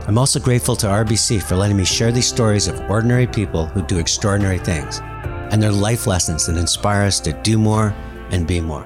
I'm 0.08 0.18
also 0.18 0.40
grateful 0.40 0.76
to 0.78 0.88
RBC 0.88 1.44
for 1.44 1.56
letting 1.56 1.78
me 1.78 1.86
share 1.86 2.12
these 2.12 2.28
stories 2.28 2.68
of 2.68 2.80
ordinary 2.90 3.28
people 3.28 3.68
who 3.68 3.84
do 3.84 4.00
extraordinary 4.00 4.58
things 4.58 5.02
and 5.52 5.62
their 5.62 5.72
life 5.72 6.08
lessons 6.08 6.48
that 6.48 6.58
inspire 6.58 7.04
us 7.04 7.20
to 7.20 7.34
do 7.44 7.60
more 7.60 7.94
and 8.32 8.48
be 8.48 8.62
more. 8.62 8.86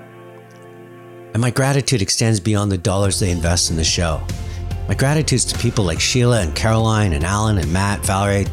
And 1.33 1.41
my 1.41 1.49
gratitude 1.49 2.01
extends 2.01 2.39
beyond 2.39 2.71
the 2.71 2.77
dollars 2.77 3.19
they 3.19 3.31
invest 3.31 3.69
in 3.69 3.75
the 3.75 3.83
show. 3.83 4.21
My 4.87 4.93
gratitude 4.93 5.37
is 5.37 5.45
to 5.45 5.59
people 5.59 5.83
like 5.83 5.99
Sheila 5.99 6.41
and 6.41 6.55
Caroline 6.55 7.13
and 7.13 7.23
Alan 7.23 7.57
and 7.57 7.71
Matt, 7.73 8.05
Valerie, 8.05 8.45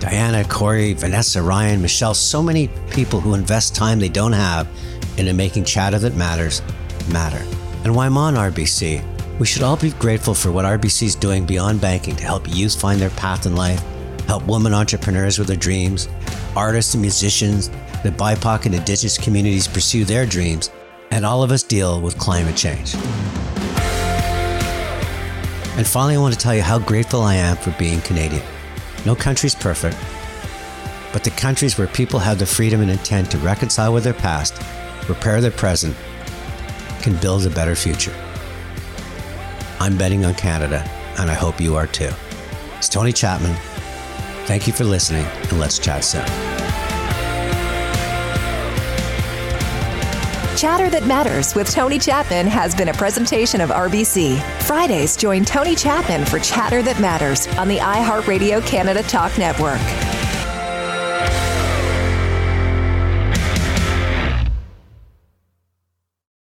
Diana, 0.00 0.44
Corey, 0.44 0.92
Vanessa, 0.92 1.42
Ryan, 1.42 1.82
Michelle, 1.82 2.14
so 2.14 2.42
many 2.42 2.68
people 2.90 3.20
who 3.20 3.34
invest 3.34 3.74
time 3.74 3.98
they 3.98 4.08
don't 4.08 4.32
have 4.32 4.68
into 5.18 5.34
making 5.34 5.64
chatter 5.64 5.98
that 5.98 6.14
matters 6.14 6.62
matter. 7.10 7.44
And 7.84 7.94
why 7.94 8.06
I'm 8.06 8.16
on 8.16 8.34
RBC. 8.34 9.02
We 9.38 9.46
should 9.46 9.62
all 9.62 9.76
be 9.76 9.90
grateful 9.90 10.34
for 10.34 10.50
what 10.50 10.64
RBC 10.64 11.02
is 11.02 11.14
doing 11.14 11.46
beyond 11.46 11.80
banking 11.80 12.16
to 12.16 12.24
help 12.24 12.48
youth 12.48 12.80
find 12.80 13.00
their 13.00 13.10
path 13.10 13.46
in 13.46 13.54
life, 13.54 13.82
help 14.26 14.46
women 14.46 14.74
entrepreneurs 14.74 15.38
with 15.38 15.48
their 15.48 15.56
dreams, 15.56 16.08
artists 16.56 16.94
and 16.94 17.02
musicians, 17.02 17.70
the 18.02 18.10
BIPOC 18.10 18.66
and 18.66 18.74
Indigenous 18.74 19.18
communities 19.18 19.66
pursue 19.66 20.04
their 20.04 20.24
dreams, 20.24 20.70
and 21.10 21.26
all 21.26 21.42
of 21.42 21.50
us 21.50 21.62
deal 21.62 22.00
with 22.00 22.16
climate 22.18 22.56
change. 22.56 22.94
And 25.76 25.86
finally, 25.86 26.16
I 26.16 26.18
want 26.18 26.34
to 26.34 26.40
tell 26.40 26.54
you 26.54 26.62
how 26.62 26.78
grateful 26.78 27.22
I 27.22 27.34
am 27.34 27.56
for 27.56 27.70
being 27.72 28.00
Canadian. 28.02 28.42
No 29.06 29.14
country's 29.14 29.54
perfect, 29.54 29.96
but 31.12 31.24
the 31.24 31.30
countries 31.30 31.78
where 31.78 31.86
people 31.88 32.18
have 32.18 32.38
the 32.38 32.46
freedom 32.46 32.80
and 32.80 32.90
intent 32.90 33.30
to 33.30 33.38
reconcile 33.38 33.92
with 33.92 34.04
their 34.04 34.14
past, 34.14 34.54
repair 35.08 35.40
their 35.40 35.50
present, 35.50 35.96
can 37.00 37.16
build 37.16 37.46
a 37.46 37.50
better 37.50 37.74
future. 37.74 38.14
I'm 39.80 39.96
betting 39.96 40.24
on 40.24 40.34
Canada, 40.34 40.88
and 41.18 41.30
I 41.30 41.34
hope 41.34 41.60
you 41.60 41.76
are 41.76 41.86
too. 41.86 42.10
It's 42.76 42.88
Tony 42.88 43.12
Chapman. 43.12 43.56
Thank 44.46 44.66
you 44.66 44.72
for 44.72 44.84
listening, 44.84 45.24
and 45.50 45.60
let's 45.60 45.78
chat 45.78 46.04
soon. 46.04 46.67
Chatter 50.58 50.90
That 50.90 51.06
Matters 51.06 51.54
with 51.54 51.70
Tony 51.70 52.00
Chapman 52.00 52.48
has 52.48 52.74
been 52.74 52.88
a 52.88 52.92
presentation 52.92 53.60
of 53.60 53.70
RBC. 53.70 54.42
Fridays, 54.64 55.16
join 55.16 55.44
Tony 55.44 55.76
Chapman 55.76 56.24
for 56.24 56.40
Chatter 56.40 56.82
That 56.82 57.00
Matters 57.00 57.46
on 57.58 57.68
the 57.68 57.78
iHeartRadio 57.78 58.66
Canada 58.66 59.04
Talk 59.04 59.38
Network. 59.38 60.17